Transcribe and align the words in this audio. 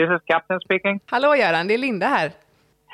this 0.00 0.16
is 0.16 0.22
Captain 0.26 0.60
speaking. 0.60 1.00
Hallå 1.06 1.36
Göran, 1.36 1.68
det 1.68 1.74
är 1.74 1.78
Linda 1.78 2.06
här. 2.06 2.32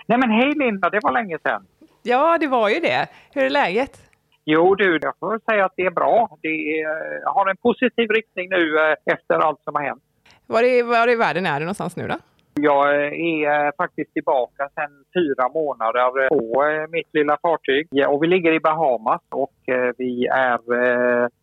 Nej 0.06 0.18
men 0.18 0.30
hej 0.30 0.52
Linda, 0.56 0.90
det 0.90 1.00
var 1.02 1.12
länge 1.12 1.38
sedan. 1.38 1.66
Ja, 2.02 2.38
det 2.38 2.46
var 2.46 2.68
ju 2.68 2.80
det. 2.80 3.08
Hur 3.32 3.44
är 3.44 3.50
läget? 3.50 4.00
Jo 4.44 4.74
du, 4.74 4.98
jag 5.02 5.14
får 5.20 5.40
säga 5.50 5.64
att 5.64 5.72
det 5.76 5.82
är 5.82 5.90
bra. 5.90 6.38
Det 6.42 6.48
är, 6.48 7.34
har 7.34 7.50
en 7.50 7.56
positiv 7.56 8.10
riktning 8.10 8.48
nu 8.50 8.78
eh, 8.78 9.14
efter 9.14 9.34
allt 9.34 9.62
som 9.64 9.74
har 9.74 9.82
hänt. 9.82 10.02
Var 10.46 10.62
i, 10.62 10.82
var 10.82 11.10
i 11.10 11.16
världen 11.16 11.46
är 11.46 11.60
du 11.60 11.66
någonstans 11.66 11.96
nu 11.96 12.08
då? 12.08 12.14
Jag 12.60 12.94
är 12.94 13.66
eh, 13.66 13.70
faktiskt 13.76 14.12
tillbaka 14.12 14.68
sedan 14.74 15.04
fyra 15.14 15.48
månader 15.48 16.28
på 16.28 16.64
eh, 16.64 16.90
mitt 16.90 17.08
lilla 17.12 17.38
fartyg. 17.42 17.88
Och 18.08 18.22
vi 18.22 18.26
ligger 18.26 18.52
i 18.52 18.60
Bahamas 18.60 19.20
och 19.30 19.68
eh, 19.68 19.90
vi 19.98 20.26
är 20.26 20.60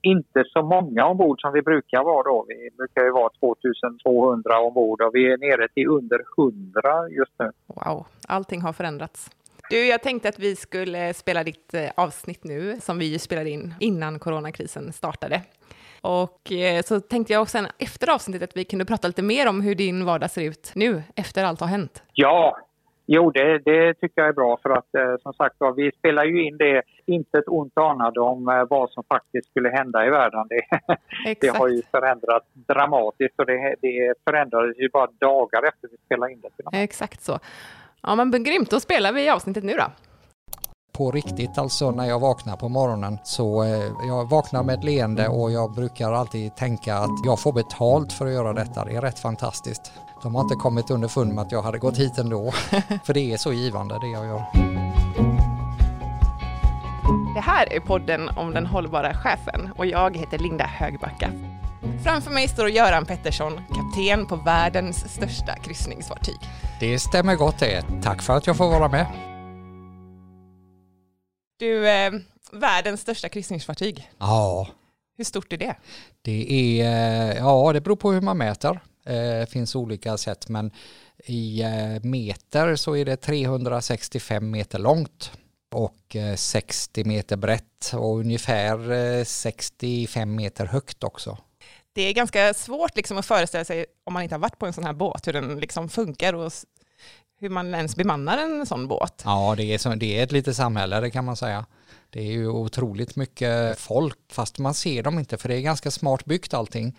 inte 0.01 0.43
så 0.45 0.61
många 0.61 1.05
ombord 1.05 1.41
som 1.41 1.53
vi 1.53 1.61
brukar 1.61 2.03
vara 2.03 2.23
då. 2.23 2.45
Vi 2.47 2.69
brukar 2.77 3.03
ju 3.03 3.11
vara 3.11 3.29
2200 3.39 4.59
ombord 4.59 5.01
och 5.01 5.11
vi 5.13 5.31
är 5.31 5.37
nere 5.37 5.67
till 5.67 5.87
under 5.87 6.21
100 6.37 7.09
just 7.09 7.33
nu. 7.39 7.51
Wow, 7.67 8.05
allting 8.27 8.61
har 8.61 8.73
förändrats. 8.73 9.29
Du, 9.69 9.87
jag 9.87 10.01
tänkte 10.01 10.29
att 10.29 10.39
vi 10.39 10.55
skulle 10.55 11.13
spela 11.13 11.43
ditt 11.43 11.75
avsnitt 11.95 12.43
nu, 12.43 12.77
som 12.81 12.99
vi 12.99 13.19
spelade 13.19 13.49
in 13.49 13.73
innan 13.79 14.19
coronakrisen 14.19 14.93
startade. 14.93 15.41
Och 16.03 16.51
eh, 16.51 16.81
så 16.81 16.99
tänkte 16.99 17.33
jag 17.33 17.41
också 17.41 17.57
efter 17.79 18.13
avsnittet 18.13 18.49
att 18.49 18.57
vi 18.57 18.65
kunde 18.65 18.85
prata 18.85 19.07
lite 19.07 19.21
mer 19.21 19.49
om 19.49 19.61
hur 19.61 19.75
din 19.75 20.05
vardag 20.05 20.31
ser 20.31 20.41
ut 20.41 20.71
nu, 20.75 21.03
efter 21.15 21.43
allt 21.43 21.59
har 21.59 21.67
hänt. 21.67 22.03
Ja, 22.13 22.57
jo 23.05 23.31
det, 23.31 23.59
det 23.59 23.93
tycker 23.93 24.21
jag 24.21 24.27
är 24.27 24.33
bra 24.33 24.59
för 24.63 24.69
att 24.69 24.95
eh, 24.95 25.15
som 25.21 25.33
sagt 25.33 25.55
vi 25.75 25.91
spelar 25.91 26.25
ju 26.25 26.47
in 26.47 26.57
det, 26.57 26.81
inte 27.05 27.37
ett 27.37 27.47
ont 27.47 27.77
anade 27.77 28.19
om 28.19 28.47
eh, 28.47 28.63
vad 28.69 28.89
som 28.89 29.03
faktiskt 29.03 29.49
skulle 29.49 29.69
hända 29.69 30.05
i 30.07 30.09
världen. 30.09 30.47
Det, 30.49 30.61
det 31.41 31.57
har 31.57 31.67
ju 31.67 31.81
förändrats 31.91 32.47
dramatiskt 32.53 33.39
och 33.39 33.45
det, 33.45 33.75
det 33.81 34.13
förändrades 34.25 34.77
ju 34.79 34.89
bara 34.89 35.07
dagar 35.19 35.63
efter 35.63 35.87
vi 35.91 35.97
spelade 36.05 36.31
in 36.31 36.41
det. 36.41 36.83
Exakt 36.83 37.21
så. 37.21 37.39
Ja 38.01 38.15
men 38.15 38.43
grymt, 38.43 38.69
då 38.69 38.79
spelar 38.79 39.13
vi 39.13 39.29
avsnittet 39.29 39.63
nu 39.63 39.73
då 39.73 39.85
på 40.93 41.11
riktigt 41.11 41.57
alltså 41.57 41.91
när 41.91 42.05
jag 42.05 42.19
vaknar 42.19 42.55
på 42.55 42.69
morgonen. 42.69 43.19
Så 43.23 43.63
eh, 43.63 43.91
jag 44.07 44.29
vaknar 44.29 44.63
med 44.63 44.77
ett 44.79 44.83
leende 44.83 45.27
och 45.27 45.51
jag 45.51 45.71
brukar 45.71 46.11
alltid 46.11 46.55
tänka 46.55 46.95
att 46.97 47.25
jag 47.25 47.39
får 47.39 47.53
betalt 47.53 48.13
för 48.13 48.25
att 48.25 48.33
göra 48.33 48.53
detta. 48.53 48.85
Det 48.85 48.95
är 48.95 49.01
rätt 49.01 49.19
fantastiskt. 49.19 49.91
De 50.23 50.35
har 50.35 50.41
inte 50.41 50.55
kommit 50.55 50.91
underfund 50.91 51.33
med 51.33 51.41
att 51.41 51.51
jag 51.51 51.61
hade 51.61 51.77
gått 51.77 51.97
hit 51.97 52.17
ändå. 52.17 52.51
för 53.03 53.13
det 53.13 53.33
är 53.33 53.37
så 53.37 53.53
givande 53.53 53.99
det 54.01 54.07
jag 54.07 54.25
gör. 54.25 54.43
Det 57.35 57.41
här 57.41 57.73
är 57.73 57.79
podden 57.79 58.29
om 58.29 58.53
den 58.53 58.65
hållbara 58.65 59.13
chefen 59.13 59.69
och 59.77 59.85
jag 59.85 60.17
heter 60.17 60.37
Linda 60.37 60.65
Högbacka. 60.65 61.29
Framför 62.03 62.31
mig 62.31 62.47
står 62.47 62.69
Göran 62.69 63.05
Pettersson, 63.05 63.53
kapten 63.53 64.25
på 64.25 64.35
världens 64.35 65.13
största 65.13 65.55
kryssningsfartyg. 65.55 66.39
Det 66.79 66.99
stämmer 66.99 67.35
gott 67.35 67.59
det. 67.59 67.85
Tack 68.03 68.21
för 68.21 68.37
att 68.37 68.47
jag 68.47 68.57
får 68.57 68.69
vara 68.69 68.87
med. 68.87 69.32
Du, 71.63 71.89
eh, 71.89 72.13
världens 72.51 73.01
största 73.01 73.29
kryssningsfartyg. 73.29 74.11
Ja. 74.17 74.67
Hur 75.17 75.23
stort 75.23 75.53
är 75.53 75.57
det? 75.57 75.75
Det 76.21 76.51
är, 76.51 76.85
eh, 76.85 77.37
ja 77.37 77.73
det 77.73 77.81
beror 77.81 77.95
på 77.95 78.11
hur 78.11 78.21
man 78.21 78.37
mäter. 78.37 78.79
Det 79.03 79.39
eh, 79.41 79.45
finns 79.45 79.75
olika 79.75 80.17
sätt 80.17 80.49
men 80.49 80.71
i 81.25 81.61
eh, 81.61 82.03
meter 82.03 82.75
så 82.75 82.95
är 82.95 83.05
det 83.05 83.15
365 83.15 84.51
meter 84.51 84.79
långt 84.79 85.31
och 85.75 86.15
60 86.35 87.03
meter 87.03 87.37
brett 87.37 87.93
och 87.93 88.19
ungefär 88.19 89.23
65 89.23 90.35
meter 90.35 90.65
högt 90.65 91.03
också. 91.03 91.37
Det 91.93 92.01
är 92.01 92.13
ganska 92.13 92.53
svårt 92.53 92.95
liksom 92.95 93.17
att 93.17 93.25
föreställa 93.25 93.65
sig 93.65 93.85
om 94.03 94.13
man 94.13 94.23
inte 94.23 94.35
har 94.35 94.39
varit 94.39 94.59
på 94.59 94.65
en 94.65 94.73
sån 94.73 94.83
här 94.83 94.93
båt 94.93 95.27
hur 95.27 95.33
den 95.33 95.59
liksom 95.59 95.89
funkar 95.89 96.33
och 96.33 96.53
hur 97.43 97.49
man 97.49 97.75
ens 97.75 97.95
bemannar 97.95 98.37
en 98.37 98.65
sån 98.65 98.87
båt. 98.87 99.21
Ja, 99.25 99.53
det 99.57 99.63
är, 99.63 99.77
så, 99.77 99.95
det 99.95 100.19
är 100.19 100.23
ett 100.23 100.31
litet 100.31 100.55
samhälle, 100.55 100.99
det 100.99 101.11
kan 101.11 101.25
man 101.25 101.35
säga. 101.35 101.65
Det 102.09 102.19
är 102.19 102.31
ju 102.31 102.47
otroligt 102.47 103.15
mycket 103.15 103.79
folk, 103.79 104.17
fast 104.31 104.59
man 104.59 104.73
ser 104.73 105.03
dem 105.03 105.19
inte, 105.19 105.37
för 105.37 105.49
det 105.49 105.55
är 105.55 105.61
ganska 105.61 105.91
smart 105.91 106.25
byggt 106.25 106.53
allting. 106.53 106.97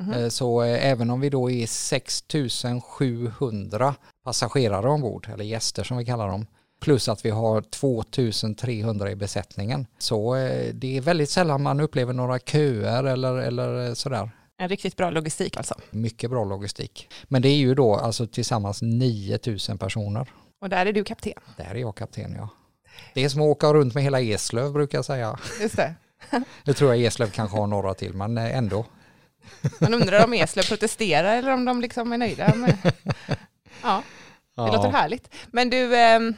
Mm. 0.00 0.30
Så 0.30 0.62
eh, 0.62 0.90
även 0.90 1.10
om 1.10 1.20
vi 1.20 1.30
då 1.30 1.50
är 1.50 1.66
6700 1.66 3.94
passagerare 4.24 4.88
ombord, 4.88 5.28
eller 5.32 5.44
gäster 5.44 5.84
som 5.84 5.96
vi 5.96 6.04
kallar 6.04 6.28
dem, 6.28 6.46
plus 6.80 7.08
att 7.08 7.24
vi 7.24 7.30
har 7.30 7.60
2300 7.60 9.10
i 9.10 9.16
besättningen. 9.16 9.86
Så 9.98 10.36
eh, 10.36 10.74
det 10.74 10.96
är 10.96 11.00
väldigt 11.00 11.30
sällan 11.30 11.62
man 11.62 11.80
upplever 11.80 12.12
några 12.12 12.38
köer 12.38 13.04
eller, 13.04 13.34
eller 13.34 13.94
sådär. 13.94 14.30
En 14.58 14.68
riktigt 14.68 14.96
bra 14.96 15.10
logistik 15.10 15.56
alltså. 15.56 15.74
Mycket 15.90 16.30
bra 16.30 16.44
logistik. 16.44 17.08
Men 17.24 17.42
det 17.42 17.48
är 17.48 17.56
ju 17.56 17.74
då 17.74 17.94
alltså 17.96 18.26
tillsammans 18.26 18.82
9000 18.82 19.78
personer. 19.78 20.28
Och 20.60 20.68
där 20.68 20.86
är 20.86 20.92
du 20.92 21.04
kapten? 21.04 21.32
Där 21.56 21.64
är 21.64 21.74
jag 21.74 21.96
kapten 21.96 22.34
ja. 22.38 22.48
Det 23.14 23.24
är 23.24 23.28
som 23.28 23.40
att 23.40 23.46
åka 23.46 23.72
runt 23.72 23.94
med 23.94 24.02
hela 24.02 24.20
Eslöv 24.20 24.72
brukar 24.72 24.98
jag 24.98 25.04
säga. 25.04 25.38
Just 25.60 25.76
det. 25.76 25.94
det 26.64 26.74
tror 26.74 26.94
jag 26.94 27.04
Eslöv 27.04 27.30
kanske 27.30 27.56
har 27.56 27.66
några 27.66 27.94
till 27.94 28.14
men 28.14 28.38
eh, 28.38 28.56
ändå. 28.56 28.86
Man 29.80 29.94
undrar 29.94 30.24
om 30.24 30.32
Eslöv 30.32 30.62
protesterar 30.62 31.36
eller 31.36 31.52
om 31.52 31.64
de 31.64 31.80
liksom 31.80 32.12
är 32.12 32.18
nöjda. 32.18 32.54
Med... 32.54 32.92
Ja, 33.82 34.02
det 34.54 34.62
ja. 34.62 34.72
låter 34.72 34.90
härligt. 34.90 35.34
Men 35.46 35.70
du, 35.70 35.96
ehm, 35.96 36.34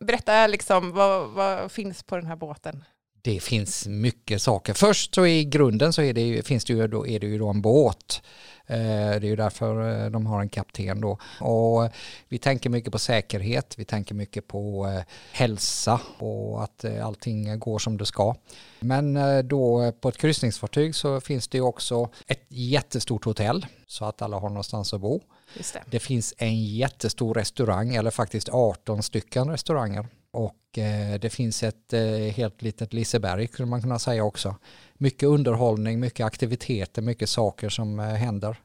berätta 0.00 0.46
liksom 0.46 0.92
vad, 0.92 1.30
vad 1.30 1.72
finns 1.72 2.02
på 2.02 2.16
den 2.16 2.26
här 2.26 2.36
båten? 2.36 2.84
Det 3.24 3.40
finns 3.40 3.86
mycket 3.86 4.42
saker. 4.42 4.74
Först 4.74 5.14
så 5.14 5.26
i 5.26 5.44
grunden 5.44 5.92
så 5.92 6.02
är 6.02 6.12
det, 6.12 6.46
finns 6.46 6.64
det 6.64 6.72
ju 6.72 6.86
då, 6.86 7.06
är 7.06 7.20
det 7.20 7.26
ju 7.26 7.38
då 7.38 7.48
en 7.48 7.62
båt. 7.62 8.22
Eh, 8.66 9.20
det 9.20 9.26
är 9.26 9.30
ju 9.30 9.36
därför 9.36 10.02
eh, 10.04 10.10
de 10.10 10.26
har 10.26 10.40
en 10.40 10.48
kapten 10.48 11.00
då. 11.00 11.18
Och 11.40 11.90
vi 12.28 12.38
tänker 12.38 12.70
mycket 12.70 12.92
på 12.92 12.98
säkerhet, 12.98 13.74
vi 13.78 13.84
tänker 13.84 14.14
mycket 14.14 14.48
på 14.48 14.86
eh, 14.86 15.02
hälsa 15.32 16.00
och 16.18 16.64
att 16.64 16.84
allting 17.02 17.58
går 17.58 17.78
som 17.78 17.96
det 17.96 18.06
ska. 18.06 18.34
Men 18.80 19.18
då 19.48 19.92
på 20.00 20.08
ett 20.08 20.18
kryssningsfartyg 20.18 20.94
så 20.94 21.20
finns 21.20 21.48
det 21.48 21.58
ju 21.58 21.64
också 21.64 22.08
ett 22.26 22.46
jättestort 22.48 23.24
hotell 23.24 23.66
så 23.86 24.04
att 24.04 24.22
alla 24.22 24.38
har 24.38 24.48
någonstans 24.48 24.94
att 24.94 25.00
bo. 25.00 25.20
Det. 25.54 25.82
det 25.86 25.98
finns 25.98 26.34
en 26.38 26.64
jättestor 26.64 27.34
restaurang, 27.34 27.94
eller 27.94 28.10
faktiskt 28.10 28.48
18 28.48 29.02
stycken 29.02 29.50
restauranger 29.50 30.06
och 30.32 30.78
eh, 30.78 31.20
det 31.20 31.30
finns 31.30 31.62
ett 31.62 31.92
eh, 31.92 32.02
helt 32.10 32.62
litet 32.62 32.92
Liseberg 32.92 33.48
skulle 33.48 33.66
man 33.66 33.82
kunna 33.82 33.98
säga 33.98 34.24
också. 34.24 34.56
Mycket 34.94 35.28
underhållning, 35.28 36.00
mycket 36.00 36.26
aktiviteter, 36.26 37.02
mycket 37.02 37.28
saker 37.28 37.68
som 37.68 38.00
eh, 38.00 38.06
händer. 38.06 38.56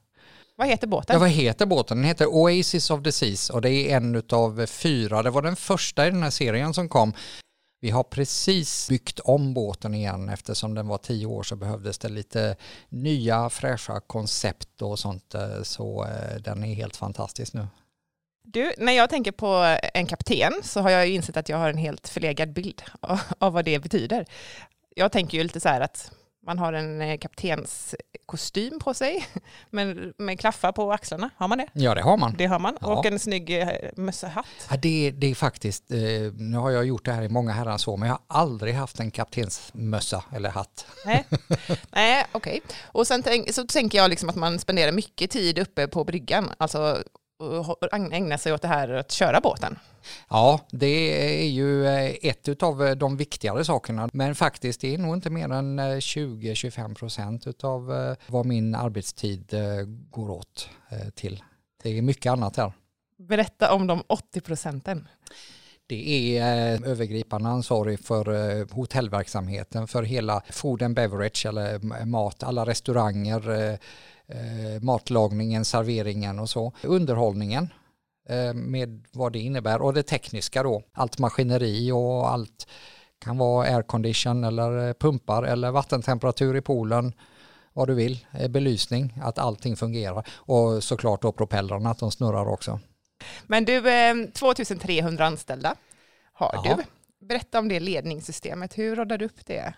Vad 0.55 0.67
heter 0.67 0.87
båten? 0.87 1.13
Ja, 1.13 1.19
vad 1.19 1.29
heter 1.29 1.65
båten? 1.65 1.97
Den 1.97 2.05
heter 2.05 2.25
Oasis 2.25 2.89
of 2.89 3.03
the 3.03 3.11
Seas 3.11 3.49
och 3.49 3.61
det 3.61 3.71
är 3.71 3.97
en 3.97 4.23
av 4.29 4.65
fyra. 4.65 5.23
Det 5.23 5.29
var 5.29 5.41
den 5.41 5.55
första 5.55 6.07
i 6.07 6.11
den 6.11 6.23
här 6.23 6.29
serien 6.29 6.73
som 6.73 6.89
kom. 6.89 7.13
Vi 7.81 7.89
har 7.89 8.03
precis 8.03 8.89
byggt 8.89 9.19
om 9.19 9.53
båten 9.53 9.93
igen 9.93 10.29
eftersom 10.29 10.73
den 10.73 10.87
var 10.87 10.97
tio 10.97 11.25
år 11.25 11.43
så 11.43 11.55
behövdes 11.55 11.97
det 11.97 12.09
lite 12.09 12.55
nya 12.89 13.49
fräscha 13.49 13.99
koncept 13.99 14.81
och 14.81 14.99
sånt 14.99 15.35
så 15.63 16.07
den 16.43 16.63
är 16.63 16.73
helt 16.73 16.95
fantastisk 16.95 17.53
nu. 17.53 17.67
Du, 18.53 18.73
när 18.77 18.93
jag 18.93 19.09
tänker 19.09 19.31
på 19.31 19.77
en 19.93 20.05
kapten 20.05 20.53
så 20.63 20.81
har 20.81 20.89
jag 20.89 21.07
ju 21.07 21.13
insett 21.13 21.37
att 21.37 21.49
jag 21.49 21.57
har 21.57 21.69
en 21.69 21.77
helt 21.77 22.07
förlegad 22.07 22.53
bild 22.53 22.81
av, 22.99 23.19
av 23.39 23.53
vad 23.53 23.65
det 23.65 23.79
betyder. 23.79 24.25
Jag 24.95 25.11
tänker 25.11 25.37
ju 25.37 25.43
lite 25.43 25.59
så 25.59 25.69
här 25.69 25.81
att 25.81 26.11
man 26.45 26.59
har 26.59 26.73
en 26.73 27.01
eh, 27.01 27.17
kaptenskostym 27.17 28.79
på 28.79 28.93
sig 28.93 29.27
men 29.69 30.13
med 30.17 30.39
klaffar 30.39 30.71
på 30.71 30.91
axlarna. 30.91 31.29
Har 31.37 31.47
man 31.47 31.57
det? 31.57 31.67
Ja, 31.73 31.95
det 31.95 32.01
har 32.01 32.17
man. 32.17 32.35
Det 32.37 32.45
har 32.45 32.59
man. 32.59 32.77
Ja. 32.81 32.87
Och 32.87 33.05
en 33.05 33.19
snygg 33.19 33.61
eh, 33.61 33.69
mössahatt. 33.95 34.45
Ja, 34.69 34.77
det, 34.77 35.11
det 35.11 35.31
är 35.31 35.35
faktiskt, 35.35 35.91
eh, 35.91 35.97
nu 36.37 36.57
har 36.57 36.71
jag 36.71 36.85
gjort 36.85 37.05
det 37.05 37.11
här 37.11 37.21
i 37.21 37.29
många 37.29 37.51
herrans 37.51 37.87
år, 37.87 37.97
men 37.97 38.09
jag 38.09 38.15
har 38.27 38.39
aldrig 38.39 38.73
haft 38.73 38.99
en 38.99 39.11
kaptensmössa 39.11 40.23
eller 40.35 40.49
hatt. 40.49 40.85
Nej, 41.05 41.25
Nej 41.91 42.25
okej. 42.31 42.61
Okay. 42.63 42.75
Och 42.85 43.07
sen 43.07 43.23
tänk, 43.23 43.53
så 43.53 43.63
tänker 43.63 43.97
jag 43.97 44.09
liksom 44.09 44.29
att 44.29 44.35
man 44.35 44.59
spenderar 44.59 44.91
mycket 44.91 45.31
tid 45.31 45.59
uppe 45.59 45.87
på 45.87 46.03
bryggan, 46.03 46.51
alltså 46.57 47.03
ägna 48.11 48.37
sig 48.37 48.53
åt 48.53 48.61
det 48.61 48.67
här 48.67 48.89
att 48.89 49.11
köra 49.11 49.41
båten? 49.41 49.79
Ja, 50.29 50.59
det 50.71 51.41
är 51.41 51.47
ju 51.47 51.85
eh, 51.85 52.15
ett 52.21 52.63
av 52.63 52.85
eh, 52.85 52.95
de 52.95 53.17
viktigare 53.17 53.65
sakerna. 53.65 54.09
Men 54.13 54.35
faktiskt 54.35 54.81
det 54.81 54.93
är 54.93 54.97
nog 54.97 55.15
inte 55.15 55.29
mer 55.29 55.51
än 55.51 55.79
20-25 55.79 56.89
eh, 56.89 56.93
procent 56.93 57.63
av 57.63 58.15
vad 58.27 58.45
min 58.45 58.75
arbetstid 58.75 59.53
går 60.09 60.29
åt 60.29 60.69
till. 61.15 61.43
Det 61.83 61.97
är 61.97 62.01
mycket 62.01 62.31
annat 62.31 62.57
här. 62.57 62.73
Berätta 63.17 63.73
om 63.73 63.87
de 63.87 64.03
80 64.07 64.41
procenten. 64.41 65.07
Det 65.89 66.37
är 66.37 66.43
övergripande 66.87 67.49
ansvarig 67.49 67.99
för 67.99 68.73
hotellverksamheten, 68.73 69.87
för 69.87 70.03
hela 70.03 70.41
food 70.49 70.83
and 70.83 70.95
beverage 70.95 71.45
eller 71.45 71.79
mat, 72.05 72.43
alla 72.43 72.65
restauranger, 72.65 73.71
eh, 73.71 73.77
matlagningen, 74.81 75.65
serveringen 75.65 76.39
och 76.39 76.49
så. 76.49 76.73
Underhållningen 76.83 77.69
eh, 78.29 78.53
med 78.53 79.05
vad 79.11 79.33
det 79.33 79.39
innebär 79.39 79.81
och 79.81 79.93
det 79.93 80.03
tekniska 80.03 80.63
då. 80.63 80.83
Allt 80.93 81.19
maskineri 81.19 81.91
och 81.91 82.31
allt 82.31 82.67
kan 83.19 83.37
vara 83.37 83.67
aircondition 83.67 84.43
eller 84.43 84.93
pumpar 84.93 85.43
eller 85.43 85.71
vattentemperatur 85.71 86.55
i 86.55 86.61
poolen 86.61 87.13
vad 87.73 87.87
du 87.87 87.93
vill, 87.93 88.25
eh, 88.33 88.47
belysning, 88.47 89.13
att 89.21 89.39
allting 89.39 89.75
fungerar 89.75 90.27
och 90.31 90.83
såklart 90.83 91.21
då 91.21 91.31
propellrarna 91.31 91.89
att 91.89 91.99
de 91.99 92.11
snurrar 92.11 92.47
också. 92.47 92.79
Men 93.47 93.65
du, 93.65 93.81
2300 94.33 95.25
anställda 95.25 95.75
har 96.33 96.51
Jaha. 96.53 96.75
du. 96.77 96.83
Berätta 97.27 97.59
om 97.59 97.67
det 97.67 97.79
ledningssystemet, 97.79 98.77
hur 98.77 98.95
råddar 98.95 99.17
du 99.17 99.25
upp 99.25 99.45
det? 99.45 99.73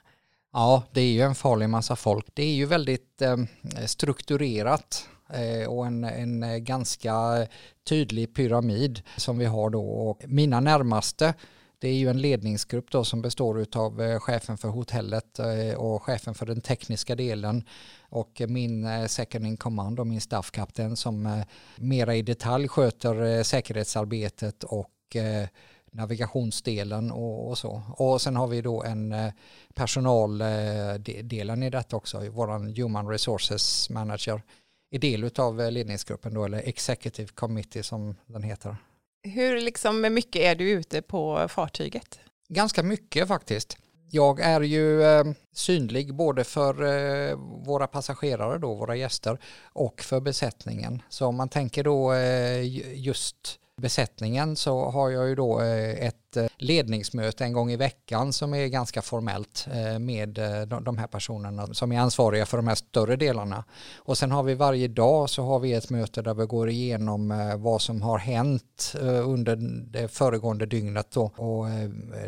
Ja, 0.53 0.83
det 0.91 1.01
är 1.01 1.11
ju 1.11 1.21
en 1.21 1.35
farlig 1.35 1.69
massa 1.69 1.95
folk. 1.95 2.25
Det 2.33 2.43
är 2.43 2.53
ju 2.53 2.65
väldigt 2.65 3.21
eh, 3.21 3.37
strukturerat 3.85 5.07
eh, 5.33 5.69
och 5.69 5.87
en, 5.87 6.03
en 6.03 6.43
eh, 6.43 6.57
ganska 6.57 7.47
tydlig 7.83 8.35
pyramid 8.35 9.01
som 9.17 9.37
vi 9.37 9.45
har 9.45 9.69
då. 9.69 9.89
Och 9.89 10.23
mina 10.27 10.59
närmaste 10.59 11.33
det 11.81 11.87
är 11.87 11.93
ju 11.93 12.09
en 12.09 12.21
ledningsgrupp 12.21 12.91
då 12.91 13.03
som 13.03 13.21
består 13.21 13.65
av 13.75 14.01
eh, 14.01 14.19
chefen 14.19 14.57
för 14.57 14.67
hotellet 14.67 15.39
eh, 15.39 15.75
och 15.77 16.03
chefen 16.03 16.33
för 16.33 16.45
den 16.45 16.61
tekniska 16.61 17.15
delen 17.15 17.63
och 18.01 18.41
min 18.47 18.85
eh, 18.85 19.05
second 19.05 19.45
in 19.45 19.57
command 19.57 19.99
och 19.99 20.07
min 20.07 20.21
staffkapten 20.21 20.95
som 20.95 21.25
eh, 21.25 21.43
mera 21.75 22.15
i 22.15 22.21
detalj 22.21 22.67
sköter 22.67 23.21
eh, 23.21 23.43
säkerhetsarbetet 23.43 24.63
och 24.63 24.89
navigationsdelen 25.91 27.11
och, 27.11 27.49
och, 27.49 27.57
så. 27.57 27.81
Och 27.97 28.21
sen 28.21 28.35
har 28.35 28.47
vi 28.47 28.61
då 28.61 28.83
en 28.83 29.15
personaldelen 29.73 31.63
i 31.63 31.69
detta 31.69 31.95
också, 31.95 32.29
våran 32.29 32.75
human 32.75 33.07
resources 33.07 33.89
manager 33.89 34.41
är 34.91 34.99
del 34.99 35.31
av 35.35 35.71
ledningsgruppen 35.71 36.33
då, 36.33 36.45
eller 36.45 36.57
executive 36.57 37.27
committee 37.27 37.83
som 37.83 38.15
den 38.25 38.43
heter. 38.43 38.77
Hur 39.23 39.61
liksom 39.61 40.01
mycket 40.01 40.41
är 40.41 40.55
du 40.55 40.69
ute 40.69 41.01
på 41.01 41.47
fartyget? 41.49 42.19
Ganska 42.49 42.83
mycket 42.83 43.27
faktiskt. 43.27 43.77
Jag 44.11 44.39
är 44.39 44.61
ju 44.61 45.03
eh, 45.03 45.25
synlig 45.53 46.15
både 46.15 46.43
för 46.43 46.83
eh, 46.83 47.35
våra 47.65 47.87
passagerare 47.87 48.57
då, 48.57 48.75
våra 48.75 48.95
gäster 48.95 49.39
och 49.63 50.01
för 50.01 50.19
besättningen. 50.19 51.01
Så 51.09 51.25
om 51.25 51.35
man 51.35 51.49
tänker 51.49 51.83
då 51.83 52.13
eh, 52.13 52.63
just 52.99 53.59
besättningen 53.79 54.55
så 54.55 54.89
har 54.89 55.09
jag 55.09 55.29
ju 55.29 55.35
då 55.35 55.61
eh, 55.61 56.07
ett 56.07 56.28
ett 56.29 56.37
eh, 56.37 56.47
ledningsmöte 56.57 57.43
en 57.43 57.53
gång 57.53 57.71
i 57.71 57.75
veckan 57.75 58.33
som 58.33 58.53
är 58.53 58.67
ganska 58.67 59.01
formellt 59.01 59.67
eh, 59.73 59.99
med 59.99 60.29
de 60.81 60.97
här 60.97 61.07
personerna 61.07 61.73
som 61.73 61.91
är 61.91 61.99
ansvariga 61.99 62.45
för 62.45 62.57
de 62.57 62.67
här 62.67 62.75
större 62.75 63.15
delarna. 63.15 63.63
Och 63.97 64.17
sen 64.17 64.31
har 64.31 64.43
vi 64.43 64.53
varje 64.53 64.87
dag 64.87 65.29
så 65.29 65.43
har 65.43 65.59
vi 65.59 65.73
ett 65.73 65.89
möte 65.89 66.21
där 66.21 66.33
vi 66.33 66.45
går 66.45 66.69
igenom 66.69 67.53
vad 67.57 67.81
som 67.81 68.01
har 68.01 68.17
hänt 68.17 68.95
under 69.25 69.55
det 69.91 70.07
föregående 70.07 70.65
dygnet 70.65 71.11
då. 71.11 71.23
och 71.23 71.65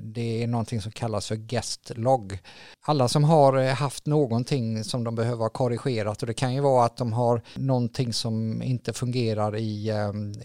det 0.01 0.44
är 0.44 0.48
någonting 0.48 0.81
som 0.81 0.92
kallas 0.92 1.27
för 1.27 1.36
guest 1.36 1.92
log. 1.95 2.39
Alla 2.81 3.07
som 3.07 3.24
har 3.24 3.74
haft 3.74 4.06
någonting 4.06 4.83
som 4.83 5.03
de 5.03 5.15
behöver 5.15 5.42
ha 5.42 5.50
korrigerat 5.50 6.21
och 6.21 6.27
det 6.27 6.33
kan 6.33 6.53
ju 6.53 6.62
vara 6.62 6.86
att 6.86 6.98
de 6.98 7.13
har 7.13 7.42
någonting 7.56 8.13
som 8.13 8.62
inte 8.62 8.94
fungerar 8.94 9.56
i, 9.56 9.92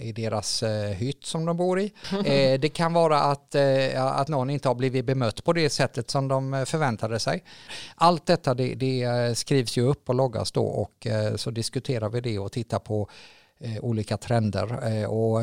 i 0.00 0.12
deras 0.12 0.62
hytt 0.96 1.24
som 1.24 1.46
de 1.46 1.56
bor 1.56 1.80
i. 1.80 1.92
Eh, 2.26 2.60
det 2.60 2.68
kan 2.68 2.92
vara 2.92 3.20
att, 3.20 3.45
att, 3.46 3.54
eh, 3.54 4.04
att 4.04 4.28
någon 4.28 4.50
inte 4.50 4.68
har 4.68 4.74
blivit 4.74 5.04
bemött 5.04 5.44
på 5.44 5.52
det 5.52 5.70
sättet 5.70 6.10
som 6.10 6.28
de 6.28 6.54
eh, 6.54 6.64
förväntade 6.64 7.18
sig. 7.18 7.44
Allt 7.94 8.26
detta 8.26 8.54
det, 8.54 8.74
det 8.74 9.02
eh, 9.02 9.32
skrivs 9.32 9.78
ju 9.78 9.82
upp 9.82 10.08
och 10.08 10.14
loggas 10.14 10.52
då 10.52 10.64
och 10.64 11.06
så 11.36 11.50
diskuterar 11.50 12.08
vi 12.08 12.20
det 12.20 12.38
och 12.38 12.52
tittar 12.52 12.78
på 12.78 13.08
olika 13.80 14.16
trender. 14.16 15.06
Och 15.08 15.42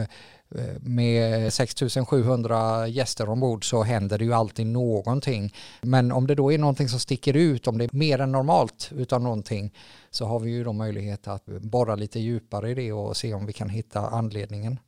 med 0.79 1.53
6700 1.53 2.87
gäster 2.87 3.29
ombord 3.29 3.69
så 3.69 3.83
händer 3.83 4.17
det 4.17 4.25
ju 4.25 4.33
alltid 4.33 4.65
någonting. 4.65 5.53
Men 5.81 6.11
om 6.11 6.27
det 6.27 6.35
då 6.35 6.51
är 6.51 6.57
någonting 6.57 6.89
som 6.89 6.99
sticker 6.99 7.35
ut, 7.35 7.67
om 7.67 7.77
det 7.77 7.83
är 7.83 7.89
mer 7.91 8.21
än 8.21 8.31
normalt 8.31 8.89
utav 8.95 9.21
någonting, 9.21 9.73
så 10.11 10.25
har 10.25 10.39
vi 10.39 10.51
ju 10.51 10.63
då 10.63 10.73
möjlighet 10.73 11.27
att 11.27 11.45
borra 11.45 11.95
lite 11.95 12.19
djupare 12.19 12.71
i 12.71 12.73
det 12.73 12.93
och 12.93 13.17
se 13.17 13.33
om 13.33 13.45
vi 13.45 13.53
kan 13.53 13.69
hitta 13.69 13.99
anledningen. 13.99 14.79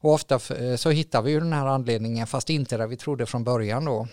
Och 0.00 0.12
ofta 0.12 0.34
eh, 0.34 0.76
så 0.76 0.90
hittar 0.90 1.22
vi 1.22 1.30
ju 1.30 1.40
den 1.40 1.52
här 1.52 1.66
anledningen 1.66 2.26
fast 2.26 2.50
inte 2.50 2.76
där 2.76 2.86
vi 2.86 2.96
trodde 2.96 3.26
från 3.26 3.44
början 3.44 3.84
då. 3.84 4.08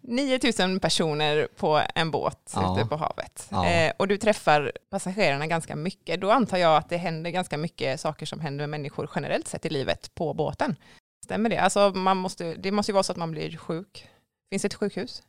9000 0.00 0.80
personer 0.80 1.48
på 1.56 1.82
en 1.94 2.10
båt 2.10 2.52
ja. 2.54 2.78
ute 2.78 2.88
på 2.88 2.96
havet. 2.96 3.48
Ja. 3.50 3.66
Eh, 3.66 3.92
och 3.96 4.08
du 4.08 4.18
träffar 4.18 4.72
passagerarna 4.90 5.46
ganska 5.46 5.76
mycket. 5.76 6.20
Då 6.20 6.30
antar 6.30 6.58
jag 6.58 6.76
att 6.76 6.88
det 6.88 6.96
händer 6.96 7.30
ganska 7.30 7.56
mycket 7.58 8.00
saker 8.00 8.26
som 8.26 8.40
händer 8.40 8.62
med 8.62 8.70
människor 8.70 9.10
generellt 9.14 9.48
sett 9.48 9.66
i 9.66 9.68
livet 9.68 10.14
på 10.14 10.34
båten. 10.34 10.76
Stämmer 11.24 11.50
det? 11.50 11.58
Alltså 11.58 11.92
man 11.94 12.16
måste, 12.16 12.54
det 12.54 12.72
måste 12.72 12.92
ju 12.92 12.94
vara 12.94 13.02
så 13.02 13.12
att 13.12 13.18
man 13.18 13.30
blir 13.30 13.56
sjuk. 13.56 14.08
Finns 14.50 14.62
det 14.62 14.66
ett 14.66 14.74
sjukhus? 14.74 15.22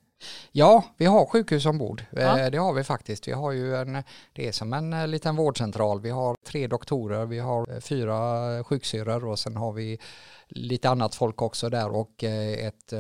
Ja, 0.52 0.84
vi 0.98 1.06
har 1.06 1.26
sjukhus 1.26 1.66
ombord. 1.66 2.06
Ja. 2.12 2.40
Eh, 2.40 2.52
det 2.52 2.58
har 2.58 2.74
vi 2.74 2.84
faktiskt. 2.84 3.28
Vi 3.28 3.32
har 3.32 3.52
ju 3.52 3.76
en, 3.76 4.04
det 4.34 4.48
är 4.48 4.52
som 4.52 4.74
en 4.74 4.94
eh, 4.94 5.08
liten 5.08 5.36
vårdcentral. 5.36 6.02
Vi 6.02 6.10
har 6.10 6.36
tre 6.46 6.68
doktorer, 6.68 7.26
vi 7.26 7.40
har 7.40 7.72
eh, 7.72 7.80
fyra 7.80 8.64
sjuksyrror 8.64 9.26
och 9.26 9.40
sen 9.40 9.56
har 9.56 9.74
vi 9.74 10.00
lite 10.50 10.90
annat 10.90 11.16
folk 11.16 11.42
också 11.42 11.70
där 11.70 11.90
och 11.90 12.24
ett 12.24 12.94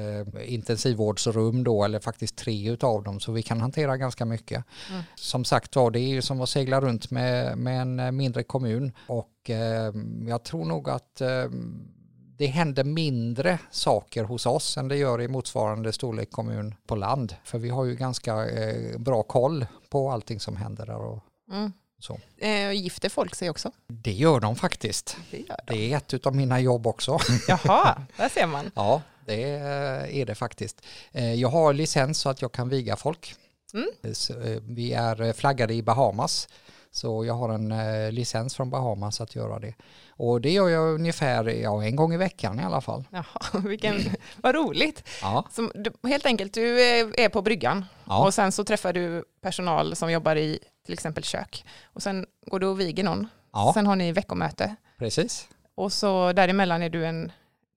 intensivvårdsrum 0.45 1.63
då, 1.63 1.83
eller 1.83 1.99
faktiskt 1.99 2.35
tre 2.35 2.69
utav 2.69 3.03
dem, 3.03 3.19
så 3.19 3.31
vi 3.31 3.43
kan 3.43 3.61
hantera 3.61 3.97
ganska 3.97 4.25
mycket. 4.25 4.63
Mm. 4.89 5.03
Som 5.15 5.45
sagt 5.45 5.75
var, 5.75 5.91
det 5.91 5.99
är 5.99 6.09
ju 6.09 6.21
som 6.21 6.41
att 6.41 6.49
segla 6.49 6.81
runt 6.81 7.11
med, 7.11 7.57
med 7.57 7.81
en 7.81 8.17
mindre 8.17 8.43
kommun 8.43 8.91
och 9.07 9.49
jag 10.27 10.43
tror 10.43 10.65
nog 10.65 10.89
att 10.89 11.21
det 12.37 12.45
händer 12.47 12.83
mindre 12.83 13.59
saker 13.71 14.23
hos 14.23 14.45
oss 14.45 14.77
än 14.77 14.87
det 14.87 14.97
gör 14.97 15.21
i 15.21 15.27
motsvarande 15.27 15.93
storlek 15.93 16.31
kommun 16.31 16.75
på 16.87 16.95
land. 16.95 17.35
För 17.43 17.57
vi 17.57 17.69
har 17.69 17.85
ju 17.85 17.95
ganska 17.95 18.49
eh, 18.49 18.97
bra 18.97 19.23
koll 19.23 19.65
på 19.89 20.11
allting 20.11 20.39
som 20.39 20.55
händer 20.55 20.85
där. 20.85 20.97
Och, 20.97 21.23
mm. 21.51 21.71
Så. 21.99 22.19
Eh, 22.37 22.71
gifter 22.71 23.09
folk 23.09 23.35
sig 23.35 23.49
också? 23.49 23.71
Det 23.87 24.11
gör 24.11 24.39
de 24.39 24.55
faktiskt. 24.55 25.17
Det, 25.31 25.37
de. 25.37 25.55
det 25.67 25.93
är 25.93 25.97
ett 25.97 26.25
av 26.25 26.35
mina 26.35 26.59
jobb 26.59 26.87
också. 26.87 27.19
Jaha, 27.47 28.01
där 28.17 28.29
ser 28.29 28.47
man. 28.47 28.71
ja, 28.75 29.01
det 29.25 29.51
är 30.21 30.25
det 30.25 30.35
faktiskt. 30.35 30.85
Eh, 31.11 31.33
jag 31.33 31.49
har 31.49 31.73
licens 31.73 32.19
så 32.19 32.29
att 32.29 32.41
jag 32.41 32.51
kan 32.51 32.69
viga 32.69 32.95
folk. 32.95 33.35
Mm. 33.73 33.89
Eh, 34.03 34.61
vi 34.61 34.93
är 34.93 35.33
flaggade 35.33 35.73
i 35.73 35.83
Bahamas. 35.83 36.47
Så 36.91 37.25
jag 37.25 37.33
har 37.33 37.49
en 37.49 37.71
eh, 37.71 38.11
licens 38.11 38.55
från 38.55 38.69
Bahamas 38.69 39.21
att 39.21 39.35
göra 39.35 39.59
det. 39.59 39.73
Och 40.17 40.41
det 40.41 40.51
gör 40.51 40.69
jag 40.69 40.93
ungefär 40.93 41.45
ja, 41.45 41.83
en 41.83 41.95
gång 41.95 42.13
i 42.13 42.17
veckan 42.17 42.59
i 42.59 42.63
alla 42.63 42.81
fall. 42.81 43.03
Jaha, 43.11 43.61
vilken, 43.63 44.01
vad 44.37 44.55
roligt. 44.55 45.03
Ja. 45.21 45.45
Som, 45.51 45.71
du, 45.75 45.91
helt 46.09 46.25
enkelt, 46.25 46.53
du 46.53 46.81
är 47.17 47.29
på 47.29 47.41
bryggan 47.41 47.85
ja. 48.05 48.25
och 48.25 48.33
sen 48.33 48.51
så 48.51 48.63
träffar 48.63 48.93
du 48.93 49.23
personal 49.41 49.95
som 49.95 50.11
jobbar 50.11 50.35
i 50.35 50.59
till 50.85 50.93
exempel 50.93 51.23
kök. 51.23 51.65
Och 51.93 52.03
sen 52.03 52.25
går 52.45 52.59
du 52.59 52.67
och 52.67 52.79
viger 52.79 53.03
någon. 53.03 53.27
Ja. 53.53 53.71
Sen 53.73 53.87
har 53.87 53.95
ni 53.95 54.11
veckomöte. 54.11 54.75
Precis. 54.97 55.47
Och 55.75 55.93
så 55.93 56.33
däremellan 56.33 56.83
är 56.83 56.89
du 56.89 57.05
en 57.05 57.31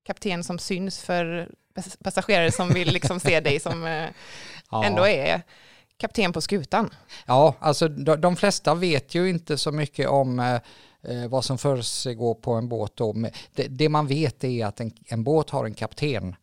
kapten 0.06 0.44
som 0.44 0.58
syns 0.58 1.02
för 1.02 1.48
passagerare 2.04 2.52
som 2.52 2.68
vill 2.68 2.92
liksom 2.92 3.20
se 3.20 3.40
dig 3.40 3.60
som 3.60 3.86
eh, 3.86 4.08
ändå 4.84 5.06
är 5.06 5.42
kapten 6.00 6.32
på 6.32 6.40
skutan. 6.40 6.90
Ja, 7.26 7.54
alltså 7.60 7.88
de, 7.88 8.20
de 8.20 8.36
flesta 8.36 8.74
vet 8.74 9.14
ju 9.14 9.30
inte 9.30 9.58
så 9.58 9.72
mycket 9.72 10.08
om 10.08 10.38
eh, 10.38 10.54
eh 11.02 11.28
vad 11.28 11.44
som 11.44 11.58
försiggår 11.58 12.34
på 12.34 12.52
en 12.52 12.68
båt. 12.68 12.92
Då. 12.94 13.12
Det, 13.54 13.66
det, 13.68 13.88
man 13.88 14.06
vet 14.06 14.44
är 14.44 14.66
att 14.66 14.80
en, 14.80 14.92
en 15.06 15.24
båt 15.24 15.50
har 15.50 15.64
en 15.64 15.74
kapten 15.74 16.34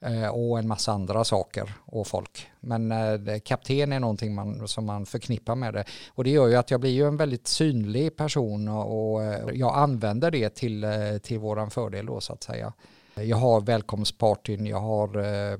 eh, 0.00 0.28
och 0.28 0.58
en 0.58 0.68
massa 0.68 0.92
andra 0.92 1.24
saker 1.24 1.72
och 1.84 2.06
folk. 2.06 2.46
Men 2.60 2.92
eh, 2.92 3.38
kapten 3.44 3.92
är 3.92 4.00
någonting 4.00 4.34
man, 4.34 4.68
som 4.68 4.86
man 4.86 5.06
förknippar 5.06 5.54
med 5.54 5.74
det. 5.74 5.84
Och 6.08 6.24
det 6.24 6.30
gör 6.30 6.48
ju 6.48 6.56
att 6.56 6.70
jag 6.70 6.80
blir 6.80 6.90
ju 6.90 7.06
en 7.06 7.16
väldigt 7.16 7.46
synlig 7.46 8.16
person 8.16 8.68
och, 8.68 9.12
och 9.12 9.22
eh, 9.22 9.48
jag 9.52 9.76
använder 9.76 10.30
det 10.30 10.54
till, 10.54 10.84
eh, 10.84 11.18
till 11.22 11.38
våran 11.38 11.70
fördel 11.70 12.06
då 12.06 12.20
så 12.20 12.32
att 12.32 12.42
säga. 12.42 12.72
Jag 13.14 13.36
har 13.36 13.60
välkomstpartyn, 13.60 14.66
jag 14.66 14.80
har 14.80 15.16
eh, 15.16 15.58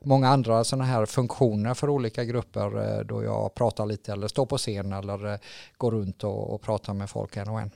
många 0.00 0.28
andra 0.28 0.64
sådana 0.64 0.84
här 0.84 1.06
funktioner 1.06 1.74
för 1.74 1.88
olika 1.88 2.24
grupper 2.24 2.98
eh, 2.98 3.04
då 3.04 3.24
jag 3.24 3.54
pratar 3.54 3.86
lite 3.86 4.12
eller 4.12 4.28
står 4.28 4.46
på 4.46 4.58
scen 4.58 4.92
eller 4.92 5.32
eh, 5.32 5.38
går 5.76 5.90
runt 5.90 6.24
och, 6.24 6.54
och 6.54 6.62
pratar 6.62 6.94
med 6.94 7.10
folk 7.10 7.36
en 7.36 7.48
och 7.48 7.60
en. 7.60 7.70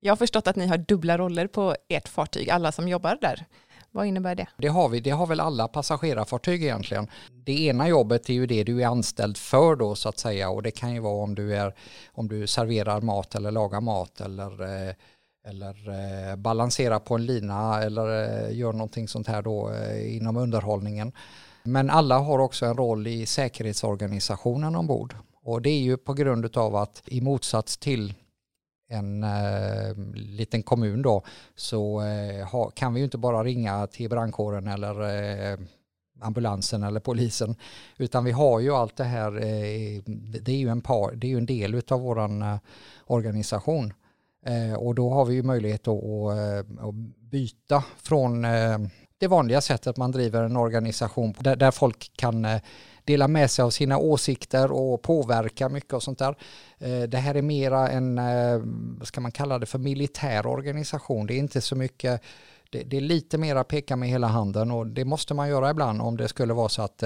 Jag 0.00 0.12
har 0.12 0.16
förstått 0.16 0.46
att 0.46 0.56
ni 0.56 0.66
har 0.66 0.78
dubbla 0.78 1.18
roller 1.18 1.46
på 1.46 1.76
ert 1.88 2.08
fartyg, 2.08 2.50
alla 2.50 2.72
som 2.72 2.88
jobbar 2.88 3.18
där. 3.20 3.46
Vad 3.90 4.06
innebär 4.06 4.34
det? 4.34 4.46
Det 4.56 4.68
har 4.68 4.88
vi, 4.88 5.00
det 5.00 5.10
har 5.10 5.26
väl 5.26 5.40
alla 5.40 5.68
passagerarfartyg 5.68 6.62
egentligen. 6.62 7.10
Det 7.44 7.66
ena 7.66 7.88
jobbet 7.88 8.30
är 8.30 8.34
ju 8.34 8.46
det 8.46 8.64
du 8.64 8.82
är 8.82 8.86
anställd 8.86 9.36
för 9.36 9.76
då 9.76 9.94
så 9.94 10.08
att 10.08 10.18
säga 10.18 10.50
och 10.50 10.62
det 10.62 10.70
kan 10.70 10.94
ju 10.94 11.00
vara 11.00 11.22
om 11.22 11.34
du, 11.34 11.56
är, 11.56 11.74
om 12.12 12.28
du 12.28 12.46
serverar 12.46 13.00
mat 13.00 13.34
eller 13.34 13.50
lagar 13.50 13.80
mat 13.80 14.20
eller 14.20 14.62
eh, 14.62 14.94
eller 15.44 15.88
eh, 15.88 16.36
balansera 16.36 17.00
på 17.00 17.14
en 17.14 17.26
lina 17.26 17.82
eller 17.82 18.22
eh, 18.48 18.56
gör 18.56 18.72
någonting 18.72 19.08
sånt 19.08 19.26
här 19.26 19.42
då 19.42 19.70
eh, 19.70 20.16
inom 20.16 20.36
underhållningen. 20.36 21.12
Men 21.62 21.90
alla 21.90 22.18
har 22.18 22.38
också 22.38 22.66
en 22.66 22.76
roll 22.76 23.06
i 23.06 23.26
säkerhetsorganisationen 23.26 24.76
ombord. 24.76 25.14
Och 25.42 25.62
det 25.62 25.70
är 25.70 25.80
ju 25.80 25.96
på 25.96 26.14
grund 26.14 26.56
av 26.56 26.76
att 26.76 27.02
i 27.06 27.20
motsats 27.20 27.76
till 27.76 28.14
en 28.88 29.24
eh, 29.24 29.96
liten 30.14 30.62
kommun 30.62 31.02
då 31.02 31.22
så 31.56 32.02
eh, 32.02 32.48
ha, 32.48 32.70
kan 32.70 32.94
vi 32.94 33.00
ju 33.00 33.04
inte 33.04 33.18
bara 33.18 33.44
ringa 33.44 33.86
till 33.86 34.10
brandkåren 34.10 34.68
eller 34.68 35.02
eh, 35.52 35.58
ambulansen 36.20 36.82
eller 36.82 37.00
polisen. 37.00 37.56
Utan 37.96 38.24
vi 38.24 38.30
har 38.30 38.60
ju 38.60 38.70
allt 38.70 38.96
det 38.96 39.04
här, 39.04 39.36
eh, 39.36 40.02
det 40.42 40.52
är 40.52 40.56
ju 40.56 40.68
en, 40.68 40.80
par, 40.80 41.12
det 41.12 41.26
är 41.26 41.28
ju 41.28 41.38
en 41.38 41.46
del 41.46 41.82
av 41.88 42.00
vår 42.00 42.18
eh, 42.18 42.56
organisation. 43.06 43.92
Eh, 44.46 44.74
och 44.74 44.94
då 44.94 45.10
har 45.10 45.24
vi 45.24 45.34
ju 45.34 45.42
möjlighet 45.42 45.88
att, 45.88 46.02
eh, 46.02 46.92
byta 47.20 47.84
från 47.96 48.44
eh, 48.44 48.78
det 49.18 49.26
vanliga 49.26 49.60
sättet 49.60 49.96
man 49.96 50.12
driver 50.12 50.42
en 50.42 50.56
organisation 50.56 51.34
där, 51.40 51.70
folk 51.70 52.12
kan 52.16 52.46
dela 53.04 53.28
med 53.28 53.50
sig 53.50 53.62
av 53.62 53.70
sina 53.70 53.98
åsikter 53.98 54.72
och 54.72 55.02
påverka 55.02 55.68
mycket 55.68 55.92
och 55.92 56.02
sånt 56.02 56.18
där. 56.18 56.34
Det 57.06 57.16
här 57.16 57.34
är 57.34 57.42
mera 57.42 57.88
en, 57.88 58.16
vad 58.98 59.08
ska 59.08 59.20
man 59.20 59.32
kalla 59.32 59.58
det 59.58 59.66
för, 59.66 59.78
militär 59.78 60.46
organisation. 60.46 61.26
Det 61.26 61.34
är 61.34 61.38
inte 61.38 61.60
så 61.60 61.76
mycket 61.76 62.22
det, 62.70 62.96
är 62.96 63.00
lite 63.00 63.38
mera 63.38 63.64
peka 63.64 63.96
med 63.96 64.08
hela 64.08 64.26
handen 64.26 64.70
och 64.70 64.86
det 64.86 65.04
måste 65.04 65.34
man 65.34 65.48
göra 65.48 65.70
ibland 65.70 66.02
om 66.02 66.16
det 66.16 66.28
skulle 66.28 66.52
vara 66.52 66.68
så 66.68 66.82
att 66.82 67.02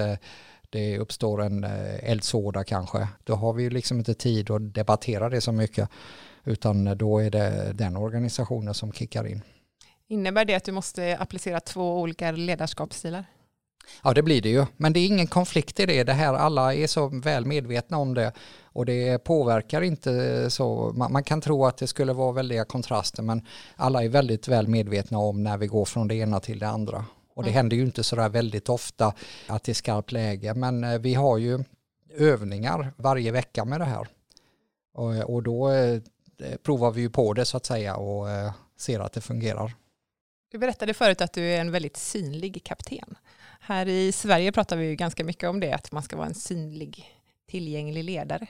det 0.69 0.97
uppstår 0.97 1.41
en 1.41 1.63
eldsåda 1.99 2.63
kanske. 2.63 3.07
Då 3.23 3.35
har 3.35 3.53
vi 3.53 3.63
ju 3.63 3.69
liksom 3.69 3.97
inte 3.97 4.13
tid 4.13 4.51
att 4.51 4.73
debattera 4.73 5.29
det 5.29 5.41
så 5.41 5.51
mycket 5.51 5.89
utan 6.45 6.97
då 6.97 7.19
är 7.19 7.29
det 7.29 7.71
den 7.73 7.97
organisationen 7.97 8.73
som 8.73 8.91
kickar 8.91 9.27
in. 9.27 9.41
Innebär 10.07 10.45
det 10.45 10.55
att 10.55 10.63
du 10.63 10.71
måste 10.71 11.17
applicera 11.17 11.59
två 11.59 11.99
olika 12.01 12.31
ledarskapsstilar? 12.31 13.25
Ja, 14.03 14.13
det 14.13 14.23
blir 14.23 14.41
det 14.41 14.49
ju. 14.49 14.65
Men 14.77 14.93
det 14.93 14.99
är 14.99 15.07
ingen 15.07 15.27
konflikt 15.27 15.79
i 15.79 15.85
det. 15.85 16.03
Det 16.03 16.13
här, 16.13 16.33
alla 16.33 16.73
är 16.73 16.87
så 16.87 17.07
väl 17.07 17.45
medvetna 17.45 17.97
om 17.97 18.13
det 18.13 18.31
och 18.63 18.85
det 18.85 19.23
påverkar 19.23 19.81
inte 19.81 20.49
så. 20.49 20.93
Man, 20.95 21.11
man, 21.11 21.23
kan 21.23 21.41
tro 21.41 21.65
att 21.65 21.77
det 21.77 21.87
skulle 21.87 22.13
vara 22.13 22.31
väldiga 22.31 22.65
kontraster, 22.65 23.23
men 23.23 23.41
alla 23.75 24.03
är 24.03 24.09
väldigt 24.09 24.47
väl 24.47 24.67
medvetna 24.67 25.17
om 25.17 25.43
när 25.43 25.57
vi 25.57 25.67
går 25.67 25.85
från 25.85 26.07
det 26.07 26.15
ena 26.15 26.39
till 26.39 26.59
det 26.59 26.67
andra. 26.67 27.05
Och 27.35 27.43
det 27.43 27.49
mm. 27.49 27.57
händer 27.57 27.77
ju 27.77 27.83
inte 27.83 28.03
sådär 28.03 28.29
väldigt 28.29 28.69
ofta 28.69 29.13
att 29.47 29.63
det 29.63 29.71
är 29.71 29.73
skarpt 29.73 30.11
läge, 30.11 30.53
men 30.53 30.83
eh, 30.83 30.99
vi 30.99 31.13
har 31.13 31.37
ju 31.37 31.63
övningar 32.17 32.93
varje 32.97 33.31
vecka 33.31 33.65
med 33.65 33.81
det 33.81 33.85
här. 33.85 34.07
Och, 34.93 35.33
och 35.33 35.43
då 35.43 35.71
eh, 35.71 36.01
provar 36.63 36.91
vi 36.91 37.01
ju 37.01 37.09
på 37.09 37.33
det 37.33 37.45
så 37.45 37.57
att 37.57 37.65
säga 37.65 37.95
och 37.95 38.29
eh, 38.29 38.53
ser 38.77 38.99
att 38.99 39.13
det 39.13 39.21
fungerar. 39.21 39.75
Du 40.51 40.57
berättade 40.57 40.93
förut 40.93 41.21
att 41.21 41.33
du 41.33 41.43
är 41.43 41.61
en 41.61 41.71
väldigt 41.71 41.97
synlig 41.97 42.63
kapten. 42.63 43.15
Här 43.59 43.87
i 43.87 44.11
Sverige 44.11 44.51
pratar 44.51 44.77
vi 44.77 44.85
ju 44.85 44.95
ganska 44.95 45.23
mycket 45.23 45.49
om 45.49 45.59
det, 45.59 45.73
att 45.73 45.91
man 45.91 46.03
ska 46.03 46.17
vara 46.17 46.27
en 46.27 46.35
synlig, 46.35 47.19
tillgänglig 47.47 48.03
ledare. 48.03 48.47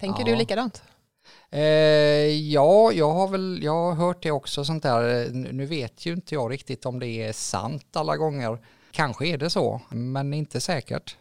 Tänker 0.00 0.20
ja. 0.20 0.26
du 0.26 0.36
likadant? 0.36 0.82
Eh, 1.50 1.60
ja, 2.52 2.92
jag 2.92 3.10
har 3.10 3.28
väl 3.28 3.60
jag 3.62 3.72
har 3.72 3.94
hört 3.94 4.22
det 4.22 4.30
också 4.30 4.64
sånt 4.64 4.82
där. 4.82 5.30
Nu 5.30 5.66
vet 5.66 6.06
ju 6.06 6.12
inte 6.12 6.34
jag 6.34 6.52
riktigt 6.52 6.86
om 6.86 6.98
det 6.98 7.06
är 7.06 7.32
sant 7.32 7.96
alla 7.96 8.16
gånger. 8.16 8.58
Kanske 8.90 9.26
är 9.26 9.38
det 9.38 9.50
så, 9.50 9.80
men 9.90 10.34
inte 10.34 10.60
säkert. 10.60 11.16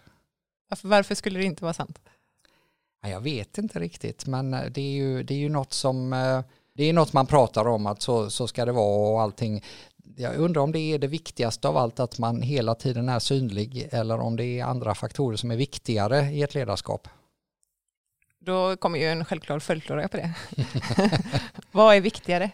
Varför, 0.69 0.87
varför 0.87 1.15
skulle 1.15 1.39
det 1.39 1.45
inte 1.45 1.63
vara 1.63 1.73
sant? 1.73 1.99
Jag 3.09 3.21
vet 3.21 3.57
inte 3.57 3.79
riktigt, 3.79 4.25
men 4.25 4.53
eh, 4.53 4.65
det 4.71 4.81
är 4.81 4.91
ju, 4.91 5.23
det 5.23 5.33
är 5.33 5.37
ju 5.37 5.49
något 5.49 5.73
som 5.73 6.13
eh, 6.13 6.41
det 6.73 6.83
är 6.83 6.93
något 6.93 7.13
man 7.13 7.25
pratar 7.25 7.67
om 7.67 7.85
att 7.85 8.01
så, 8.01 8.29
så 8.29 8.47
ska 8.47 8.65
det 8.65 8.71
vara 8.71 9.11
och 9.11 9.21
allting 9.21 9.63
jag 10.15 10.35
undrar 10.35 10.61
om 10.61 10.71
det 10.71 10.79
är 10.79 10.99
det 10.99 11.07
viktigaste 11.07 11.67
av 11.67 11.77
allt 11.77 11.99
att 11.99 12.19
man 12.19 12.41
hela 12.41 12.75
tiden 12.75 13.09
är 13.09 13.19
synlig 13.19 13.89
eller 13.91 14.19
om 14.19 14.35
det 14.35 14.45
är 14.45 14.63
andra 14.63 14.95
faktorer 14.95 15.37
som 15.37 15.51
är 15.51 15.55
viktigare 15.55 16.21
i 16.21 16.43
ett 16.43 16.55
ledarskap. 16.55 17.07
Då 18.47 18.77
kommer 18.77 18.99
ju 18.99 19.05
en 19.05 19.25
självklar 19.25 19.59
följdfråga 19.59 20.07
på 20.07 20.17
det. 20.17 20.33
vad 21.71 21.95
är 21.95 22.01
viktigare? 22.01 22.51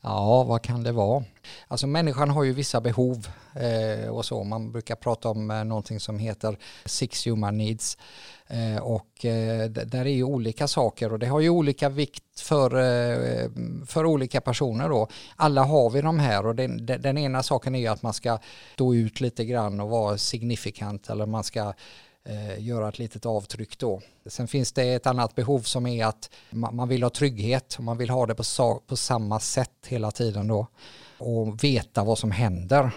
Ja, 0.00 0.44
vad 0.44 0.62
kan 0.62 0.82
det 0.82 0.92
vara? 0.92 1.24
Alltså 1.68 1.86
människan 1.86 2.30
har 2.30 2.44
ju 2.44 2.52
vissa 2.52 2.80
behov 2.80 3.28
eh, 3.54 4.08
och 4.08 4.24
så. 4.24 4.44
Man 4.44 4.72
brukar 4.72 4.96
prata 4.96 5.28
om 5.28 5.50
eh, 5.50 5.64
någonting 5.64 6.00
som 6.00 6.18
heter 6.18 6.58
six 6.84 7.26
human 7.26 7.58
needs. 7.58 7.98
Eh, 8.46 8.82
och 8.82 9.24
eh, 9.24 9.68
där 9.70 10.06
är 10.06 10.14
ju 10.14 10.24
olika 10.24 10.68
saker 10.68 11.12
och 11.12 11.18
det 11.18 11.26
har 11.26 11.40
ju 11.40 11.48
olika 11.48 11.88
vikt 11.88 12.40
för, 12.40 12.70
eh, 12.76 13.50
för 13.86 14.06
olika 14.06 14.40
personer 14.40 14.88
då. 14.88 15.08
Alla 15.36 15.64
har 15.64 15.90
vi 15.90 16.00
de 16.00 16.18
här 16.18 16.46
och 16.46 16.54
den, 16.54 16.86
den 16.86 17.18
ena 17.18 17.42
saken 17.42 17.74
är 17.74 17.78
ju 17.78 17.86
att 17.86 18.02
man 18.02 18.14
ska 18.14 18.38
stå 18.74 18.94
ut 18.94 19.20
lite 19.20 19.44
grann 19.44 19.80
och 19.80 19.88
vara 19.88 20.18
signifikant 20.18 21.10
eller 21.10 21.26
man 21.26 21.44
ska 21.44 21.72
göra 22.58 22.88
ett 22.88 22.98
litet 22.98 23.26
avtryck 23.26 23.78
då. 23.78 24.00
Sen 24.26 24.48
finns 24.48 24.72
det 24.72 24.94
ett 24.94 25.06
annat 25.06 25.34
behov 25.34 25.60
som 25.60 25.86
är 25.86 26.06
att 26.06 26.30
man, 26.50 26.88
vill 26.88 27.02
ha 27.02 27.10
trygghet 27.10 27.74
och 27.78 27.84
man 27.84 27.98
vill 27.98 28.10
ha 28.10 28.26
det 28.26 28.34
på, 28.34 28.44
på 28.86 28.96
samma 28.96 29.40
sätt 29.40 29.86
hela 29.86 30.10
tiden 30.10 30.48
då 30.48 30.66
och 31.18 31.64
veta 31.64 32.04
vad 32.04 32.18
som 32.18 32.30
händer. 32.30 32.90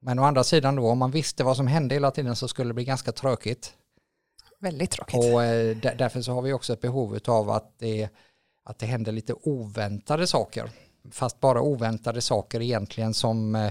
Men 0.00 0.18
å 0.18 0.22
andra 0.22 0.44
sidan 0.44 0.76
då, 0.76 0.88
om 0.88 0.98
man 0.98 1.10
visste 1.10 1.44
vad 1.44 1.56
som 1.56 1.66
hände 1.66 1.94
hela 1.94 2.10
tiden 2.10 2.36
så 2.36 2.48
skulle 2.48 2.70
det 2.70 2.74
bli 2.74 2.84
ganska 2.84 3.12
tråkigt. 3.12 3.74
Väldigt 4.60 4.90
tråkigt. 4.90 5.14
Och 5.14 5.44
eh, 5.44 5.76
därför 5.76 6.22
så 6.22 6.32
har 6.32 6.42
vi 6.42 6.52
också 6.52 6.72
ett 6.72 6.80
behov 6.80 7.18
av 7.26 7.50
att 7.50 7.78
det, 7.78 8.08
att 8.64 8.78
det 8.78 8.86
händer 8.86 9.12
lite 9.12 9.34
oväntade 9.42 10.26
saker. 10.26 10.70
Fast 11.10 11.40
bara 11.40 11.60
oväntade 11.60 12.20
saker 12.20 12.62
egentligen 12.62 13.14
som 13.14 13.70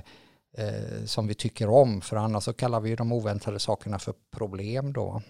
eh, 0.57 1.05
som 1.05 1.27
vi 1.27 1.33
tycker 1.33 1.69
om. 1.69 2.01
För 2.01 2.15
annars 2.15 2.43
så 2.43 2.53
kallar 2.53 2.79
vi 2.79 2.95
de 2.95 3.11
oväntade 3.11 3.59
sakerna 3.59 3.99
för 3.99 4.13
problem 4.31 4.93
då. 4.93 5.21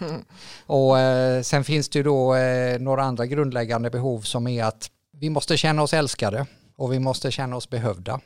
Mm. 0.00 0.24
Och 0.66 0.98
eh, 0.98 1.42
sen 1.42 1.64
finns 1.64 1.88
det 1.88 1.98
ju 1.98 2.02
då 2.02 2.34
eh, 2.34 2.80
några 2.80 3.02
andra 3.02 3.26
grundläggande 3.26 3.90
behov 3.90 4.20
som 4.20 4.46
är 4.46 4.64
att 4.64 4.90
vi 5.12 5.30
måste 5.30 5.56
känna 5.56 5.82
oss 5.82 5.94
älskade 5.94 6.46
och 6.76 6.92
vi 6.92 6.98
måste 6.98 7.30
känna 7.30 7.56
oss 7.56 7.70
behövda. 7.70 8.20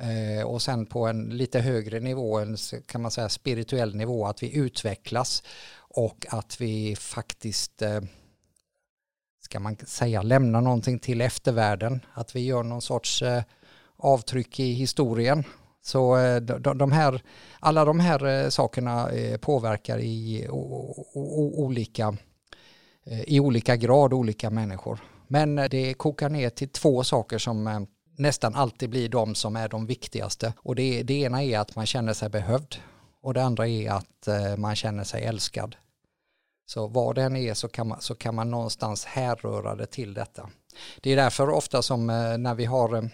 Eh, 0.00 0.46
och 0.46 0.62
sen 0.62 0.86
på 0.86 1.06
en 1.06 1.24
lite 1.24 1.60
högre 1.60 2.00
nivå, 2.00 2.38
en 2.38 2.56
kan 2.86 3.02
man 3.02 3.10
säga 3.10 3.28
spirituell 3.28 3.94
nivå, 3.94 4.26
att 4.26 4.42
vi 4.42 4.56
utvecklas 4.56 5.42
och 5.76 6.26
att 6.28 6.60
vi 6.60 6.96
faktiskt 6.96 7.82
eh, 7.82 8.00
ska 9.40 9.60
man 9.60 9.76
säga 9.76 10.22
lämna 10.22 10.60
någonting 10.60 10.98
till 10.98 11.20
eftervärlden, 11.20 12.00
att 12.14 12.36
vi 12.36 12.40
gör 12.40 12.62
någon 12.62 12.82
sorts 12.82 13.22
eh, 13.22 13.42
avtryck 14.02 14.60
i 14.60 14.72
historien. 14.72 15.44
Så 15.82 16.16
eh, 16.16 16.40
de 16.56 16.92
här, 16.92 17.22
alla 17.60 17.84
de 17.84 18.00
här 18.00 18.26
eh, 18.26 18.48
sakerna 18.48 19.10
eh, 19.10 19.38
påverkar 19.38 19.98
i 19.98 20.48
olika, 21.54 22.16
i 23.06 23.40
olika 23.40 23.76
grad 23.76 24.12
olika 24.12 24.50
människor. 24.50 25.00
Men 25.28 25.56
det 25.56 25.94
kokar 25.94 26.28
ner 26.28 26.50
till 26.50 26.68
två 26.68 27.04
saker 27.04 27.38
som 27.38 27.86
nästan 28.18 28.54
alltid 28.54 28.90
blir 28.90 29.08
de 29.08 29.34
som 29.34 29.56
är 29.56 29.68
de 29.68 29.86
viktigaste. 29.86 30.52
Och 30.58 30.74
det, 30.74 31.02
det 31.02 31.14
ena 31.14 31.42
är 31.42 31.58
att 31.58 31.76
man 31.76 31.86
känner 31.86 32.12
sig 32.12 32.28
behövd 32.28 32.76
och 33.22 33.34
det 33.34 33.42
andra 33.42 33.68
är 33.68 33.90
att 33.90 34.28
man 34.58 34.76
känner 34.76 35.04
sig 35.04 35.22
älskad. 35.22 35.76
Så 36.66 36.86
vad 36.86 37.14
den 37.14 37.36
är 37.36 37.54
så 37.54 37.68
kan 37.68 37.88
man, 37.88 38.00
så 38.00 38.14
kan 38.14 38.34
man 38.34 38.50
någonstans 38.50 39.04
härröra 39.04 39.74
det 39.74 39.86
till 39.86 40.14
detta. 40.14 40.50
Det 41.00 41.10
är 41.10 41.16
därför 41.16 41.50
ofta 41.50 41.82
som 41.82 42.06
när 42.38 42.54
vi 42.54 42.64
har 42.64 43.10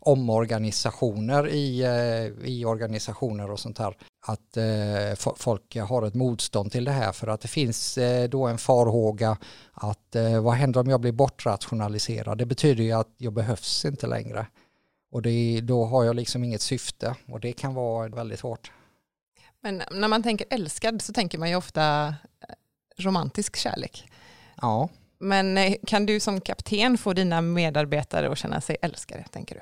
omorganisationer 0.00 1.48
i, 1.48 1.82
eh, 1.82 2.48
i 2.48 2.64
organisationer 2.64 3.50
och 3.50 3.60
sånt 3.60 3.78
här. 3.78 3.96
Att 4.26 4.56
eh, 4.56 5.32
folk 5.36 5.76
har 5.76 6.06
ett 6.06 6.14
motstånd 6.14 6.72
till 6.72 6.84
det 6.84 6.92
här 6.92 7.12
för 7.12 7.26
att 7.26 7.40
det 7.40 7.48
finns 7.48 7.98
eh, 7.98 8.28
då 8.28 8.46
en 8.46 8.58
farhåga 8.58 9.38
att 9.72 10.16
eh, 10.16 10.42
vad 10.42 10.54
händer 10.54 10.80
om 10.80 10.90
jag 10.90 11.00
blir 11.00 11.12
bortrationaliserad? 11.12 12.38
Det 12.38 12.46
betyder 12.46 12.84
ju 12.84 12.92
att 12.92 13.14
jag 13.16 13.32
behövs 13.32 13.84
inte 13.84 14.06
längre. 14.06 14.46
Och 15.12 15.22
det, 15.22 15.60
då 15.60 15.84
har 15.84 16.04
jag 16.04 16.16
liksom 16.16 16.44
inget 16.44 16.62
syfte 16.62 17.14
och 17.28 17.40
det 17.40 17.52
kan 17.52 17.74
vara 17.74 18.08
väldigt 18.08 18.40
hårt. 18.40 18.72
Men 19.62 19.82
när 19.90 20.08
man 20.08 20.22
tänker 20.22 20.46
älskad 20.50 21.02
så 21.02 21.12
tänker 21.12 21.38
man 21.38 21.48
ju 21.48 21.56
ofta 21.56 22.06
eh, 22.08 22.14
romantisk 22.96 23.56
kärlek. 23.56 24.10
Ja. 24.62 24.88
Men 25.18 25.58
eh, 25.58 25.74
kan 25.86 26.06
du 26.06 26.20
som 26.20 26.40
kapten 26.40 26.98
få 26.98 27.12
dina 27.12 27.40
medarbetare 27.40 28.32
att 28.32 28.38
känna 28.38 28.60
sig 28.60 28.76
älskade, 28.82 29.24
tänker 29.30 29.54
du? 29.54 29.60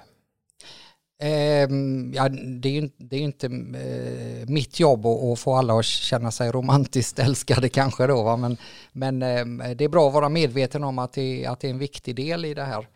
Eh, 1.20 1.68
ja, 2.12 2.28
det 2.28 2.68
är 2.68 2.72
ju 2.72 2.90
det 2.96 3.16
är 3.16 3.20
inte 3.20 3.46
eh, 3.46 4.48
mitt 4.48 4.80
jobb 4.80 5.06
att, 5.06 5.24
att, 5.24 5.38
få 5.38 5.54
alla 5.54 5.78
att 5.78 5.84
känna 5.84 6.30
sig 6.30 6.50
romantiskt 6.50 7.18
älskade 7.18 7.68
kanske 7.68 8.06
då, 8.06 8.22
va? 8.22 8.36
men, 8.36 8.56
men 8.92 9.22
eh, 9.22 9.70
det 9.76 9.84
är 9.84 9.88
bra 9.88 10.08
att 10.08 10.14
vara 10.14 10.28
medveten 10.28 10.84
om 10.84 10.98
att 10.98 11.12
det, 11.12 11.46
att 11.46 11.60
det 11.60 11.66
är 11.66 11.70
en 11.70 11.78
viktig 11.78 12.16
del 12.16 12.44
i 12.44 12.54
det 12.54 12.64
här. 12.64 12.86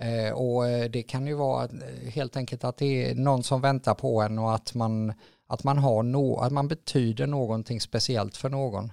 Eh, 0.00 0.32
och 0.32 0.68
eh, 0.68 0.90
det 0.90 1.02
kan 1.02 1.26
ju 1.26 1.34
vara 1.34 1.64
eh, 1.64 2.10
helt 2.10 2.36
enkelt 2.36 2.64
att 2.64 2.76
det 2.76 3.10
är 3.10 3.14
någon 3.14 3.42
som 3.42 3.60
väntar 3.60 3.94
på 3.94 4.22
en 4.22 4.38
och 4.38 4.54
att 4.54 4.74
man, 4.74 5.12
att 5.46 5.64
man, 5.64 5.78
har 5.78 6.02
no, 6.02 6.36
att 6.36 6.52
man 6.52 6.68
betyder 6.68 7.26
någonting 7.26 7.80
speciellt 7.80 8.36
för 8.36 8.48
någon. 8.48 8.92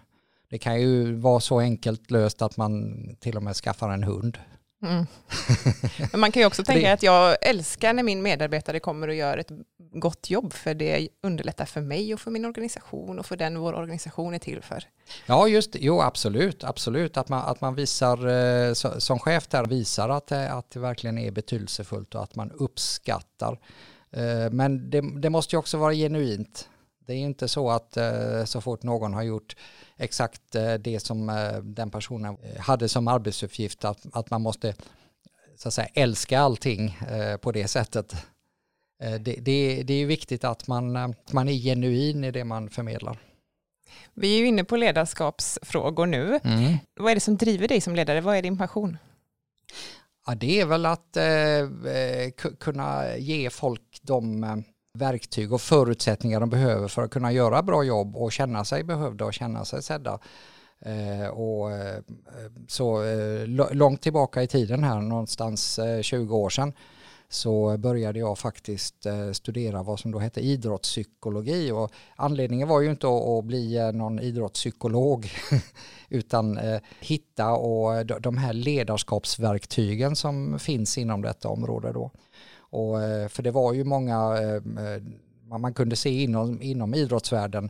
Det 0.50 0.58
kan 0.58 0.82
ju 0.82 1.16
vara 1.16 1.40
så 1.40 1.60
enkelt 1.60 2.12
löst 2.12 2.42
att 2.42 2.58
man 2.58 2.96
till 3.20 3.38
och 3.38 3.44
med 3.44 3.56
skaffar 3.56 3.90
en 3.90 4.04
hund. 4.04 4.38
Mm. 4.84 5.06
Men 6.12 6.20
man 6.20 6.32
kan 6.32 6.42
ju 6.42 6.48
också 6.48 6.64
tänka 6.64 6.88
det... 6.88 6.94
att 6.94 7.04
jag 7.04 7.38
älskar 7.42 7.94
när 7.94 8.04
min 8.04 8.22
medarbetare 8.22 8.80
kommer 8.80 9.08
och 9.08 9.16
gör 9.16 9.38
ett 9.38 9.52
gott 9.94 10.30
jobb 10.30 10.54
för 10.54 10.74
det 10.74 11.10
underlättar 11.24 11.66
för 11.66 11.82
mig 11.82 12.14
och 12.14 12.20
för 12.20 12.32
min 12.32 12.46
organisation 12.46 13.20
och 13.20 13.26
för 13.26 13.38
den 13.38 13.60
vår 13.60 13.74
organisation 13.74 14.34
är 14.34 14.40
till 14.40 14.62
för. 14.62 14.84
Ja, 15.26 15.48
just 15.48 15.76
Jo, 15.80 16.02
absolut. 16.02 16.64
Absolut. 16.64 17.18
Att 17.18 17.30
man, 17.30 17.46
att 17.46 17.62
man 17.62 17.76
visar, 17.76 18.28
eh, 18.28 18.74
som 18.74 19.20
chef 19.20 19.48
där, 19.48 19.66
visar 19.66 20.10
att 20.10 20.28
det, 20.28 20.52
att 20.52 20.72
det 20.72 20.80
verkligen 20.80 21.18
är 21.18 21.32
betydelsefullt 21.32 22.16
och 22.16 22.24
att 22.24 22.36
man 22.36 22.52
uppskattar. 22.52 23.60
Eh, 24.12 24.52
men 24.52 24.90
det, 24.90 25.02
det 25.22 25.30
måste 25.30 25.56
ju 25.56 25.60
också 25.60 25.78
vara 25.78 25.94
genuint. 25.94 26.70
Det 27.06 27.14
är 27.14 27.18
inte 27.18 27.48
så 27.48 27.70
att 27.70 27.98
så 28.46 28.62
fort 28.62 28.84
någon 28.84 29.14
har 29.14 29.24
gjort 29.24 29.56
exakt 30.02 30.42
det 30.80 31.00
som 31.04 31.28
den 31.64 31.92
personen 31.92 32.38
hade 32.60 32.90
som 32.90 33.08
arbetsuppgift 33.08 33.86
att, 33.86 34.06
att 34.14 34.30
man 34.30 34.42
måste 34.42 34.76
så 35.58 35.68
att 35.68 35.74
säga 35.74 35.88
älska 35.94 36.40
allting 36.40 36.98
på 37.42 37.52
det 37.52 37.68
sättet. 37.68 38.16
Det, 39.00 39.18
det, 39.20 39.84
det 39.84 39.94
är 39.94 40.06
viktigt 40.06 40.44
att 40.44 40.68
man, 40.68 41.16
man 41.32 41.50
är 41.50 41.54
genuin 41.54 42.24
i 42.24 42.32
det 42.32 42.44
man 42.44 42.70
förmedlar. 42.70 43.20
Vi 44.14 44.36
är 44.36 44.40
ju 44.40 44.48
inne 44.48 44.64
på 44.64 44.78
ledarskapsfrågor 44.78 46.06
nu. 46.06 46.40
Mm. 46.44 46.78
Vad 46.96 47.12
är 47.12 47.16
det 47.16 47.22
som 47.22 47.38
driver 47.38 47.68
dig 47.68 47.82
som 47.82 47.96
ledare? 47.96 48.22
Vad 48.22 48.38
är 48.38 48.42
din 48.42 48.58
passion? 48.58 48.98
Ja, 50.28 50.36
det 50.36 50.62
är 50.62 50.66
väl 50.66 50.86
att 50.86 51.18
eh, 51.18 52.50
kunna 52.60 53.18
ge 53.18 53.50
folk 53.50 54.00
de 54.02 54.44
eh, 54.44 54.56
verktyg 54.94 55.54
och 55.54 55.62
förutsättningar 55.62 56.40
de 56.40 56.50
behöver 56.50 56.88
för 56.88 57.02
att 57.02 57.12
kunna 57.12 57.32
göra 57.32 57.64
bra 57.64 57.84
jobb 57.84 58.16
och 58.16 58.32
känna 58.32 58.66
sig 58.66 58.84
behövda 58.84 59.26
och 59.26 59.34
känna 59.34 59.66
sig 59.66 59.84
sedda. 59.84 60.20
Eh, 60.80 61.28
och, 61.28 61.72
eh, 61.72 62.02
så 62.68 63.04
eh, 63.04 63.48
långt 63.72 64.02
tillbaka 64.02 64.44
i 64.44 64.48
tiden 64.48 64.84
här, 64.84 65.02
någonstans 65.02 65.80
eh, 65.80 66.02
20 66.02 66.38
år 66.38 66.50
sedan, 66.50 66.74
så 67.30 67.78
började 67.78 68.20
jag 68.20 68.38
faktiskt 68.38 69.06
eh, 69.06 69.32
studera 69.32 69.84
vad 69.84 70.00
som 70.00 70.12
då 70.12 70.20
hette 70.20 70.42
idrottspsykologi 70.42 71.72
och 71.72 71.92
anledningen 72.16 72.68
var 72.68 72.82
ju 72.82 72.92
inte 72.92 73.08
att 73.08 73.46
bli 73.46 73.92
någon 73.94 74.20
idrottspsykolog 74.20 75.32
utan 76.10 76.60
hitta 77.00 77.52
och 77.52 78.06
de 78.06 78.38
här 78.38 78.54
ledarskapsverktygen 78.54 80.16
som 80.16 80.60
finns 80.60 80.98
inom 80.98 81.22
detta 81.22 81.50
område 81.50 81.92
då. 81.92 82.12
Och, 82.72 83.02
eh, 83.04 83.28
för 83.28 83.44
det 83.44 83.52
var 83.52 83.74
ju 83.74 83.84
många 83.84 84.38
eh, 84.38 84.86
eh, 84.86 85.02
man 85.60 85.74
kunde 85.74 85.96
se 85.96 86.24
inom, 86.24 86.62
inom 86.62 86.94
idrottsvärlden 86.94 87.70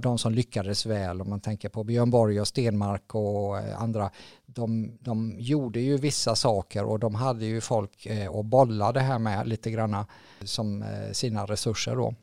de, 0.00 0.18
som 0.18 0.32
lyckades 0.32 0.86
väl, 0.86 1.20
om 1.20 1.30
man 1.30 1.40
tänker 1.40 1.68
på 1.68 1.84
Björn 1.84 2.10
Borg 2.10 2.40
och 2.40 2.48
Stenmark 2.48 3.14
och 3.14 3.56
andra, 3.58 4.10
de, 4.46 4.98
de 5.00 5.34
gjorde 5.38 5.80
ju 5.80 5.96
vissa 5.96 6.36
saker 6.36 6.84
och 6.84 6.98
de 6.98 7.14
hade 7.14 7.44
ju 7.46 7.60
folk 7.60 8.06
att 8.38 8.46
bolla 8.46 8.92
det 8.92 9.00
här 9.00 9.18
med 9.18 9.48
lite 9.48 9.70
granna 9.70 10.06
som 10.44 10.84
sina 11.12 11.46
resurser 11.46 11.96
då. 11.96 12.14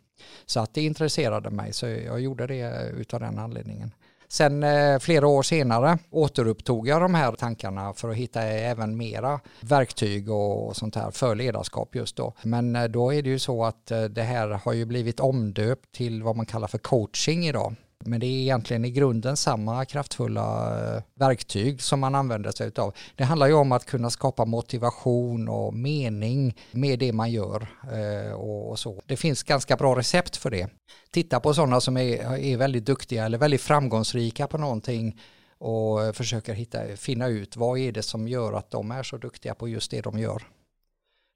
Så 0.46 0.60
att 0.60 0.74
det 0.74 0.82
intresserade 0.82 1.50
mig 1.50 1.74
så 1.74 1.88
jag 1.88 2.22
gjorde 2.22 2.48
det 2.48 2.90
utav 2.90 3.20
den 3.20 3.40
anledningen. 3.40 3.92
Sen 4.34 4.64
eh, 4.64 5.00
flera 5.00 5.28
år 5.28 5.44
senare 5.44 5.98
återupptog 6.10 6.88
jag 6.88 7.02
de 7.02 7.16
här 7.16 7.32
tankarna 7.32 7.94
för 7.94 8.10
att 8.10 8.16
hitta 8.16 8.42
även 8.42 8.98
mera 8.98 9.40
verktyg 9.60 10.32
och 10.32 10.76
sånt 10.76 10.96
här 10.96 11.12
för 11.12 11.36
ledarskap 11.36 11.96
just 11.96 12.16
då. 12.16 12.34
Men 12.44 12.76
eh, 12.76 12.84
då 12.84 13.14
är 13.14 13.22
det 13.22 13.30
ju 13.30 13.40
så 13.40 13.66
att 13.66 13.92
eh, 13.92 14.04
det 14.04 14.22
här 14.22 14.48
har 14.50 14.74
ju 14.74 14.86
blivit 14.86 15.20
omdöpt 15.20 15.92
till 15.92 16.24
vad 16.24 16.36
man 16.36 16.46
kallar 16.46 16.68
för 16.68 16.78
coaching 16.78 17.48
idag. 17.48 17.76
Men 18.06 18.20
det 18.20 18.26
är 18.26 18.42
egentligen 18.42 18.86
i 18.86 18.92
grunden 18.92 19.38
samma 19.38 19.86
kraftfulla 19.86 20.78
eh, 20.96 21.02
verktyg 21.16 21.82
som 21.82 22.00
man 22.00 22.16
använder 22.16 22.52
sig 22.52 22.72
av. 22.78 22.96
Det 23.16 23.24
handlar 23.24 23.48
ju 23.48 23.54
om 23.54 23.72
att 23.72 23.86
kunna 23.86 24.10
skapa 24.10 24.46
motivation 24.46 25.50
och 25.50 25.74
mening 25.74 26.58
med 26.72 27.00
det 27.00 27.14
man 27.14 27.32
gör 27.32 27.68
eh, 27.92 28.34
och 28.34 28.80
så. 28.80 29.02
Det 29.06 29.18
finns 29.18 29.44
ganska 29.44 29.76
bra 29.76 29.96
recept 29.96 30.38
för 30.38 30.50
det. 30.50 30.70
Titta 31.12 31.40
på 31.40 31.54
sådana 31.54 31.82
som 31.82 31.98
är, 31.98 32.38
är 32.38 32.58
väldigt 32.58 32.86
duktiga 32.86 33.26
eller 33.26 33.38
väldigt 33.38 33.62
framgångsrika 33.62 34.48
på 34.48 34.58
någonting 34.58 35.20
och 35.58 36.04
eh, 36.04 36.12
försöker 36.12 36.54
hitta, 36.54 36.80
finna 36.98 37.28
ut 37.28 37.58
vad 37.58 37.80
är 37.80 37.92
det 37.92 38.04
som 38.04 38.28
gör 38.28 38.54
att 38.54 38.72
de 38.72 38.92
är 38.92 39.04
så 39.04 39.18
duktiga 39.18 39.56
på 39.56 39.68
just 39.68 39.92
det 39.92 40.02
de 40.02 40.20
gör. 40.20 40.44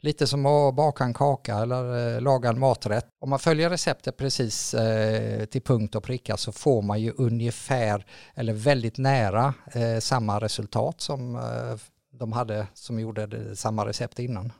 Lite 0.01 0.27
som 0.27 0.45
att 0.45 0.75
baka 0.75 1.03
en 1.03 1.13
kaka 1.13 1.55
eller 1.55 2.15
eh, 2.15 2.21
laga 2.21 2.49
en 2.49 2.59
maträtt. 2.59 3.05
Om 3.19 3.29
man 3.29 3.39
följer 3.39 3.69
receptet 3.69 4.17
precis 4.17 4.73
eh, 4.73 5.45
till 5.45 5.61
punkt 5.61 5.95
och 5.95 6.03
pricka 6.03 6.37
så 6.37 6.51
får 6.51 6.81
man 6.81 7.01
ju 7.01 7.13
ungefär 7.17 8.05
eller 8.35 8.53
väldigt 8.53 8.97
nära 8.97 9.53
eh, 9.73 9.99
samma 9.99 10.39
resultat 10.39 11.01
som 11.01 11.35
eh, 11.35 11.77
de 12.11 12.31
hade 12.31 12.67
som 12.73 12.99
gjorde 12.99 13.55
samma 13.55 13.85
recept 13.85 14.19
innan. 14.19 14.51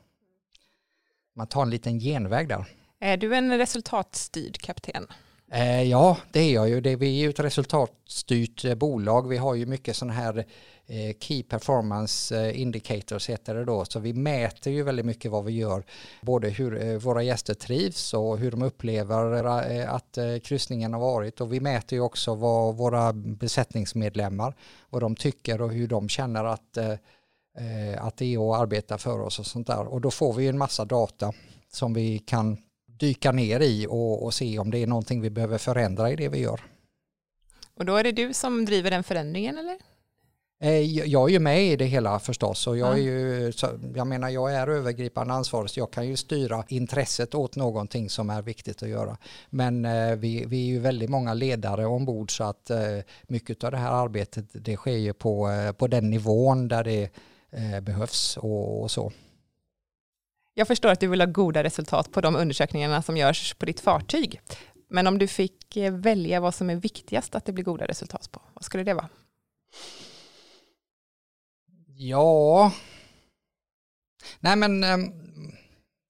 Man 1.35 1.47
tar 1.47 1.61
en 1.61 1.69
liten 1.69 1.99
genväg 1.99 2.47
där. 2.47 2.65
Är 2.99 3.17
du 3.17 3.35
en 3.35 3.57
resultatstyrd 3.57 4.61
kapten? 4.61 5.07
Eh, 5.51 5.83
ja, 5.83 6.17
det 6.31 6.39
är 6.39 6.53
jag 6.53 6.69
ju. 6.69 6.81
Det, 6.81 6.95
vi 6.95 7.07
är 7.07 7.23
ju 7.23 7.29
ett 7.29 7.39
resultatstyrt 7.39 8.65
eh, 8.65 8.75
bolag. 8.75 9.27
Vi 9.27 9.37
har 9.37 9.55
ju 9.55 9.65
mycket 9.65 9.95
sådana 9.95 10.13
här 10.13 10.45
Eh, 10.89 11.15
Key 11.19 11.43
Performance 11.43 12.37
eh, 12.37 12.61
Indicators 12.61 13.29
heter 13.29 13.55
det 13.55 13.65
då. 13.65 13.85
Så 13.85 13.99
vi 13.99 14.13
mäter 14.13 14.73
ju 14.73 14.83
väldigt 14.83 15.05
mycket 15.05 15.31
vad 15.31 15.45
vi 15.45 15.51
gör. 15.51 15.83
Både 16.21 16.49
hur 16.49 16.85
eh, 16.85 16.97
våra 16.97 17.23
gäster 17.23 17.53
trivs 17.53 18.13
och 18.13 18.37
hur 18.37 18.51
de 18.51 18.61
upplever 18.61 19.45
eh, 19.71 19.93
att 19.93 20.17
kryssningen 20.43 20.93
har 20.93 20.99
varit. 20.99 21.41
Och 21.41 21.53
vi 21.53 21.59
mäter 21.59 21.97
ju 21.97 22.01
också 22.01 22.35
vad 22.35 22.77
våra 22.77 23.13
besättningsmedlemmar, 23.13 24.55
vad 24.89 25.01
de 25.01 25.15
tycker 25.15 25.61
och 25.61 25.71
hur 25.71 25.87
de 25.87 26.09
känner 26.09 26.43
att, 26.43 26.77
att 27.97 28.17
det 28.17 28.25
är 28.25 28.53
att 28.53 28.61
arbeta 28.61 28.97
för 28.97 29.19
oss 29.19 29.39
och 29.39 29.45
sånt 29.45 29.67
där. 29.67 29.87
Och 29.87 30.01
då 30.01 30.11
får 30.11 30.33
vi 30.33 30.43
ju 30.43 30.49
en 30.49 30.57
massa 30.57 30.85
data 30.85 31.33
som 31.71 31.93
vi 31.93 32.19
kan 32.19 32.57
dyka 32.99 33.31
ner 33.31 33.59
i 33.59 33.87
och, 33.89 34.23
och 34.23 34.33
se 34.33 34.59
om 34.59 34.71
det 34.71 34.77
är 34.77 34.87
någonting 34.87 35.21
vi 35.21 35.29
behöver 35.29 35.57
förändra 35.57 36.11
i 36.11 36.15
det 36.15 36.29
vi 36.29 36.39
gör. 36.39 36.61
Och 37.73 37.85
då 37.85 37.95
är 37.95 38.03
det 38.03 38.11
du 38.11 38.33
som 38.33 38.65
driver 38.65 38.91
den 38.91 39.03
förändringen 39.03 39.57
eller? 39.57 39.77
Eh, 40.59 40.81
jag 40.81 41.29
är 41.29 41.33
ju 41.33 41.39
med 41.39 41.63
i 41.63 41.75
det 41.75 41.85
hela 41.85 42.19
förstås 42.19 42.67
och 42.67 42.77
jag 42.77 42.93
är 42.93 43.01
ju, 43.01 43.51
jag 43.95 44.07
menar 44.07 44.29
jag 44.29 44.53
är 44.53 44.67
övergripande 44.67 45.33
ansvarig 45.33 45.69
så 45.69 45.79
jag 45.79 45.91
kan 45.91 46.07
ju 46.07 46.17
styra 46.17 46.63
intresset 46.67 47.35
åt 47.35 47.55
någonting 47.55 48.09
som 48.09 48.29
är 48.29 48.41
viktigt 48.41 48.83
att 48.83 48.89
göra. 48.89 49.17
Men 49.49 49.85
eh, 49.85 50.15
vi, 50.15 50.45
vi 50.45 50.61
är 50.61 50.67
ju 50.67 50.79
väldigt 50.79 51.09
många 51.09 51.33
ledare 51.33 51.85
ombord 51.85 52.37
så 52.37 52.43
att 52.43 52.69
eh, 52.69 52.79
mycket 53.27 53.63
av 53.63 53.71
det 53.71 53.77
här 53.77 53.91
arbetet 53.91 54.45
det 54.51 54.75
sker 54.75 54.97
ju 54.97 55.13
på, 55.13 55.49
på 55.77 55.87
den 55.87 56.09
nivån 56.09 56.67
där 56.67 56.83
det 56.83 57.09
behövs 57.81 58.37
och, 58.37 58.81
och 58.81 58.91
så. 58.91 59.11
Jag 60.57 60.67
förstår 60.67 60.89
att 60.89 60.99
du 60.99 61.07
vill 61.07 61.21
ha 61.21 61.25
goda 61.25 61.63
resultat 61.63 62.11
på 62.11 62.21
de 62.21 62.35
undersökningarna 62.35 63.01
som 63.01 63.17
görs 63.17 63.53
på 63.53 63.65
ditt 63.65 63.79
fartyg. 63.79 64.41
Men 64.89 65.07
om 65.07 65.17
du 65.17 65.27
fick 65.27 65.77
eh, 65.77 65.93
välja 65.93 66.39
vad 66.39 66.55
som 66.55 66.69
är 66.69 66.75
viktigast 66.75 67.35
att 67.35 67.45
det 67.45 67.51
blir 67.51 67.63
goda 67.63 67.85
resultat 67.85 68.31
på, 68.31 68.41
vad 68.53 68.63
skulle 68.63 68.83
det 68.83 68.93
vara? 68.93 69.09
Ja, 71.95 72.71
nej 74.39 74.55
men 74.55 74.83
eh, 74.83 74.97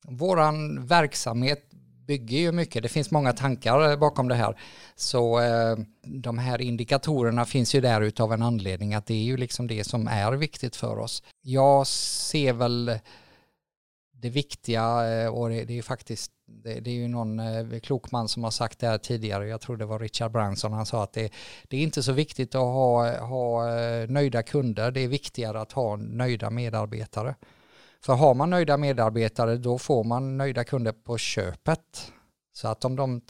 våran 0.07 0.85
verksamhet 0.85 1.71
bygger 2.07 2.37
ju 2.37 2.51
mycket. 2.51 2.83
Det 2.83 2.89
finns 2.89 3.11
många 3.11 3.33
tankar 3.33 3.91
eh, 3.91 3.97
bakom 3.97 4.27
det 4.27 4.35
här. 4.35 4.59
Så 4.95 5.39
eh, 5.39 5.77
de 6.03 6.37
här 6.37 6.61
indikatorerna 6.61 7.45
finns 7.45 7.75
ju 7.75 7.81
där 7.81 8.01
utav 8.01 8.33
en 8.33 8.41
anledning 8.41 8.93
att 8.93 9.05
det 9.05 9.13
är 9.13 9.23
ju 9.23 9.37
liksom 9.37 9.67
det 9.67 9.83
som 9.83 10.07
är 10.07 10.31
viktigt 10.31 10.75
för 10.75 10.99
oss. 10.99 11.23
Jag 11.41 11.87
ser 11.87 12.53
väl 12.53 12.99
det 14.21 14.29
viktiga 14.29 15.07
eh, 15.07 15.29
och 15.29 15.49
det, 15.49 15.63
det 15.63 15.77
är 15.77 15.81
faktiskt 15.81 16.31
det, 16.45 16.79
det, 16.79 16.89
är 16.91 16.95
ju 16.95 17.07
någon 17.07 17.39
eh, 17.39 17.79
klok 17.79 18.11
man 18.11 18.27
som 18.27 18.43
har 18.43 18.51
sagt 18.51 18.79
det 18.79 18.87
här 18.87 18.97
tidigare, 18.97 19.47
jag 19.47 19.61
tror 19.61 19.77
det 19.77 19.85
var 19.85 19.99
Richard 19.99 20.31
Branson, 20.31 20.73
han 20.73 20.85
sa 20.85 21.03
att 21.03 21.13
det, 21.13 21.31
det 21.67 21.77
är 21.77 21.81
inte 21.81 22.03
så 22.03 22.11
viktigt 22.11 22.55
att 22.55 22.61
ha, 22.61 23.17
ha 23.19 23.77
eh, 23.77 24.09
nöjda 24.09 24.43
kunder, 24.43 24.91
det 24.91 25.01
är 25.01 25.07
viktigare 25.07 25.61
att 25.61 25.71
ha 25.71 25.95
nöjda 25.95 26.49
medarbetare. 26.49 27.35
För 28.01 28.13
har 28.13 28.33
man 28.33 28.49
nöjda 28.49 28.77
medarbetare 28.77 29.57
då 29.57 29.77
får 29.77 30.03
man 30.03 30.37
nöjda 30.37 30.63
kunder 30.63 30.91
på 30.91 31.17
köpet. 31.17 32.11
Så 32.53 32.67
att 32.67 32.85
om 32.85 32.95
de, 32.95 33.21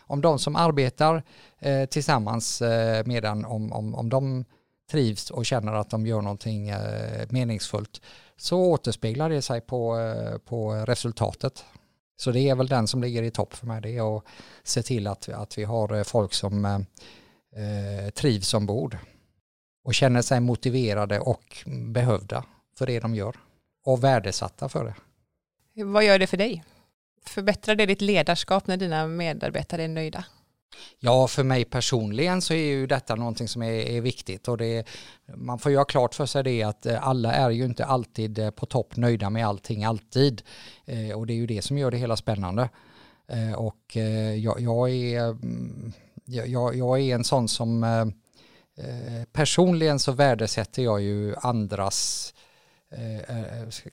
om 0.00 0.20
de 0.20 0.38
som 0.38 0.56
arbetar 0.56 1.22
eh, 1.58 1.84
tillsammans 1.84 2.62
eh, 2.62 3.06
med 3.06 3.24
en, 3.24 3.44
om, 3.44 3.72
om, 3.72 3.94
om 3.94 4.08
de 4.08 4.44
trivs 4.90 5.30
och 5.30 5.46
känner 5.46 5.72
att 5.72 5.90
de 5.90 6.06
gör 6.06 6.20
någonting 6.20 6.68
eh, 6.68 7.26
meningsfullt 7.28 8.00
så 8.42 8.58
återspeglar 8.58 9.30
det 9.30 9.42
sig 9.42 9.60
på, 9.60 9.98
eh, 9.98 10.38
på 10.38 10.72
resultatet. 10.72 11.64
Så 12.16 12.32
det 12.32 12.48
är 12.48 12.54
väl 12.54 12.66
den 12.66 12.86
som 12.86 13.02
ligger 13.02 13.22
i 13.22 13.30
topp 13.30 13.54
för 13.54 13.66
mig, 13.66 13.80
det 13.80 13.96
är 13.96 14.16
att 14.16 14.24
se 14.62 14.82
till 14.82 15.06
att, 15.06 15.28
att 15.28 15.58
vi 15.58 15.64
har 15.64 15.94
eh, 15.94 16.02
folk 16.02 16.34
som 16.34 16.64
eh, 16.64 16.74
eh, 17.62 18.10
trivs 18.10 18.54
ombord 18.54 18.96
och 19.84 19.94
känner 19.94 20.22
sig 20.22 20.40
motiverade 20.40 21.20
och 21.20 21.64
behövda 21.66 22.44
för 22.78 22.86
det 22.86 23.00
de 23.00 23.14
gör 23.14 23.36
och 23.84 24.04
värdesatta 24.04 24.68
för 24.68 24.84
det. 24.84 24.94
Vad 25.84 26.04
gör 26.04 26.18
det 26.18 26.26
för 26.26 26.36
dig? 26.36 26.64
Förbättrar 27.26 27.74
det 27.74 27.86
ditt 27.86 28.00
ledarskap 28.00 28.66
när 28.66 28.76
dina 28.76 29.06
medarbetare 29.06 29.84
är 29.84 29.88
nöjda? 29.88 30.24
Ja, 30.98 31.28
för 31.28 31.44
mig 31.44 31.64
personligen 31.64 32.42
så 32.42 32.54
är 32.54 32.66
ju 32.66 32.86
detta 32.86 33.14
någonting 33.14 33.48
som 33.48 33.62
är, 33.62 33.72
är 33.72 34.00
viktigt 34.00 34.48
och 34.48 34.58
det, 34.58 34.86
man 35.34 35.58
får 35.58 35.72
ju 35.72 35.78
ha 35.78 35.84
klart 35.84 36.14
för 36.14 36.26
sig 36.26 36.44
det 36.44 36.62
att 36.62 36.86
eh, 36.86 37.08
alla 37.08 37.32
är 37.32 37.50
ju 37.50 37.64
inte 37.64 37.84
alltid 37.84 38.38
eh, 38.38 38.50
på 38.50 38.66
topp 38.66 38.96
nöjda 38.96 39.30
med 39.30 39.46
allting 39.46 39.84
alltid 39.84 40.42
eh, 40.84 41.18
och 41.18 41.26
det 41.26 41.32
är 41.32 41.36
ju 41.36 41.46
det 41.46 41.62
som 41.62 41.78
gör 41.78 41.90
det 41.90 41.96
hela 41.96 42.16
spännande. 42.16 42.68
Och 43.56 43.96
jag, 44.36 44.60
jag, 44.60 44.90
är, 44.90 45.28
mm, 45.28 45.92
jag, 46.24 46.76
jag 46.76 47.00
är 47.00 47.14
en 47.14 47.24
sån 47.24 47.48
som 47.48 48.12
personligen 49.32 49.98
så 49.98 50.12
värdesätter 50.12 50.82
jag 50.82 51.00
ju 51.00 51.34
andras, 51.36 52.34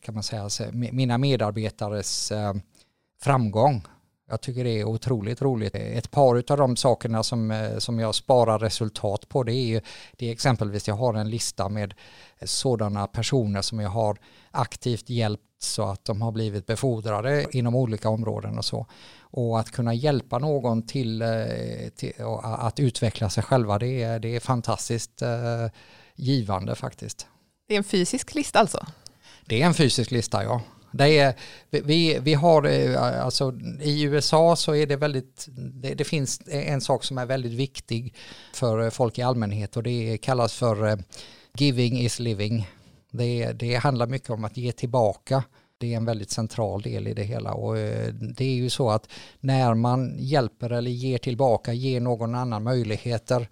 kan 0.02 0.14
man 0.14 0.24
säga, 0.24 0.50
mina 0.72 1.18
medarbetares 1.18 2.32
framgång 3.22 3.84
jag 4.30 4.42
tycker 4.42 4.64
det 4.64 4.80
är 4.80 4.84
otroligt 4.84 5.42
roligt. 5.42 5.76
Ett 5.76 6.12
par 6.12 6.52
av 6.52 6.58
de 6.58 6.76
sakerna 6.76 7.24
som, 7.24 7.72
som 7.78 8.00
jag 8.00 8.16
sparar 8.16 8.60
resultat 8.60 9.30
på 9.30 9.44
det 9.44 9.54
är 9.54 9.68
ju 9.68 9.82
det 10.18 10.28
är 10.28 10.32
exempelvis 10.32 10.88
jag 10.88 10.96
har 10.96 11.14
en 11.14 11.30
lista 11.30 11.70
med 11.70 11.94
sådana 12.42 13.08
personer 13.08 13.62
som 13.62 13.80
jag 13.80 13.90
har 13.90 14.18
aktivt 14.52 15.10
hjälpt 15.10 15.44
så 15.60 15.84
att 15.84 16.06
de 16.06 16.22
har 16.22 16.32
blivit 16.32 16.66
befordrade 16.66 17.46
inom 17.52 17.76
olika 17.76 18.10
områden 18.10 18.58
och 18.58 18.66
så. 18.66 18.86
Och 19.22 19.60
att 19.60 19.72
kunna 19.72 19.94
hjälpa 19.94 20.40
någon 20.40 20.88
till, 20.88 21.24
till 21.96 22.14
att 22.44 22.80
utveckla 22.80 23.30
sig 23.30 23.44
själva 23.44 23.80
det 23.80 24.04
är, 24.04 24.20
det 24.20 24.36
är 24.36 24.40
fantastiskt 24.40 25.24
givande 26.16 26.76
faktiskt. 26.76 27.28
Det 27.68 27.74
är 27.74 27.78
en 27.78 27.84
fysisk 27.84 28.36
lista 28.36 28.60
alltså? 28.60 28.86
Det 29.46 29.62
är 29.62 29.66
en 29.66 29.74
fysisk 29.74 30.12
lista 30.12 30.44
ja. 30.44 30.62
Det 30.92 31.18
är, 31.18 31.36
vi, 31.70 32.20
vi 32.20 32.34
har, 32.34 32.66
eh, 32.66 33.24
alltså 33.26 33.54
i 33.82 34.04
USA 34.04 34.56
så 34.56 34.76
är 34.76 34.88
det 34.88 34.96
väldigt, 34.96 35.48
det, 35.56 35.94
det, 35.94 36.04
finns 36.04 36.42
en 36.48 36.82
sak 36.82 37.04
som 37.04 37.18
är 37.18 37.26
väldigt 37.26 37.52
viktig 37.52 38.14
för 38.54 38.84
eh, 38.84 38.90
folk 38.90 39.20
i 39.20 39.22
allmänhet 39.22 39.78
och 39.78 39.84
det 39.84 40.18
kallas 40.18 40.54
för 40.54 40.88
eh, 40.88 40.96
giving 41.54 42.00
is 42.00 42.20
living. 42.20 42.70
Det, 43.12 43.52
det 43.52 43.76
handlar 43.76 44.08
mycket 44.08 44.30
om 44.30 44.46
att 44.46 44.58
ge 44.58 44.72
tillbaka. 44.72 45.44
Det 45.78 45.94
är 45.94 45.98
en 45.98 46.06
väldigt 46.06 46.32
central 46.32 46.82
del 46.82 47.08
i 47.08 47.14
det 47.14 47.24
hela 47.24 47.54
och 47.54 47.76
det 48.36 48.46
är 48.46 48.56
ju 48.56 48.70
så 48.70 48.90
att 48.90 49.10
när 49.40 49.74
man 49.74 50.16
hjälper 50.18 50.70
eller 50.70 50.92
ger 50.92 51.18
tillbaka, 51.18 51.74
ger 51.74 52.00
någon 52.00 52.36
annan 52.36 52.64
möjligheter 52.64 53.50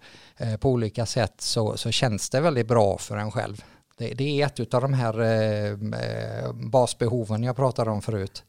på 0.60 0.70
olika 0.70 1.06
sätt 1.06 1.34
så, 1.38 1.76
så 1.76 1.90
känns 1.90 2.30
det 2.30 2.40
väldigt 2.40 2.66
bra 2.66 2.98
för 2.98 3.16
en 3.16 3.30
själv. 3.30 3.64
Det, 3.98 4.14
det 4.14 4.42
är 4.42 4.46
ett 4.46 4.74
av 4.74 4.82
de 4.82 4.92
här 4.92 5.20
eh, 5.20 5.76
basbehoven 6.52 7.42
jag 7.42 7.56
pratade 7.56 7.90
om 7.90 8.02
förut. 8.02 8.42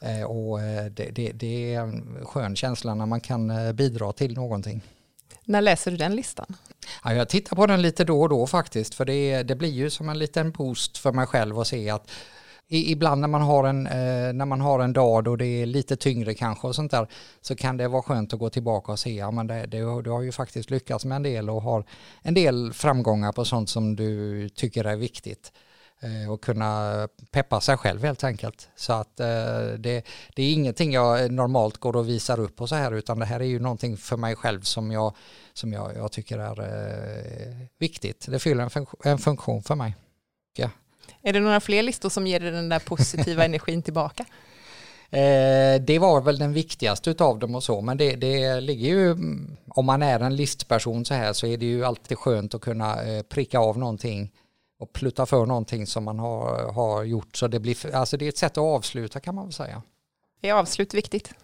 Det. 0.00 0.08
Eh, 0.08 0.24
och 0.24 0.60
eh, 0.60 0.84
det, 0.84 1.10
det, 1.10 1.32
det, 1.32 1.74
är 1.74 1.80
en 1.80 2.18
skön 2.24 2.56
känsla 2.56 2.94
när 2.94 3.06
man 3.06 3.20
kan 3.20 3.50
eh, 3.50 3.72
bidra 3.72 4.12
till 4.12 4.34
någonting. 4.34 4.80
När 5.44 5.60
läser 5.60 5.90
du 5.90 5.96
den 5.96 6.16
listan? 6.16 6.56
Ja, 7.04 7.14
jag 7.14 7.28
tittar 7.28 7.56
på 7.56 7.66
den 7.66 7.82
lite 7.82 8.04
då 8.04 8.22
och 8.22 8.28
då 8.28 8.46
faktiskt, 8.46 8.94
för 8.94 9.04
det, 9.04 9.42
det 9.42 9.54
blir 9.54 9.70
ju 9.70 9.90
som 9.90 10.08
en 10.08 10.18
liten 10.18 10.50
boost 10.50 10.98
för 10.98 11.12
mig 11.12 11.26
själv 11.26 11.58
att 11.58 11.66
se 11.66 11.90
att 11.90 12.10
ibland 12.72 13.20
när 13.20 13.28
man, 13.28 13.42
har 13.42 13.64
en, 13.64 13.86
eh, 13.86 14.32
när 14.32 14.44
man 14.44 14.60
har 14.60 14.80
en 14.80 14.92
dag 14.92 15.24
då 15.24 15.36
det 15.36 15.46
är 15.46 15.66
lite 15.66 15.96
tyngre 15.96 16.34
kanske 16.34 16.66
och 16.66 16.74
sånt 16.74 16.90
där 16.90 17.06
så 17.40 17.56
kan 17.56 17.76
det 17.76 17.88
vara 17.88 18.02
skönt 18.02 18.32
att 18.32 18.38
gå 18.38 18.50
tillbaka 18.50 18.92
och 18.92 18.98
se 18.98 19.14
ja 19.14 19.30
men 19.30 19.46
det, 19.46 19.66
det, 19.66 20.02
du 20.02 20.10
har 20.10 20.22
ju 20.22 20.32
faktiskt 20.32 20.70
lyckats 20.70 21.04
med 21.04 21.16
en 21.16 21.22
del 21.22 21.50
och 21.50 21.62
har 21.62 21.84
en 22.22 22.34
del 22.34 22.72
framgångar 22.72 23.32
på 23.32 23.44
sånt 23.44 23.70
som 23.70 23.96
du 23.96 24.48
tycker 24.48 24.84
är 24.84 24.96
viktigt 24.96 25.52
eh, 26.00 26.32
och 26.32 26.44
kunna 26.44 27.08
peppa 27.30 27.60
sig 27.60 27.76
själv 27.76 28.04
helt 28.04 28.24
enkelt. 28.24 28.68
Så 28.76 28.92
att 28.92 29.20
eh, 29.20 29.26
det, 29.78 30.04
det 30.34 30.42
är 30.42 30.52
ingenting 30.52 30.92
jag 30.92 31.32
normalt 31.32 31.76
går 31.76 31.96
och 31.96 32.08
visar 32.08 32.40
upp 32.40 32.60
och 32.60 32.68
så 32.68 32.74
här 32.74 32.92
utan 32.92 33.18
det 33.18 33.24
här 33.26 33.40
är 33.40 33.44
ju 33.44 33.58
någonting 33.58 33.96
för 33.96 34.16
mig 34.16 34.36
själv 34.36 34.60
som 34.60 34.90
jag, 34.90 35.16
som 35.52 35.72
jag, 35.72 35.96
jag 35.96 36.12
tycker 36.12 36.38
är 36.38 36.60
eh, 36.60 37.66
viktigt. 37.78 38.26
Det 38.28 38.38
fyller 38.38 38.62
en, 38.62 38.70
fun 38.70 38.86
en 39.04 39.18
funktion 39.18 39.62
för 39.62 39.74
mig. 39.74 39.96
Ja. 40.56 40.70
Är 41.22 41.32
det 41.32 41.40
några 41.40 41.60
fler 41.60 41.82
listor 41.82 42.08
som 42.08 42.26
ger 42.26 42.40
dig 42.40 42.50
den 42.50 42.68
där 42.68 42.78
positiva 42.78 43.44
energin 43.44 43.82
tillbaka? 43.82 44.24
Eh, 45.10 45.80
det 45.80 45.98
var 45.98 46.20
väl 46.20 46.38
den 46.38 46.52
viktigaste 46.52 47.14
av 47.18 47.38
dem 47.38 47.54
och 47.54 47.64
så, 47.64 47.80
men 47.80 47.96
det, 47.96 48.16
det, 48.16 48.60
ligger 48.60 48.88
ju, 48.88 49.16
om 49.68 49.86
man 49.86 50.02
är 50.02 50.20
en 50.20 50.36
listperson 50.36 51.04
så 51.04 51.14
här 51.14 51.32
så 51.32 51.46
är 51.46 51.56
det 51.56 51.66
ju 51.66 51.84
alltid 51.84 52.18
skönt 52.18 52.54
att 52.54 52.60
kunna 52.60 53.02
eh, 53.02 53.22
pricka 53.22 53.58
av 53.58 53.78
någonting 53.78 54.30
och 54.78 54.92
plutta 54.92 55.26
för 55.26 55.46
någonting 55.46 55.86
som 55.86 56.04
man 56.04 56.18
har, 56.18 56.72
har 56.72 57.04
gjort. 57.04 57.36
Så 57.36 57.48
det, 57.48 57.60
blir, 57.60 57.94
alltså 57.94 58.16
det 58.16 58.24
är 58.24 58.28
ett 58.28 58.38
sätt 58.38 58.52
att 58.52 58.58
avsluta 58.58 59.20
kan 59.20 59.34
man 59.34 59.44
väl 59.44 59.52
säga. 59.52 59.82
Är 60.42 60.52
avslut 60.52 60.94
viktigt? 60.94 61.34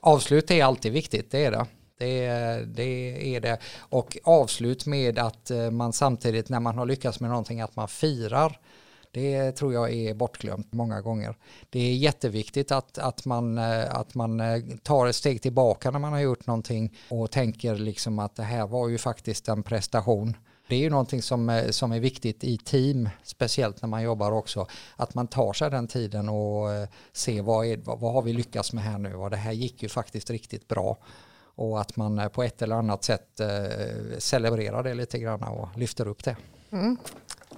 Avslut 0.00 0.50
är 0.50 0.64
alltid 0.64 0.92
viktigt, 0.92 1.30
det 1.30 1.44
är 1.44 1.50
det. 1.50 1.66
Det, 1.98 2.28
det, 2.66 3.36
är 3.36 3.40
det. 3.40 3.58
Och 3.78 4.18
avslut 4.24 4.86
med 4.86 5.18
att 5.18 5.50
eh, 5.50 5.70
man 5.70 5.92
samtidigt 5.92 6.48
när 6.48 6.60
man 6.60 6.78
har 6.78 6.86
lyckats 6.86 7.20
med 7.20 7.30
någonting 7.30 7.60
att 7.60 7.76
man 7.76 7.88
firar 7.88 8.58
det 9.12 9.52
tror 9.52 9.72
jag 9.72 9.92
är 9.92 10.14
bortglömt 10.14 10.72
många 10.72 11.00
gånger. 11.00 11.36
Det 11.70 11.80
är 11.80 11.94
jätteviktigt 11.94 12.72
att, 12.72 12.98
att, 12.98 13.24
man, 13.24 13.58
eh, 13.58 13.94
att 13.94 14.14
man 14.14 14.40
eh, 14.40 14.62
tar 14.82 15.06
ett 15.06 15.16
steg 15.16 15.42
tillbaka 15.42 15.90
när 15.90 15.98
man 15.98 16.12
har 16.12 16.20
gjort 16.20 16.46
någonting 16.46 16.96
och 17.08 17.30
tänker 17.30 17.74
liksom 17.74 18.18
att 18.18 18.36
det 18.36 18.42
här 18.42 18.66
var 18.66 18.88
ju 18.88 18.98
faktiskt 18.98 19.48
en 19.48 19.62
prestation. 19.62 20.36
Det 20.68 20.76
är 20.76 20.80
ju 20.80 20.90
någonting 20.90 21.22
som, 21.22 21.48
eh, 21.48 21.70
som 21.70 21.92
är 21.92 22.00
viktigt 22.00 22.44
i 22.44 22.58
team, 22.58 23.08
speciellt 23.22 23.82
när 23.82 23.88
man 23.88 24.02
jobbar 24.02 24.32
också, 24.32 24.66
att 24.96 25.14
man 25.14 25.26
tar 25.26 25.52
sig 25.52 25.70
den 25.70 25.88
tiden 25.88 26.28
och 26.28 26.68
ser 27.12 27.42
vad, 27.42 27.66
är, 27.66 27.76
vad, 27.76 28.12
har 28.12 28.22
vi 28.22 28.32
lyckats 28.32 28.72
med 28.72 28.84
här 28.84 28.98
nu 28.98 29.14
och 29.14 29.30
det 29.30 29.36
här 29.36 29.52
gick 29.52 29.82
ju 29.82 29.88
faktiskt 29.88 30.30
riktigt 30.30 30.68
bra 30.68 30.98
och 31.54 31.80
att 31.80 31.96
man 31.96 32.30
på 32.30 32.42
ett 32.42 32.62
eller 32.62 32.76
annat 32.76 33.04
sätt 33.04 33.40
celebrerar 34.18 34.82
det 34.82 34.94
lite 34.94 35.18
grann 35.18 35.42
och 35.42 35.68
lyfter 35.78 36.08
upp 36.08 36.24
det. 36.24 36.36
Mm. 36.72 36.96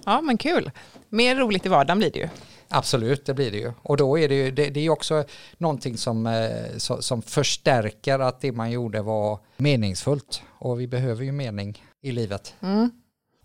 Ja, 0.05 0.21
men 0.21 0.39
kul. 0.39 0.71
Mer 1.09 1.37
roligt 1.37 1.67
i 1.67 1.69
vardagen 1.69 1.99
blir 1.99 2.11
det 2.11 2.19
ju. 2.19 2.29
Absolut, 2.69 3.27
det 3.27 3.35
blir 3.35 3.51
det 3.51 3.59
ju. 3.59 3.73
Och 3.83 3.97
då 3.97 4.19
är 4.19 4.29
det 4.29 4.35
ju, 4.35 4.51
det, 4.51 4.71
det 4.71 4.81
är 4.81 4.91
också 4.91 5.25
någonting 5.59 5.99
som, 5.99 6.27
eh, 6.27 6.77
som 6.79 7.23
förstärker 7.23 8.19
att 8.19 8.41
det 8.41 8.53
man 8.53 8.71
gjorde 8.71 9.03
var 9.03 9.39
meningsfullt. 9.57 10.43
Och 10.59 10.81
vi 10.81 10.87
behöver 10.87 11.25
ju 11.25 11.33
mening 11.33 11.85
i 12.01 12.13
livet. 12.13 12.55
Mm. 12.61 12.91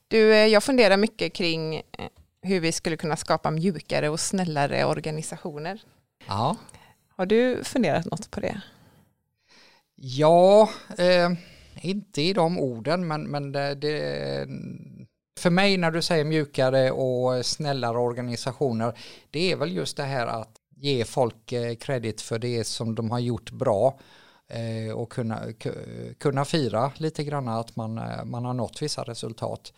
Du, 0.07 0.33
eh, 0.33 0.45
jag 0.45 0.63
funderar 0.63 0.97
mycket 0.97 1.33
kring 1.33 1.75
eh, 1.75 1.81
hur 2.41 2.59
vi 2.59 2.71
skulle 2.71 2.97
kunna 2.97 3.15
skapa 3.15 3.51
mjukare 3.51 4.09
och 4.09 4.19
snällare 4.19 4.85
organisationer. 4.85 5.81
Ja. 6.27 6.55
Har 7.15 7.25
du 7.25 7.63
funderat 7.63 8.05
något 8.05 8.31
på 8.31 8.39
det? 8.39 8.61
Ja, 9.95 10.69
eh, 10.97 11.31
inte 11.81 12.21
i 12.21 12.33
de 12.33 12.59
orden, 12.59 13.07
men, 13.07 13.23
men 13.23 13.51
det, 13.51 13.75
det 13.75 14.47
för 15.37 15.49
mig 15.49 15.77
när 15.77 15.91
du 15.91 16.01
säger 16.01 16.25
mjukare 16.25 16.91
och 16.91 17.45
snällare 17.45 17.97
organisationer, 17.97 18.97
det 19.31 19.51
är 19.51 19.55
väl 19.55 19.75
just 19.75 19.97
det 19.97 20.03
här 20.03 20.27
att 20.27 20.57
ge 20.75 21.05
folk 21.05 21.51
eh, 21.51 21.75
kredit 21.75 22.21
för 22.21 22.39
det 22.39 22.63
som 22.63 22.95
de 22.95 23.11
har 23.11 23.19
gjort 23.19 23.51
bra 23.51 23.99
eh, 24.47 24.93
och 24.93 25.11
kunna, 25.11 25.41
kunna 26.17 26.45
fira 26.45 26.91
lite 26.97 27.23
grann 27.23 27.47
att 27.47 27.75
man, 27.75 27.97
eh, 27.97 28.25
man 28.25 28.45
har 28.45 28.53
nått 28.53 28.81
vissa 28.81 29.03
resultat. 29.03 29.73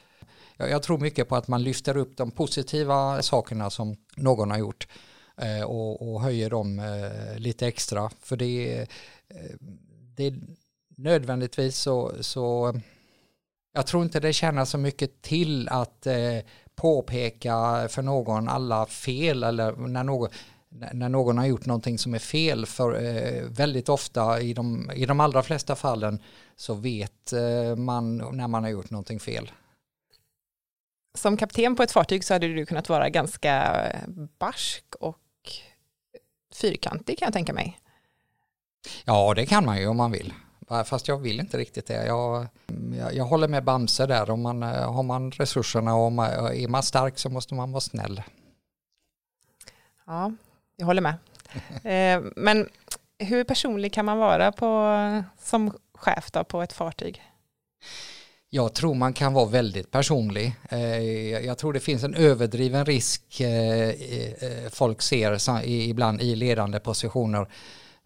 Jag 0.58 0.84
tror 0.84 0.98
mycket 0.98 1.30
på 1.30 1.36
att 1.36 1.48
man 1.48 1.64
lyfter 1.64 1.98
upp 1.98 2.18
de 2.18 2.32
positiva 2.32 3.22
sakerna 3.22 3.70
som 3.70 3.96
någon 4.16 4.52
har 4.52 4.58
gjort 4.58 4.88
och, 5.66 6.14
och 6.14 6.22
höjer 6.22 6.50
dem 6.50 6.82
lite 7.38 7.68
extra. 7.68 8.10
För 8.22 8.38
det, 8.38 8.88
det 10.16 10.34
nödvändigtvis 10.98 11.78
så, 11.78 12.12
så 12.22 12.74
jag 13.74 13.88
tror 13.88 14.04
inte 14.04 14.20
det 14.20 14.34
tjänar 14.34 14.66
så 14.66 14.78
mycket 14.78 15.22
till 15.22 15.70
att 15.70 16.08
eh, 16.08 16.40
påpeka 16.76 17.88
för 17.90 18.02
någon 18.02 18.50
alla 18.50 18.86
fel 18.86 19.44
eller 19.44 19.72
när 19.72 20.04
någon, 20.04 20.30
när 20.70 21.10
någon 21.10 21.38
har 21.38 21.46
gjort 21.46 21.66
någonting 21.66 21.98
som 21.98 22.14
är 22.14 22.20
fel. 22.20 22.66
För 22.66 23.04
eh, 23.04 23.44
väldigt 23.44 23.90
ofta 23.90 24.42
i 24.42 24.54
de, 24.54 24.92
i 24.92 25.06
de 25.06 25.20
allra 25.20 25.44
flesta 25.44 25.76
fallen 25.76 26.22
så 26.56 26.74
vet 26.74 27.34
eh, 27.34 27.76
man 27.76 28.18
när 28.18 28.48
man 28.48 28.64
har 28.64 28.72
gjort 28.72 28.90
någonting 28.90 29.20
fel. 29.20 29.52
Som 31.18 31.38
kapten 31.38 31.76
på 31.76 31.84
ett 31.84 31.92
fartyg 31.92 32.24
så 32.24 32.34
hade 32.34 32.48
du 32.48 32.66
kunnat 32.66 32.90
vara 32.90 33.10
ganska 33.10 33.86
barsk 34.40 34.96
och 35.00 35.18
fyrkantig 36.54 37.20
kan 37.20 37.26
jag 37.26 37.34
tänka 37.34 37.54
mig. 37.54 37.80
Ja, 39.06 39.34
det 39.34 39.46
kan 39.46 39.66
man 39.66 39.80
ju 39.80 39.88
om 39.88 39.98
man 39.98 40.12
vill. 40.12 40.34
Fast 40.70 41.08
jag 41.08 41.18
vill 41.18 41.40
inte 41.40 41.58
riktigt 41.58 41.86
det. 41.88 42.06
Jag, 42.06 42.48
jag, 42.98 43.14
jag 43.14 43.26
håller 43.26 43.48
med 43.48 43.64
Bamse 43.64 44.06
där. 44.06 44.30
Om 44.30 44.42
man, 44.42 44.64
eh, 44.64 44.94
har 44.94 45.04
man 45.04 45.32
resurserna 45.32 45.96
och 45.96 46.12
man, 46.12 46.30
är 46.30 46.68
man 46.68 46.84
stark 46.84 47.20
så 47.20 47.30
måste 47.30 47.54
man 47.54 47.72
vara 47.72 47.82
snäll. 47.82 48.22
Ja, 50.06 50.32
jag 50.76 50.86
håller 50.86 51.02
med. 51.02 51.16
Eh, 51.84 52.22
men 52.36 52.70
hur 53.20 53.44
personlig 53.44 53.94
kan 53.94 54.06
man 54.06 54.18
vara 54.18 54.52
på, 54.52 54.98
som 55.40 55.72
chef 55.94 56.32
då, 56.32 56.44
på 56.44 56.62
ett 56.62 56.74
fartyg? 56.74 57.22
Jag 58.50 58.74
tror 58.74 58.96
man 58.96 59.14
kan 59.14 59.34
vara 59.34 59.46
väldigt 59.46 59.92
personlig. 59.92 60.56
Eh, 60.70 61.00
jag 61.46 61.58
tror 61.58 61.74
det 61.74 61.80
finns 61.80 62.04
en 62.04 62.16
överdriven 62.16 62.86
risk 62.86 63.42
folk 64.72 65.02
ser 65.02 65.68
ibland 65.68 66.22
i 66.22 66.36
ledande 66.36 66.80
positioner 66.80 67.42
Eh, 67.42 67.48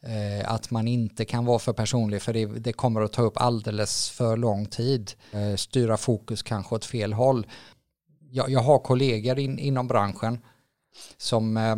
Eh, 0.03 0.53
att 0.53 0.71
man 0.71 0.87
inte 0.87 1.25
kan 1.25 1.45
vara 1.45 1.59
för 1.59 1.73
personlig 1.73 2.21
för 2.21 2.33
det, 2.33 2.45
det, 2.45 2.73
kommer 2.73 3.01
att 3.01 3.13
ta 3.13 3.21
upp 3.21 3.37
alldeles 3.37 4.09
för 4.09 4.37
lång 4.37 4.65
tid. 4.65 5.11
Eh, 5.31 5.55
styra 5.55 5.97
fokus 5.97 6.43
kanske 6.43 6.75
åt 6.75 6.85
fel 6.85 7.13
håll. 7.13 7.47
Jag, 8.31 8.49
jag 8.49 8.59
har 8.59 8.79
kollegor 8.79 9.39
in, 9.39 9.59
inom 9.59 9.87
branschen 9.87 10.39
som 11.17 11.57
eh, 11.57 11.77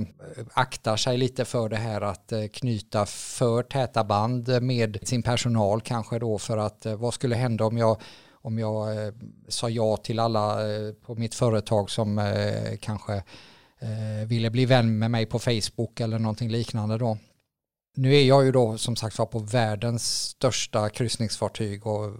aktar 0.53 0.97
sig 0.97 1.17
lite 1.17 1.45
för 1.45 1.69
det 1.69 1.75
här 1.75 2.01
att 2.01 2.31
eh, 2.31 2.47
knyta 2.53 3.05
för 3.05 3.63
täta 3.63 4.03
band 4.03 4.61
med 4.61 4.97
sin 5.03 5.23
personal 5.23 5.81
kanske 5.81 6.19
då 6.19 6.37
för 6.37 6.57
att 6.57 6.85
eh, 6.85 6.95
vad 6.95 7.13
skulle 7.13 7.35
hända 7.35 7.65
om 7.65 7.77
jag 7.77 8.01
om 8.45 8.59
jag 8.59 9.05
eh, 9.05 9.13
sa 9.47 9.69
ja 9.69 9.97
till 9.97 10.19
alla 10.19 10.75
eh, 10.75 10.93
på 10.93 11.15
mitt 11.15 11.35
företag 11.35 11.89
som 11.89 12.19
eh, 12.19 12.77
kanske 12.81 13.23
ville 14.27 14.49
bli 14.49 14.65
vän 14.65 14.99
med 14.99 15.11
mig 15.11 15.25
på 15.25 15.39
Facebook 15.39 15.99
eller 15.99 16.19
någonting 16.19 16.49
liknande 16.49 16.97
då. 16.97 17.17
Nu 17.97 18.15
är 18.15 18.23
jag 18.23 18.45
ju 18.45 18.51
då 18.51 18.77
som 18.77 18.95
sagt 18.95 19.17
var 19.17 19.25
på 19.25 19.39
världens 19.39 20.23
största 20.29 20.89
kryssningsfartyg 20.89 21.87
och 21.87 22.11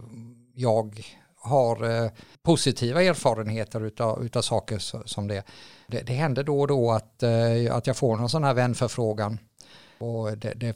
jag 0.54 1.06
har 1.38 2.04
eh, 2.04 2.12
positiva 2.44 3.04
erfarenheter 3.04 3.86
utav, 3.86 4.26
utav 4.26 4.42
saker 4.42 5.08
som 5.08 5.28
det. 5.28 5.44
det. 5.88 6.02
Det 6.02 6.14
händer 6.14 6.44
då 6.44 6.62
och 6.62 6.68
då 6.68 6.92
att, 6.92 7.24
eh, 7.24 7.76
att 7.76 7.88
jag 7.88 7.98
får 7.98 8.18
någon 8.18 8.30
sån 8.30 8.44
här 8.44 8.54
vänförfrågan. 8.54 9.40
Och 9.98 10.38
det, 10.38 10.54
det, 10.54 10.76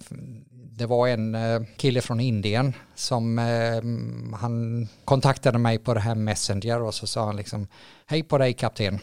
det 0.51 0.85
var 0.85 1.07
en 1.07 1.35
eh, 1.35 1.61
kille 1.77 2.01
från 2.01 2.19
Indien 2.19 2.73
som 2.95 3.39
eh, 3.39 4.37
han 4.39 4.87
kontaktade 5.05 5.57
mig 5.57 5.77
på 5.77 5.93
det 5.93 5.99
här 5.99 6.15
Messenger 6.15 6.81
och 6.81 6.93
så 6.93 7.07
sa 7.07 7.25
han 7.25 7.35
liksom 7.35 7.67
Hej 8.05 8.23
på 8.23 8.37
dig 8.37 8.53
kapten. 8.53 8.99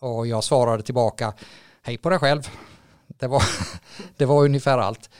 Och 0.00 0.26
jag 0.26 0.44
svarade 0.44 0.82
tillbaka 0.82 1.32
Hej 1.82 1.98
på 1.98 2.10
dig 2.10 2.18
själv. 2.18 2.50
Det 3.08 3.26
var, 3.26 3.42
det 4.16 4.24
var 4.24 4.44
ungefär 4.44 4.78
allt. 4.78 5.10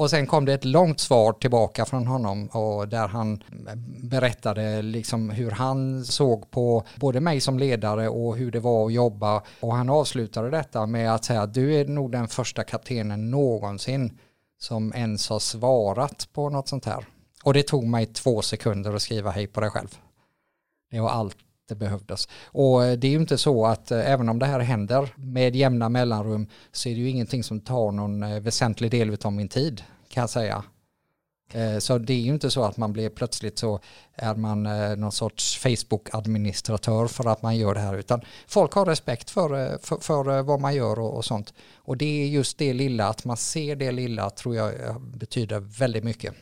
Och 0.00 0.10
sen 0.10 0.26
kom 0.26 0.44
det 0.44 0.54
ett 0.54 0.64
långt 0.64 1.00
svar 1.00 1.32
tillbaka 1.32 1.84
från 1.84 2.06
honom 2.06 2.46
och 2.46 2.88
där 2.88 3.08
han 3.08 3.42
berättade 4.02 4.82
liksom 4.82 5.30
hur 5.30 5.50
han 5.50 6.04
såg 6.04 6.50
på 6.50 6.84
både 6.96 7.20
mig 7.20 7.40
som 7.40 7.58
ledare 7.58 8.08
och 8.08 8.36
hur 8.36 8.50
det 8.50 8.60
var 8.60 8.86
att 8.86 8.92
jobba. 8.92 9.42
Och 9.60 9.74
han 9.74 9.90
avslutade 9.90 10.50
detta 10.50 10.86
med 10.86 11.14
att 11.14 11.24
säga 11.24 11.42
att 11.42 11.54
du 11.54 11.74
är 11.74 11.84
nog 11.84 12.12
den 12.12 12.28
första 12.28 12.64
kaptenen 12.64 13.30
någonsin 13.30 14.18
som 14.58 14.92
ens 14.94 15.28
har 15.28 15.38
svarat 15.38 16.28
på 16.32 16.50
något 16.50 16.68
sånt 16.68 16.84
här. 16.84 17.06
Och 17.44 17.54
det 17.54 17.62
tog 17.62 17.84
mig 17.84 18.06
två 18.06 18.42
sekunder 18.42 18.94
att 18.94 19.02
skriva 19.02 19.30
hej 19.30 19.46
på 19.46 19.60
dig 19.60 19.70
själv. 19.70 19.98
Det 20.90 21.00
var 21.00 21.10
allt 21.10 21.36
det 21.70 21.74
behövdes. 21.74 22.28
Och 22.44 22.84
eh, 22.84 22.98
det 22.98 23.06
är 23.06 23.10
ju 23.10 23.20
inte 23.20 23.38
så 23.38 23.66
att 23.66 23.90
eh, 23.90 24.10
även 24.10 24.28
om 24.28 24.38
det 24.38 24.46
här 24.46 24.60
händer 24.60 25.14
med 25.16 25.56
jämna 25.56 25.88
mellanrum 25.88 26.46
så 26.72 26.88
är 26.88 26.94
det 26.94 27.00
ju 27.00 27.08
ingenting 27.08 27.44
som 27.44 27.60
tar 27.60 27.92
någon 27.92 28.22
eh, 28.22 28.40
väsentlig 28.40 28.90
del 28.90 29.16
av 29.24 29.32
min 29.32 29.48
tid 29.48 29.82
kan 30.08 30.20
jag 30.20 30.30
säga. 30.30 30.64
Så 31.78 31.98
det 31.98 32.12
är 32.12 32.20
ju 32.20 32.32
inte 32.32 32.50
så 32.50 32.64
att 32.64 32.76
man 32.76 32.92
blir 32.92 33.08
plötsligt 33.08 33.58
så 33.58 33.80
är 34.14 34.34
man 34.34 34.62
någon 35.00 35.12
sorts 35.12 35.58
Facebook-administratör 35.58 37.06
för 37.06 37.28
att 37.28 37.42
man 37.42 37.56
gör 37.56 37.74
det 37.74 37.80
här 37.80 37.96
utan 37.96 38.20
folk 38.46 38.72
har 38.72 38.86
respekt 38.86 39.30
för, 39.30 39.78
för, 39.82 39.96
för, 39.96 40.42
vad 40.42 40.60
man 40.60 40.74
gör 40.74 40.98
och, 40.98 41.16
och, 41.16 41.24
sånt. 41.24 41.54
Och 41.76 41.96
det 41.96 42.22
är 42.22 42.26
just 42.26 42.58
det 42.58 42.72
lilla, 42.72 43.08
att 43.08 43.24
man 43.24 43.36
ser 43.36 43.76
det 43.76 43.92
lilla 43.92 44.30
tror 44.30 44.56
jag 44.56 45.00
betyder 45.00 45.60
väldigt 45.60 46.04
mycket. 46.04 46.34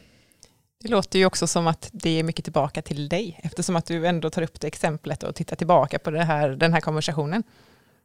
Det 0.81 0.89
låter 0.89 1.19
ju 1.19 1.27
också 1.27 1.47
som 1.47 1.67
att 1.67 1.91
det 1.93 2.19
är 2.19 2.23
mycket 2.23 2.45
tillbaka 2.45 2.83
till 2.83 3.09
dig, 3.09 3.41
eftersom 3.43 3.77
att 3.77 3.87
du 3.87 4.07
ändå 4.07 4.31
tar 4.31 4.43
upp 4.43 4.61
det 4.61 4.67
exemplet 4.67 5.23
och 5.23 5.35
tittar 5.35 5.57
tillbaka 5.57 5.99
på 5.99 6.11
det 6.11 6.25
här, 6.25 6.49
den 6.49 6.73
här 6.73 6.81
konversationen. 6.81 7.43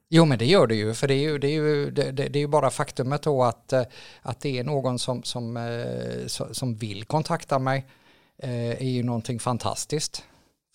Jo 0.09 0.25
men 0.25 0.37
det 0.37 0.45
gör 0.45 0.67
det 0.67 0.75
ju, 0.75 0.93
för 0.93 1.07
det 1.07 1.13
är 1.13 1.21
ju, 1.21 1.37
det 1.37 1.47
är 1.47 1.51
ju, 1.51 1.91
det, 1.91 2.11
det 2.11 2.35
är 2.35 2.41
ju 2.41 2.47
bara 2.47 2.69
faktumet 2.69 3.21
då 3.21 3.43
att, 3.43 3.73
eh, 3.73 3.83
att 4.21 4.39
det 4.39 4.59
är 4.59 4.63
någon 4.63 4.99
som, 4.99 5.23
som, 5.23 5.57
eh, 5.57 6.27
som 6.51 6.75
vill 6.75 7.05
kontakta 7.05 7.59
mig 7.59 7.85
eh, 8.37 8.69
är 8.69 8.89
ju 8.89 9.03
någonting 9.03 9.39
fantastiskt. 9.39 10.23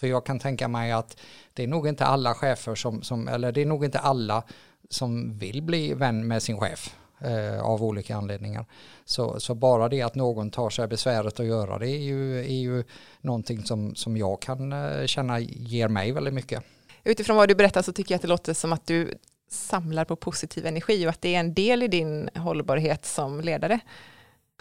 För 0.00 0.06
jag 0.06 0.26
kan 0.26 0.38
tänka 0.38 0.68
mig 0.68 0.92
att 0.92 1.16
det 1.52 1.62
är 1.62 1.66
nog 1.66 1.88
inte 1.88 2.06
alla 2.06 2.34
chefer 2.34 2.74
som, 2.74 3.02
som 3.02 3.28
eller 3.28 3.52
det 3.52 3.62
är 3.62 3.66
nog 3.66 3.84
inte 3.84 3.98
alla 3.98 4.42
som 4.90 5.38
vill 5.38 5.62
bli 5.62 5.94
vän 5.94 6.26
med 6.26 6.42
sin 6.42 6.58
chef 6.58 6.94
eh, 7.20 7.60
av 7.60 7.84
olika 7.84 8.16
anledningar. 8.16 8.66
Så, 9.04 9.40
så 9.40 9.54
bara 9.54 9.88
det 9.88 10.02
att 10.02 10.14
någon 10.14 10.50
tar 10.50 10.70
sig 10.70 10.86
besväret 10.86 11.40
att 11.40 11.46
göra 11.46 11.78
det 11.78 11.90
är 11.90 12.02
ju, 12.02 12.38
är 12.40 12.60
ju 12.60 12.84
någonting 13.20 13.64
som, 13.64 13.94
som 13.94 14.16
jag 14.16 14.42
kan 14.42 14.72
eh, 14.72 15.06
känna 15.06 15.40
ger 15.40 15.88
mig 15.88 16.12
väldigt 16.12 16.34
mycket. 16.34 16.62
Utifrån 17.04 17.36
vad 17.36 17.48
du 17.48 17.54
berättar 17.54 17.82
så 17.82 17.92
tycker 17.92 18.14
jag 18.14 18.16
att 18.16 18.22
det 18.22 18.28
låter 18.28 18.54
som 18.54 18.72
att 18.72 18.86
du 18.86 19.14
samlar 19.50 20.04
på 20.04 20.16
positiv 20.16 20.66
energi 20.66 21.06
och 21.06 21.10
att 21.10 21.22
det 21.22 21.34
är 21.34 21.40
en 21.40 21.54
del 21.54 21.82
i 21.82 21.88
din 21.88 22.30
hållbarhet 22.34 23.06
som 23.06 23.40
ledare. 23.40 23.80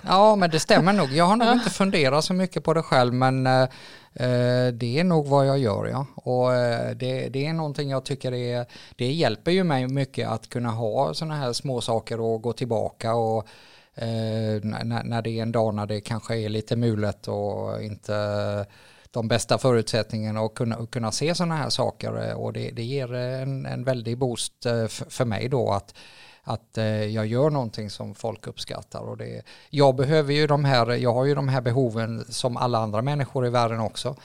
Ja, 0.03 0.35
men 0.35 0.49
det 0.49 0.59
stämmer 0.59 0.93
nog. 0.93 1.11
Jag 1.11 1.25
har 1.25 1.35
nog 1.35 1.53
inte 1.53 1.69
funderat 1.69 2.25
så 2.25 2.33
mycket 2.33 2.63
på 2.63 2.73
det 2.73 2.81
själv, 2.83 3.13
men 3.13 3.47
eh, 3.47 3.61
eh, 4.13 4.67
det 4.73 4.99
är 4.99 5.03
nog 5.03 5.27
vad 5.27 5.47
jag 5.47 5.59
gör, 5.59 5.85
ja. 5.85 6.05
Och 6.15 6.53
eh, 6.53 6.95
det, 6.95 7.29
det, 7.29 7.45
är 7.45 7.53
någonting 7.53 7.89
jag 7.89 8.05
tycker 8.05 8.33
är, 8.33 8.65
det 8.95 9.11
hjälper 9.11 9.51
ju 9.51 9.63
mig 9.63 9.87
mycket 9.87 10.27
att 10.27 10.49
kunna 10.49 10.69
ha 10.69 11.13
sådana 11.13 11.35
här 11.35 11.53
små 11.53 11.81
saker 11.81 12.19
och 12.19 12.41
gå 12.41 12.53
tillbaka 12.53 13.13
och 13.13 13.47
eh, 13.95 14.61
när, 14.63 15.03
när 15.03 15.21
det 15.21 15.29
är 15.29 15.41
en 15.41 15.51
dag 15.51 15.73
när 15.73 15.85
det 15.85 16.01
kanske 16.01 16.37
är 16.37 16.49
lite 16.49 16.75
mulet 16.75 17.27
och 17.27 17.83
inte 17.83 18.65
de 19.11 19.27
bästa 19.27 19.57
förutsättningarna 19.57 20.39
att 20.39 20.53
kunna, 20.53 20.85
kunna 20.85 21.11
se 21.11 21.35
sådana 21.35 21.55
här 21.55 21.69
saker 21.69 22.33
och 22.33 22.53
det, 22.53 22.71
det 22.71 22.83
ger 22.83 23.13
en, 23.13 23.65
en 23.65 23.83
väldig 23.83 24.17
boost 24.17 24.65
eh, 24.65 24.87
för 24.87 25.25
mig 25.25 25.49
då 25.49 25.71
att 25.71 25.93
att 26.47 26.77
eh, 26.77 26.85
jag 26.85 27.27
gör 27.27 27.49
någonting 27.49 27.89
som 27.89 28.15
folk 28.15 28.47
uppskattar. 28.47 29.01
Och 29.01 29.17
det, 29.17 29.41
jag 29.69 29.95
behöver 29.95 30.33
ju 30.33 30.47
de 30.47 30.65
här, 30.65 30.91
jag 30.91 31.13
har 31.13 31.25
ju 31.25 31.35
de 31.35 31.47
här 31.47 31.61
behoven 31.61 32.25
som 32.29 32.57
alla 32.57 32.77
andra 32.77 33.01
människor 33.01 33.47
i 33.47 33.49
världen 33.49 33.79
också. 33.79 34.15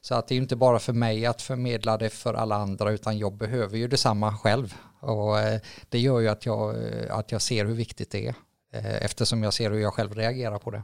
Så 0.00 0.14
att 0.14 0.28
det 0.28 0.34
är 0.34 0.36
inte 0.36 0.56
bara 0.56 0.78
för 0.78 0.92
mig 0.92 1.26
att 1.26 1.42
förmedla 1.42 1.98
det 1.98 2.10
för 2.10 2.34
alla 2.34 2.56
andra 2.56 2.90
utan 2.90 3.18
jag 3.18 3.32
behöver 3.32 3.78
ju 3.78 3.88
detsamma 3.88 4.38
själv. 4.38 4.74
Och 5.00 5.40
eh, 5.40 5.60
det 5.88 5.98
gör 5.98 6.20
ju 6.20 6.28
att 6.28 6.46
jag, 6.46 6.84
eh, 6.84 7.16
att 7.16 7.32
jag 7.32 7.42
ser 7.42 7.64
hur 7.64 7.74
viktigt 7.74 8.10
det 8.10 8.26
är 8.26 8.34
eh, 8.72 9.04
eftersom 9.04 9.42
jag 9.42 9.54
ser 9.54 9.70
hur 9.70 9.80
jag 9.80 9.94
själv 9.94 10.14
reagerar 10.14 10.58
på 10.58 10.70
det. 10.70 10.82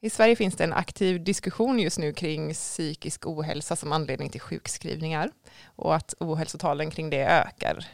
I 0.00 0.10
Sverige 0.10 0.36
finns 0.36 0.56
det 0.56 0.64
en 0.64 0.72
aktiv 0.72 1.24
diskussion 1.24 1.78
just 1.78 1.98
nu 1.98 2.12
kring 2.12 2.54
psykisk 2.54 3.26
ohälsa 3.26 3.76
som 3.76 3.92
anledning 3.92 4.28
till 4.30 4.40
sjukskrivningar 4.40 5.30
och 5.76 5.94
att 5.94 6.14
ohälsotalen 6.20 6.90
kring 6.90 7.10
det 7.10 7.26
ökar 7.26 7.86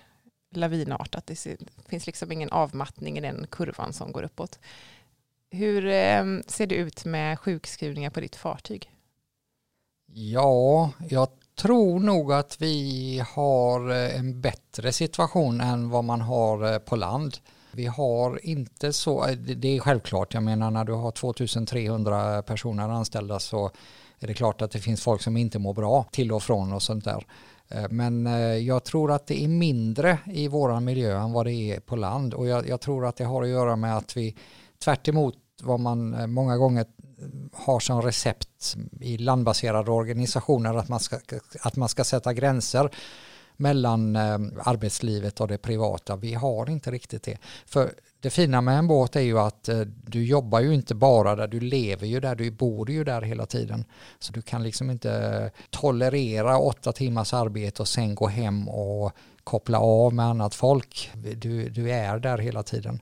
lavinartat. 0.56 1.26
Det 1.26 1.56
finns 1.88 2.06
liksom 2.06 2.32
ingen 2.32 2.50
avmattning 2.50 3.18
i 3.18 3.20
den 3.20 3.46
kurvan 3.50 3.92
som 3.92 4.12
går 4.12 4.22
uppåt. 4.22 4.58
Hur 5.50 5.86
ehm, 5.86 6.42
ser 6.46 6.66
det 6.66 6.74
ut 6.74 7.04
med 7.04 7.38
sjukskrivningar 7.38 8.10
på 8.10 8.20
ditt 8.20 8.36
fartyg? 8.36 8.90
Ja, 10.06 10.90
jag 11.08 11.28
tror 11.54 12.00
nog 12.00 12.32
att 12.32 12.60
vi 12.60 13.22
har 13.34 13.90
eh, 13.90 14.18
en 14.18 14.40
bättre 14.40 14.92
situation 14.92 15.60
än 15.60 15.90
vad 15.90 16.04
man 16.04 16.20
har 16.20 16.72
eh, 16.72 16.78
på 16.78 16.96
land. 16.96 17.36
Vi 17.72 17.86
har 17.86 18.46
inte 18.46 18.92
så, 18.92 19.26
eh, 19.26 19.36
det 19.36 19.76
är 19.76 19.80
självklart, 19.80 20.34
jag 20.34 20.42
menar 20.42 20.70
när 20.70 20.84
du 20.84 20.92
har 20.92 21.10
2300 21.10 22.42
personer 22.42 22.88
anställda 22.88 23.38
så 23.38 23.70
är 24.18 24.26
det 24.26 24.34
klart 24.34 24.62
att 24.62 24.70
det 24.70 24.80
finns 24.80 25.02
folk 25.02 25.22
som 25.22 25.36
inte 25.36 25.58
mår 25.58 25.74
bra 25.74 26.06
till 26.12 26.32
och 26.32 26.42
från 26.42 26.72
och 26.72 26.82
sånt 26.82 27.04
där. 27.04 27.26
Eh, 27.68 27.86
men 27.90 28.26
eh, 28.26 28.56
jag 28.56 28.84
tror 28.84 29.12
att 29.12 29.26
det 29.26 29.44
är 29.44 29.48
mindre 29.48 30.18
i 30.26 30.48
vår 30.48 30.80
miljö 30.80 31.18
än 31.18 31.32
vad 31.32 31.46
det 31.46 31.52
är 31.52 31.80
på 31.80 31.96
land 31.96 32.34
och 32.34 32.46
jag, 32.46 32.68
jag 32.68 32.80
tror 32.80 33.06
att 33.06 33.16
det 33.16 33.24
har 33.24 33.42
att 33.42 33.48
göra 33.48 33.76
med 33.76 33.96
att 33.96 34.16
vi 34.16 34.36
tvärt 34.84 35.08
vad 35.62 35.80
man 35.80 36.14
eh, 36.14 36.26
många 36.26 36.56
gånger 36.56 36.86
har 37.52 37.80
som 37.80 38.02
recept 38.02 38.76
i 39.00 39.18
landbaserade 39.18 39.90
organisationer 39.90 40.74
att 40.74 40.88
man 40.88 41.00
ska, 41.00 41.18
att 41.60 41.76
man 41.76 41.88
ska 41.88 42.04
sätta 42.04 42.32
gränser 42.32 42.90
mellan 43.56 44.16
arbetslivet 44.16 45.40
och 45.40 45.48
det 45.48 45.58
privata. 45.58 46.16
Vi 46.16 46.34
har 46.34 46.70
inte 46.70 46.90
riktigt 46.90 47.22
det. 47.22 47.38
För 47.66 47.94
det 48.24 48.30
fina 48.30 48.60
med 48.60 48.78
en 48.78 48.86
båt 48.86 49.16
är 49.16 49.20
ju 49.20 49.38
att 49.38 49.68
eh, 49.68 49.80
du 50.06 50.24
jobbar 50.24 50.60
ju 50.60 50.74
inte 50.74 50.94
bara 50.94 51.36
där, 51.36 51.48
du 51.48 51.60
lever 51.60 52.06
ju 52.06 52.20
där, 52.20 52.34
du 52.34 52.50
bor 52.50 52.90
ju 52.90 53.04
där 53.04 53.22
hela 53.22 53.46
tiden. 53.46 53.84
Så 54.18 54.32
du 54.32 54.42
kan 54.42 54.62
liksom 54.62 54.90
inte 54.90 55.50
tolerera 55.70 56.58
åtta 56.58 56.92
timmars 56.92 57.34
arbete 57.34 57.82
och 57.82 57.88
sen 57.88 58.14
gå 58.14 58.26
hem 58.26 58.68
och 58.68 59.12
koppla 59.44 59.78
av 59.78 60.14
med 60.14 60.26
annat 60.26 60.54
folk. 60.54 61.10
Du, 61.36 61.68
du 61.68 61.90
är 61.90 62.18
där 62.18 62.38
hela 62.38 62.62
tiden. 62.62 63.00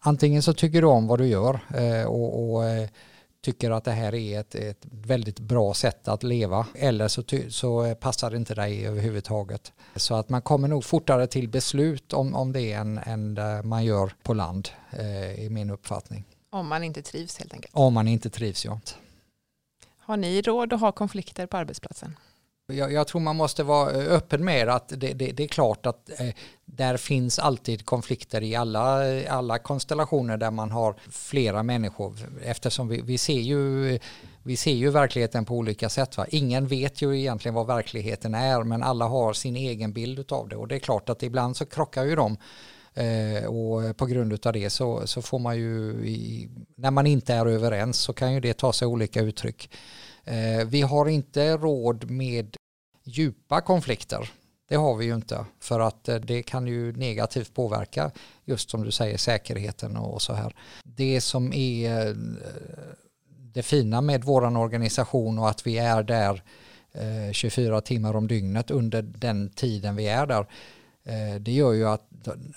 Antingen 0.00 0.42
så 0.42 0.52
tycker 0.52 0.80
du 0.80 0.86
om 0.86 1.06
vad 1.06 1.18
du 1.18 1.26
gör 1.26 1.60
eh, 1.74 2.06
och, 2.06 2.54
och 2.54 2.64
eh, 2.64 2.88
tycker 3.42 3.70
att 3.70 3.84
det 3.84 3.92
här 3.92 4.14
är 4.14 4.40
ett, 4.40 4.54
ett 4.54 4.86
väldigt 4.90 5.40
bra 5.40 5.74
sätt 5.74 6.08
att 6.08 6.22
leva 6.22 6.66
eller 6.74 7.08
så, 7.08 7.22
så 7.48 7.94
passar 7.94 8.30
det 8.30 8.36
inte 8.36 8.54
dig 8.54 8.86
överhuvudtaget. 8.86 9.72
Så 9.96 10.14
att 10.14 10.28
man 10.28 10.42
kommer 10.42 10.68
nog 10.68 10.84
fortare 10.84 11.26
till 11.26 11.48
beslut 11.48 12.12
om, 12.12 12.34
om 12.34 12.52
det 12.52 12.72
än, 12.72 12.98
än 12.98 13.38
man 13.68 13.84
gör 13.84 14.12
på 14.22 14.34
land 14.34 14.68
eh, 14.90 15.44
i 15.44 15.48
min 15.50 15.70
uppfattning. 15.70 16.24
Om 16.50 16.68
man 16.68 16.84
inte 16.84 17.02
trivs 17.02 17.38
helt 17.38 17.54
enkelt. 17.54 17.74
Om 17.74 17.94
man 17.94 18.08
inte 18.08 18.30
trivs, 18.30 18.64
ja. 18.64 18.80
Har 19.98 20.16
ni 20.16 20.42
råd 20.42 20.72
att 20.72 20.80
ha 20.80 20.92
konflikter 20.92 21.46
på 21.46 21.56
arbetsplatsen? 21.56 22.16
Jag, 22.72 22.92
jag, 22.92 23.06
tror 23.06 23.20
man 23.20 23.36
måste 23.36 23.62
vara 23.62 23.90
eh, 23.90 24.12
öppen 24.12 24.44
med 24.44 24.68
att 24.68 24.88
det, 24.88 25.12
det, 25.12 25.32
det 25.32 25.42
är 25.42 25.48
klart 25.48 25.86
att 25.86 26.20
eh, 26.20 26.28
där 26.64 26.96
finns 26.96 27.38
alltid 27.38 27.86
konflikter 27.86 28.42
i 28.42 28.54
alla, 28.54 29.14
eh, 29.14 29.36
alla 29.36 29.58
konstellationer 29.58 30.36
där 30.36 30.50
man 30.50 30.70
har 30.70 30.96
flera 31.10 31.62
människor 31.62 32.14
eftersom 32.44 32.88
vi, 32.88 33.00
vi, 33.00 33.18
ser 33.18 33.40
ju 33.40 33.98
vi 34.42 34.56
ser 34.56 34.72
ju 34.72 34.90
verkligheten 34.90 35.44
på 35.44 35.54
olika 35.56 35.88
sätt. 35.88 36.16
Va? 36.16 36.26
Ingen 36.28 36.66
vet 36.66 37.02
ju 37.02 37.18
egentligen 37.18 37.54
vad 37.54 37.66
verkligheten 37.66 38.34
är 38.34 38.62
men 38.62 38.82
alla 38.82 39.04
har 39.04 39.32
sin 39.32 39.56
egen 39.56 39.92
bild 39.92 40.32
av 40.32 40.48
det 40.48 40.56
och 40.56 40.68
det 40.68 40.74
är 40.74 40.78
klart 40.78 41.08
att 41.08 41.22
ibland 41.22 41.56
så 41.56 41.66
krockar 41.66 42.04
ju 42.04 42.16
de 42.16 42.36
eh, 42.94 43.44
och 43.44 43.96
på 43.96 44.06
grund 44.06 44.46
av 44.46 44.52
det 44.52 44.70
så, 44.70 45.06
så 45.06 45.22
får 45.22 45.38
man 45.38 45.56
ju 45.56 45.90
i, 46.06 46.48
när 46.76 46.90
man 46.90 47.06
inte 47.06 47.34
är 47.34 47.46
överens 47.46 47.98
så 47.98 48.12
kan 48.12 48.34
ju 48.34 48.40
det 48.40 48.54
ta 48.54 48.72
sig 48.72 48.88
olika 48.88 49.20
uttryck. 49.20 49.70
Eh, 50.24 50.66
vi 50.66 50.82
har 50.82 51.08
inte 51.08 51.56
råd 51.56 52.10
med 52.10 52.56
djupa 53.04 53.60
konflikter. 53.60 54.30
Det 54.68 54.76
har 54.76 54.96
vi 54.96 55.04
ju 55.04 55.14
inte 55.14 55.44
för 55.60 55.80
att 55.80 56.08
eh, 56.08 56.16
det 56.16 56.42
kan 56.42 56.66
ju 56.66 56.92
negativt 56.92 57.54
påverka 57.54 58.10
just 58.44 58.70
som 58.70 58.84
du 58.84 58.90
säger 58.90 59.16
säkerheten 59.16 59.96
och 59.96 60.22
så 60.22 60.32
här. 60.32 60.56
Det 60.84 61.20
som 61.20 61.52
är 61.52 62.08
eh, 62.08 62.14
det 63.26 63.62
fina 63.62 64.00
med 64.00 64.24
våran 64.24 64.56
organisation 64.56 65.38
och 65.38 65.48
att 65.48 65.66
vi 65.66 65.78
är 65.78 66.02
där 66.02 66.42
eh, 66.92 67.32
24 67.32 67.80
timmar 67.80 68.16
om 68.16 68.28
dygnet 68.28 68.70
under 68.70 69.02
den 69.02 69.50
tiden 69.50 69.96
vi 69.96 70.08
är 70.08 70.26
där 70.26 70.46
det 71.40 71.52
gör 71.52 71.72
ju 71.72 71.88
att 71.88 72.08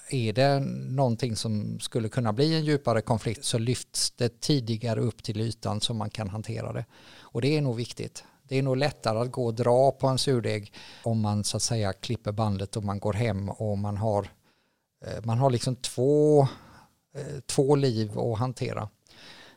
är 0.09 0.33
det 0.33 0.59
någonting 0.89 1.35
som 1.35 1.79
skulle 1.79 2.09
kunna 2.09 2.33
bli 2.33 2.55
en 2.55 2.65
djupare 2.65 3.01
konflikt 3.01 3.45
så 3.45 3.57
lyfts 3.57 4.11
det 4.11 4.41
tidigare 4.41 4.99
upp 4.99 5.23
till 5.23 5.41
ytan 5.41 5.81
så 5.81 5.93
man 5.93 6.09
kan 6.09 6.29
hantera 6.29 6.73
det. 6.73 6.85
Och 7.19 7.41
det 7.41 7.57
är 7.57 7.61
nog 7.61 7.75
viktigt. 7.75 8.23
Det 8.47 8.57
är 8.57 8.63
nog 8.63 8.77
lättare 8.77 9.19
att 9.19 9.31
gå 9.31 9.45
och 9.45 9.53
dra 9.53 9.91
på 9.91 10.07
en 10.07 10.17
surdeg 10.17 10.73
om 11.03 11.21
man 11.21 11.43
så 11.43 11.57
att 11.57 11.63
säga 11.63 11.93
klipper 11.93 12.31
bandet 12.31 12.77
och 12.77 12.83
man 12.83 12.99
går 12.99 13.13
hem 13.13 13.49
och 13.49 13.77
man 13.77 13.97
har, 13.97 14.27
eh, 15.05 15.23
man 15.23 15.37
har 15.37 15.49
liksom 15.49 15.75
två, 15.75 16.41
eh, 17.15 17.39
två 17.45 17.75
liv 17.75 18.19
att 18.19 18.39
hantera. 18.39 18.89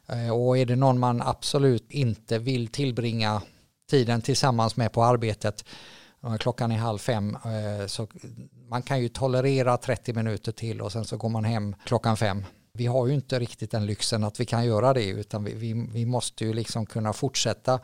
Eh, 0.07 0.31
och 0.31 0.59
är 0.59 0.67
det 0.67 0.77
någon 0.77 0.99
man 0.99 1.23
absolut 1.23 1.91
inte 1.91 2.39
vill 2.39 2.69
tillbringa 2.69 3.43
tiden 3.91 4.23
tillsammans 4.23 4.77
med 4.77 4.93
på 4.93 5.05
arbetet 5.05 5.65
klockan 6.39 6.73
är 6.73 6.77
halv 6.77 6.99
fem 6.99 7.39
så 7.87 8.07
man 8.69 8.83
kan 8.83 9.01
ju 9.01 9.09
tolerera 9.09 9.77
30 9.77 10.13
minuter 10.13 10.53
till 10.53 10.81
och 10.81 10.93
sen 10.93 11.05
så 11.05 11.17
går 11.17 11.29
man 11.29 11.45
hem 11.45 11.75
klockan 11.85 12.17
fem. 12.17 12.45
Vi 12.73 12.87
har 12.87 13.07
ju 13.07 13.15
inte 13.15 13.39
riktigt 13.39 13.71
den 13.71 13.87
lyxen 13.87 14.25
att 14.25 14.41
vi 14.41 14.45
kan 14.45 14.65
göra 14.65 14.95
det 14.95 15.07
utan 15.07 15.45
vi, 15.45 15.55
vi, 15.55 15.89
vi 15.93 16.07
måste 16.07 16.45
ju 16.45 16.53
liksom 16.53 16.87
kunna 16.87 17.13
fortsätta 17.13 17.81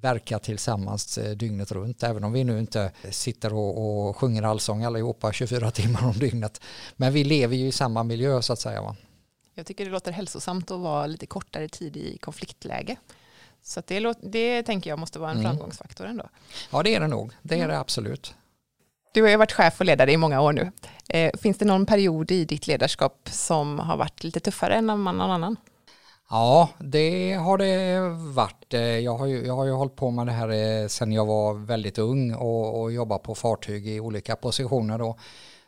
verka 0.00 0.38
tillsammans 0.38 1.18
eh, 1.18 1.30
dygnet 1.30 1.72
runt, 1.72 2.02
även 2.02 2.24
om 2.24 2.32
vi 2.32 2.44
nu 2.44 2.58
inte 2.58 2.92
sitter 3.10 3.54
och, 3.54 4.08
och 4.08 4.16
sjunger 4.16 4.42
allsång 4.42 4.84
allihopa 4.84 5.32
24 5.32 5.70
timmar 5.70 6.04
om 6.04 6.18
dygnet. 6.18 6.60
Men 6.96 7.12
vi 7.12 7.24
lever 7.24 7.56
ju 7.56 7.66
i 7.66 7.72
samma 7.72 8.02
miljö 8.02 8.42
så 8.42 8.52
att 8.52 8.60
säga. 8.60 8.82
Va? 8.82 8.96
Jag 9.54 9.66
tycker 9.66 9.84
det 9.84 9.90
låter 9.90 10.12
hälsosamt 10.12 10.70
att 10.70 10.80
vara 10.80 11.06
lite 11.06 11.26
kortare 11.26 11.68
tid 11.68 11.96
i 11.96 12.18
konfliktläge. 12.18 12.96
Så 13.62 13.82
det, 13.86 14.14
det 14.22 14.62
tänker 14.62 14.90
jag 14.90 14.98
måste 14.98 15.18
vara 15.18 15.30
en 15.30 15.38
mm. 15.38 15.50
framgångsfaktor 15.50 16.06
ändå. 16.06 16.28
Ja 16.70 16.82
det 16.82 16.94
är 16.94 17.00
det 17.00 17.08
nog, 17.08 17.32
det 17.42 17.54
är 17.54 17.58
mm. 17.58 17.70
det 17.70 17.78
absolut. 17.78 18.34
Du 19.12 19.22
har 19.22 19.28
ju 19.28 19.36
varit 19.36 19.52
chef 19.52 19.80
och 19.80 19.86
ledare 19.86 20.12
i 20.12 20.16
många 20.16 20.40
år 20.40 20.52
nu. 20.52 20.72
Eh, 21.08 21.30
finns 21.38 21.58
det 21.58 21.64
någon 21.64 21.86
period 21.86 22.30
i 22.30 22.44
ditt 22.44 22.66
ledarskap 22.66 23.28
som 23.30 23.78
har 23.78 23.96
varit 23.96 24.24
lite 24.24 24.40
tuffare 24.40 24.74
än 24.74 24.86
någon 24.86 25.20
annan? 25.20 25.56
Ja, 26.30 26.68
det 26.78 27.32
har 27.32 27.58
det 27.58 28.00
varit. 28.34 28.74
Eh, 28.74 28.80
jag 28.80 29.16
har 29.16 29.26
ju, 29.26 29.46
jag 29.46 29.56
har 29.56 29.64
ju 29.64 29.72
hållit 29.72 29.96
på 29.96 30.10
med 30.10 30.26
det 30.26 30.32
här 30.32 30.48
eh, 30.48 30.86
sedan 30.88 31.12
jag 31.12 31.26
var 31.26 31.54
väldigt 31.54 31.98
ung 31.98 32.34
och, 32.34 32.80
och 32.80 32.92
jobbat 32.92 33.22
på 33.22 33.34
fartyg 33.34 33.88
i 33.88 34.00
olika 34.00 34.36
positioner 34.36 34.98
då. 34.98 35.16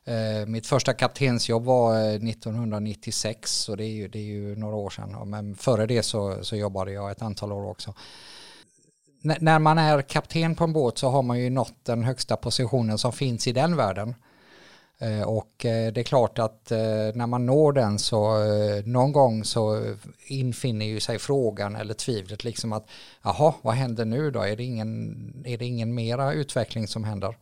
Eh, 0.04 0.46
mitt 0.46 0.66
första 0.66 0.92
kaptensjobb 0.92 1.64
var 1.64 1.94
eh, 1.94 2.14
1996 2.14 3.52
så 3.52 3.76
det 3.76 3.84
är 3.84 3.92
ju, 3.92 4.08
det 4.08 4.18
är 4.18 4.22
ju 4.22 4.56
några 4.56 4.76
år 4.76 4.90
sedan. 4.90 5.30
Men 5.30 5.54
före 5.54 5.86
det 5.86 6.02
så, 6.02 6.44
så 6.44 6.56
jobbade 6.56 6.92
jag 6.92 7.10
ett 7.10 7.22
antal 7.22 7.52
år 7.52 7.70
också. 7.70 7.94
N 9.24 9.34
när 9.40 9.58
man 9.58 9.78
är 9.78 10.02
kapten 10.02 10.54
på 10.54 10.64
en 10.64 10.72
båt 10.72 10.98
så 10.98 11.08
har 11.08 11.22
man 11.22 11.38
ju 11.40 11.50
nått 11.50 11.84
den 11.84 12.02
högsta 12.02 12.36
positionen 12.36 12.98
som 12.98 13.12
finns 13.12 13.46
i 13.46 13.52
den 13.52 13.76
världen. 13.76 14.14
Eh, 15.02 15.22
och 15.22 15.66
eh, 15.66 15.92
det 15.92 16.00
är 16.00 16.04
klart 16.04 16.38
att 16.38 16.72
eh, 16.72 16.78
när 17.14 17.26
man 17.26 17.46
når 17.46 17.72
den 17.72 17.98
så 17.98 18.36
någon 18.84 19.12
gång 19.12 19.44
så 19.44 19.94
infinner 20.26 20.86
ju 20.86 21.00
sig 21.00 21.18
frågan 21.18 21.76
eller 21.76 21.94
tvivlet 21.94 22.44
liksom 22.44 22.72
att 22.72 22.86
jaha, 23.22 23.54
vad 23.62 23.74
händer 23.74 24.04
nu 24.04 24.30
då? 24.30 24.42
Är 24.42 24.56
det 24.56 24.64
ingen, 24.64 25.44
är 25.46 25.58
det 25.58 25.64
ingen 25.64 25.94
mera 25.94 26.32
utveckling 26.32 26.88
som 26.88 27.04
händer? 27.04 27.36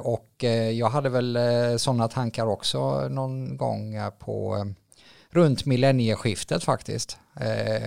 Och 0.00 0.44
jag 0.72 0.88
hade 0.88 1.08
väl 1.08 1.38
sådana 1.78 2.08
tankar 2.08 2.46
också 2.46 3.08
någon 3.08 3.56
gång 3.56 3.96
på 4.18 4.66
runt 5.30 5.64
millennieskiftet 5.64 6.64
faktiskt. 6.64 7.18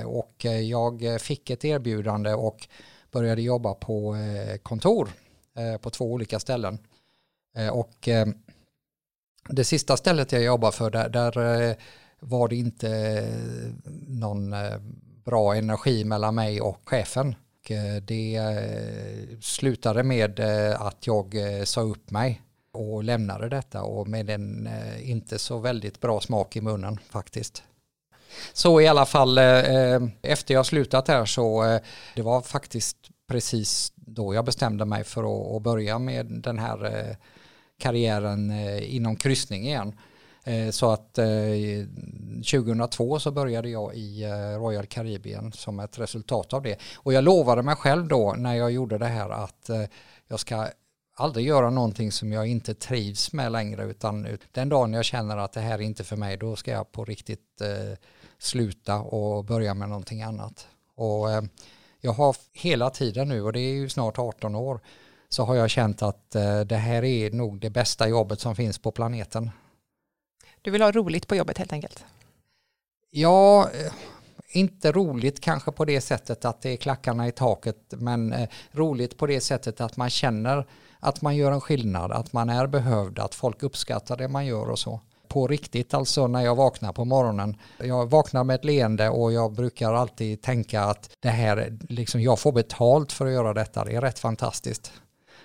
Och 0.06 0.46
jag 0.46 1.22
fick 1.22 1.50
ett 1.50 1.66
erbjudande 1.66 2.34
och 2.34 2.68
började 3.12 3.42
jobba 3.42 3.74
på 3.74 4.16
kontor 4.64 5.10
på 5.82 5.90
två 5.90 6.06
olika 6.06 6.40
ställen. 6.40 6.80
Eh, 7.56 7.68
och 7.68 8.08
eh, 8.08 8.28
det 9.50 9.64
sista 9.64 9.98
stället 9.98 10.32
jag 10.32 10.44
jobbade 10.44 10.78
för, 10.78 10.90
där, 10.90 11.10
där 11.10 11.62
eh, 11.70 11.76
var 12.20 12.48
det 12.48 12.56
inte 12.56 13.28
någon 14.08 14.56
bra 15.26 15.56
energi 15.56 16.04
mellan 16.04 16.36
mig 16.36 16.62
och 16.62 16.82
chefen. 16.86 17.36
Det 18.02 18.40
slutade 19.42 20.04
med 20.04 20.40
att 20.80 21.08
jag 21.08 21.36
sa 21.64 21.82
upp 21.82 22.12
mig 22.12 22.42
och 22.74 23.04
lämnade 23.04 23.50
detta 23.50 23.84
och 23.84 24.08
med 24.08 24.30
en 24.30 24.70
inte 25.02 25.40
så 25.40 25.58
väldigt 25.60 26.00
bra 26.00 26.22
smak 26.22 26.56
i 26.56 26.62
munnen 26.62 27.00
faktiskt. 27.10 27.64
Så 28.54 28.82
i 28.82 28.88
alla 28.88 29.06
fall 29.06 29.38
efter 30.22 30.54
jag 30.54 30.66
slutat 30.66 31.08
här 31.08 31.26
så 31.26 31.80
det 32.16 32.22
var 32.22 32.42
faktiskt 32.42 32.98
precis 33.28 33.94
då 33.96 34.34
jag 34.34 34.46
bestämde 34.46 34.86
mig 34.86 35.04
för 35.04 35.56
att 35.56 35.64
börja 35.64 36.00
med 36.00 36.26
den 36.26 36.60
här 36.60 37.18
karriären 37.82 38.52
eh, 38.52 38.96
inom 38.96 39.16
kryssning 39.16 39.68
igen. 39.68 39.94
Eh, 40.44 40.70
så 40.70 40.92
att 40.92 41.18
eh, 41.18 41.26
2002 42.52 43.20
så 43.20 43.32
började 43.32 43.70
jag 43.70 43.96
i 43.96 44.24
eh, 44.24 44.60
Royal 44.60 44.86
Caribbean 44.86 45.52
som 45.52 45.80
ett 45.80 46.00
resultat 46.00 46.54
av 46.54 46.62
det. 46.62 46.78
Och 46.96 47.14
jag 47.14 47.24
lovade 47.24 47.62
mig 47.62 47.76
själv 47.76 48.08
då 48.08 48.34
när 48.38 48.56
jag 48.56 48.72
gjorde 48.72 48.98
det 48.98 49.06
här 49.06 49.30
att 49.30 49.70
eh, 49.70 49.84
jag 50.28 50.40
ska 50.40 50.68
aldrig 51.16 51.48
göra 51.48 51.70
någonting 51.70 52.12
som 52.12 52.32
jag 52.32 52.48
inte 52.48 52.74
trivs 52.74 53.34
med 53.34 53.52
längre 53.52 53.84
utan 53.84 54.28
den 54.52 54.70
dagen 54.70 54.94
jag 54.94 55.06
känner 55.06 55.38
att 55.38 55.54
det 55.54 55.62
här 55.62 55.74
är 55.74 55.82
inte 55.82 56.04
för 56.04 56.16
mig 56.16 56.38
då 56.38 56.56
ska 56.56 56.72
jag 56.72 56.92
på 56.92 57.06
riktigt 57.06 57.62
sluta 58.38 58.96
och 59.00 59.46
börja 59.46 59.74
med 59.74 59.90
någonting 59.90 60.22
annat. 60.22 60.68
Och 60.96 61.28
jag 62.02 62.12
har 62.12 62.36
hela 62.54 62.90
tiden 62.90 63.30
nu 63.30 63.42
och 63.42 63.54
det 63.54 63.60
är 63.60 63.74
ju 63.74 63.90
snart 63.90 64.20
18 64.20 64.56
år 64.56 64.80
så 65.34 65.46
har 65.46 65.56
jag 65.56 65.70
känt 65.70 66.02
att 66.02 66.36
eh, 66.36 66.60
det 66.60 66.76
här 66.76 67.04
är 67.04 67.32
nog 67.32 67.60
det 67.60 67.70
bästa 67.70 68.08
jobbet 68.08 68.40
som 68.40 68.56
finns 68.56 68.80
på 68.80 68.92
planeten. 68.92 69.52
Du 70.62 70.72
vill 70.72 70.82
ha 70.82 70.92
roligt 70.92 71.28
på 71.28 71.36
jobbet 71.36 71.58
helt 71.58 71.74
enkelt? 71.74 72.06
Ja, 73.10 73.70
eh, 73.70 73.94
inte 74.50 74.92
roligt 74.92 75.40
kanske 75.40 75.72
på 75.72 75.86
det 75.86 76.02
sättet 76.02 76.46
att 76.46 76.62
det 76.62 76.70
är 76.70 76.78
klackarna 76.78 77.28
i 77.28 77.32
taket, 77.32 77.78
men 77.90 78.34
eh, 78.34 78.50
roligt 78.72 79.18
på 79.18 79.28
det 79.28 79.42
sättet 79.42 79.82
att 79.82 79.98
man 79.98 80.10
känner 80.10 80.68
att 81.00 81.22
man 81.22 81.36
gör 81.36 81.52
en 81.52 81.62
skillnad, 81.62 82.12
att 82.12 82.34
man 82.34 82.50
är 82.50 82.68
behövd, 82.68 83.20
att 83.20 83.36
folk 83.36 83.64
uppskattar 83.64 84.18
det 84.18 84.28
man 84.28 84.46
gör 84.46 84.70
och 84.70 84.80
så. 84.80 85.02
På 85.28 85.48
riktigt 85.48 85.94
alltså 85.94 86.28
när 86.28 86.42
jag 86.42 86.56
vaknar 86.56 86.94
på 86.94 87.06
morgonen. 87.06 87.58
Jag 87.78 88.10
vaknar 88.10 88.44
med 88.44 88.56
ett 88.56 88.66
leende 88.66 89.10
och 89.10 89.34
jag 89.34 89.54
brukar 89.54 89.94
alltid 89.94 90.42
tänka 90.42 90.84
att 90.84 91.10
det 91.20 91.30
här, 91.30 91.78
liksom 91.90 92.22
jag 92.22 92.40
får 92.40 92.52
betalt 92.52 93.12
för 93.12 93.26
att 93.26 93.32
göra 93.32 93.54
detta, 93.54 93.84
det 93.86 93.96
är 93.96 94.02
rätt 94.02 94.20
fantastiskt 94.20 94.92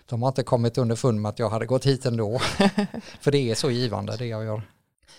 de 0.06 0.22
har 0.22 0.28
inte 0.28 0.42
kommit 0.42 0.78
underfund 0.78 1.20
med 1.20 1.28
att 1.28 1.38
jag 1.38 1.50
hade 1.50 1.66
gått 1.66 1.86
hit 1.86 2.06
ändå. 2.06 2.38
för 3.20 3.30
det 3.30 3.50
är 3.50 3.54
så 3.54 3.70
givande 3.70 4.16
det 4.16 4.26
jag 4.26 4.44
gör. 4.44 4.62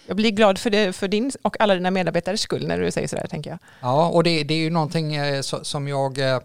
Jag 0.08 0.16
blir 0.16 0.32
glad 0.32 0.58
för, 0.58 0.70
det, 0.70 0.94
för 0.94 1.08
din 1.08 1.32
och 1.42 1.62
alla 1.62 1.74
dina 1.74 1.92
medarbetares 1.92 2.42
skull 2.42 2.68
när 2.68 2.80
du 2.80 2.92
säger 2.92 3.08
sådär 3.08 3.28
tänker 3.28 3.50
jag. 3.50 3.60
Ja, 3.82 4.10
och 4.10 4.24
det, 4.24 4.44
det 4.44 4.54
är 4.54 4.58
ju 4.58 4.70
någonting 4.70 5.16
eh, 5.16 5.42
som 5.42 5.88
jag 5.88 6.20
eh, 6.20 6.40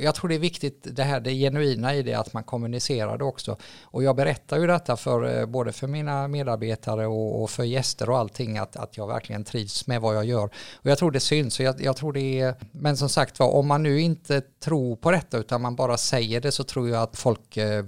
jag 0.00 0.14
tror 0.14 0.28
det 0.28 0.34
är 0.34 0.38
viktigt 0.38 0.86
det 0.96 1.02
här 1.02 1.20
det 1.20 1.30
genuina 1.30 1.94
i 1.94 2.02
det 2.02 2.14
att 2.14 2.32
man 2.32 2.44
kommunicerar 2.44 3.18
det 3.18 3.24
också. 3.24 3.56
Och 3.82 4.02
jag 4.02 4.16
berättar 4.16 4.58
ju 4.58 4.66
detta 4.66 4.96
för 4.96 5.40
eh, 5.40 5.46
både 5.46 5.72
för 5.72 5.86
mina 5.86 6.28
medarbetare 6.28 7.06
och, 7.06 7.42
och, 7.42 7.50
för 7.50 7.64
gäster 7.64 8.10
och 8.10 8.18
allting 8.18 8.58
att, 8.58 8.76
att 8.76 8.96
jag 8.96 9.06
verkligen 9.06 9.44
trivs 9.44 9.86
med 9.86 10.00
vad 10.00 10.16
jag 10.16 10.24
gör. 10.24 10.44
Och 10.74 10.90
jag 10.90 10.98
tror 10.98 11.10
det 11.10 11.20
syns. 11.20 11.58
Och 11.58 11.64
jag, 11.64 11.80
jag 11.80 11.96
tror 11.96 12.12
det 12.12 12.40
är, 12.40 12.54
men 12.72 12.96
som 12.96 13.08
sagt 13.08 13.38
var, 13.38 13.48
om 13.48 13.68
man 13.68 13.82
nu 13.82 14.00
inte 14.00 14.40
tror 14.40 14.96
på 14.96 15.10
detta 15.10 15.38
utan 15.38 15.62
man 15.62 15.76
bara 15.76 15.96
säger 15.96 16.40
det 16.40 16.52
så 16.52 16.64
tror 16.64 16.88
jag 16.88 17.02
att 17.02 17.16
folk 17.16 17.56
eh, 17.56 17.84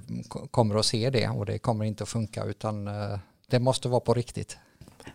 kommer 0.50 0.74
att 0.76 0.86
se 0.86 1.10
det 1.10 1.28
och 1.28 1.46
det 1.46 1.58
kommer 1.58 1.84
inte 1.84 2.02
att 2.02 2.08
funka 2.08 2.44
utan 2.44 2.88
eh, 2.88 3.18
det 3.46 3.58
måste 3.58 3.88
vara 3.88 4.00
på 4.00 4.14
riktigt. 4.14 4.58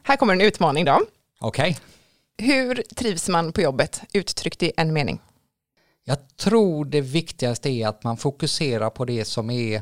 Här 0.04 0.18
kommer 0.18 0.34
en 0.34 0.42
utmaning 0.42 0.86
då. 0.86 1.00
Okej. 1.40 1.70
Okay. 1.70 2.48
Hur 2.48 2.84
trivs 2.96 3.30
man 3.30 3.54
på 3.54 3.62
jobbet 3.62 4.02
uttryckt 4.14 4.64
i 4.64 4.72
en 4.78 4.94
mening? 4.94 5.22
Jag 6.04 6.38
tror 6.38 6.86
det 6.86 7.02
viktigaste 7.02 7.70
är 7.70 7.88
att 7.88 8.04
man 8.04 8.18
fokuserar 8.18 8.90
på 8.90 9.06
det 9.06 9.26
som 9.26 9.50
är 9.50 9.82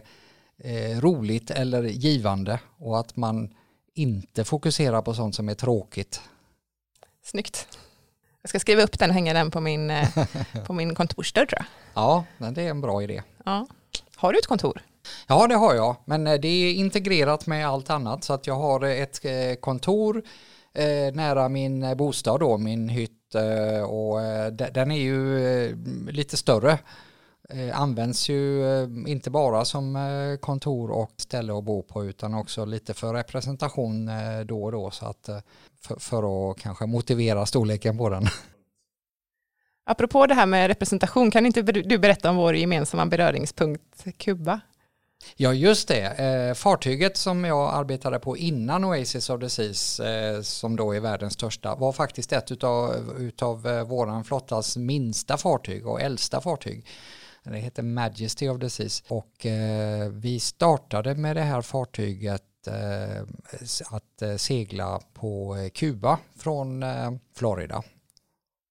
eh, 0.57 0.99
roligt 0.99 1.51
eller 1.51 1.83
givande 1.83 2.59
och 2.77 2.99
att 2.99 3.15
man 3.15 3.53
inte 3.93 4.45
fokuserar 4.45 5.01
på 5.01 5.13
sånt 5.13 5.35
som 5.35 5.49
är 5.49 5.53
tråkigt. 5.53 6.21
Snyggt. 7.23 7.67
Jag 8.41 8.49
ska 8.49 8.59
skriva 8.59 8.83
upp 8.83 8.99
den 8.99 9.09
och 9.09 9.13
hänga 9.13 9.33
den 9.33 9.51
på 9.51 9.59
min, 9.59 9.89
eh, 9.89 10.07
på 10.65 10.73
min 10.73 10.95
kontorsdörr 10.95 11.45
tror 11.45 11.59
jag. 11.59 11.65
Ja, 11.93 12.25
det 12.51 12.61
är 12.61 12.69
en 12.69 12.81
bra 12.81 13.03
idé. 13.03 13.23
Ja. 13.45 13.67
Har 14.15 14.33
du 14.33 14.39
ett 14.39 14.47
kontor? 14.47 14.81
Ja, 15.27 15.47
det 15.47 15.55
har 15.55 15.75
jag, 15.75 15.95
men 16.05 16.27
eh, 16.27 16.39
det 16.39 16.47
är 16.47 16.73
integrerat 16.73 17.47
med 17.47 17.67
allt 17.67 17.89
annat 17.89 18.23
så 18.23 18.33
att 18.33 18.47
jag 18.47 18.55
har 18.55 18.85
ett 18.85 19.25
eh, 19.25 19.55
kontor 19.59 20.23
eh, 20.73 21.13
nära 21.13 21.49
min 21.49 21.97
bostad 21.97 22.39
då, 22.39 22.57
min 22.57 22.89
hytt 22.89 23.18
Eh, 23.35 23.81
och 23.81 24.21
eh, 24.21 24.51
den 24.51 24.91
är 24.91 24.99
ju 24.99 25.47
eh, 25.47 25.75
lite 26.11 26.37
större 26.37 26.79
används 27.73 28.29
ju 28.29 28.63
inte 29.07 29.29
bara 29.29 29.65
som 29.65 29.97
kontor 30.41 30.91
och 30.91 31.11
ställe 31.17 31.57
att 31.57 31.63
bo 31.63 31.83
på 31.83 32.05
utan 32.05 32.33
också 32.33 32.65
lite 32.65 32.93
för 32.93 33.13
representation 33.13 34.09
då 34.45 34.63
och 34.63 34.71
då 34.71 34.91
så 34.91 35.05
att 35.05 35.29
för, 35.81 35.99
för, 35.99 36.51
att 36.51 36.57
kanske 36.57 36.85
motivera 36.85 37.45
storleken 37.45 37.97
på 37.97 38.09
den. 38.09 38.23
Apropå 39.85 40.27
det 40.27 40.33
här 40.33 40.45
med 40.45 40.67
representation, 40.67 41.31
kan 41.31 41.45
inte 41.45 41.61
du 41.61 41.97
berätta 41.97 42.29
om 42.29 42.35
vår 42.35 42.55
gemensamma 42.55 43.05
beröringspunkt 43.05 44.05
Kuba? 44.17 44.59
Ja, 45.35 45.53
just 45.53 45.87
det. 45.87 46.01
Eh, 46.01 46.53
fartyget 46.53 47.17
som 47.17 47.45
jag 47.45 47.73
arbetade 47.73 48.19
på 48.19 48.37
innan 48.37 48.85
Oasis 48.85 49.29
of 49.29 49.39
the 49.41 49.49
Seas, 49.49 49.99
eh, 49.99 50.41
som 50.41 50.75
då 50.75 50.95
är 50.95 50.99
världens 50.99 51.33
största, 51.33 51.75
var 51.75 51.91
faktiskt 51.91 52.33
ett 52.33 52.51
utav, 52.51 53.15
utav 53.19 53.67
eh, 53.67 53.83
våran 53.83 54.23
flottas 54.23 54.77
minsta 54.77 55.37
fartyg 55.37 55.87
och 55.87 56.01
äldsta 56.01 56.41
fartyg. 56.41 56.85
Det 57.43 57.57
heter 57.57 57.83
Majesty 57.83 58.49
of 58.49 58.59
the 58.59 58.69
Seas 58.69 59.03
och 59.07 59.45
eh, 59.45 60.09
vi 60.09 60.39
startade 60.39 61.15
med 61.15 61.35
det 61.35 61.41
här 61.41 61.61
fartyget 61.61 62.67
eh, 62.67 63.21
att 63.89 64.21
eh, 64.21 64.35
segla 64.35 65.01
på 65.13 65.55
eh, 65.55 65.69
Kuba 65.69 66.19
från 66.37 66.83
eh, 66.83 67.11
Florida 67.35 67.83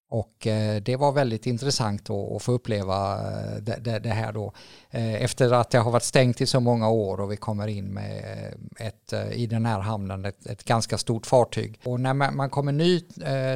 och 0.09 0.47
eh, 0.47 0.81
det 0.81 0.95
var 0.95 1.11
väldigt 1.11 1.45
intressant 1.45 2.09
att 2.09 2.41
få 2.41 2.51
uppleva 2.51 3.13
eh, 3.13 4.01
det, 4.01 4.09
här 4.09 4.33
då. 4.33 4.53
Eh, 4.89 5.23
efter 5.23 5.53
att 5.53 5.69
det 5.69 5.77
har 5.77 5.91
varit 5.91 6.03
stängt 6.03 6.41
i 6.41 6.45
så 6.45 6.59
många 6.59 6.89
år 6.89 7.21
och 7.21 7.31
vi 7.31 7.37
kommer 7.37 7.67
in 7.67 7.85
med 7.85 8.53
ett, 8.77 9.13
i 9.31 9.45
den 9.47 9.65
här 9.65 9.79
hamnen 9.79 10.25
ett, 10.25 10.45
ett 10.45 10.63
ganska 10.63 10.97
stort 10.97 11.25
fartyg. 11.25 11.79
Och 11.83 11.99
när 11.99 12.13
man 12.13 12.49
kommer 12.49 12.71
ny 12.71 13.01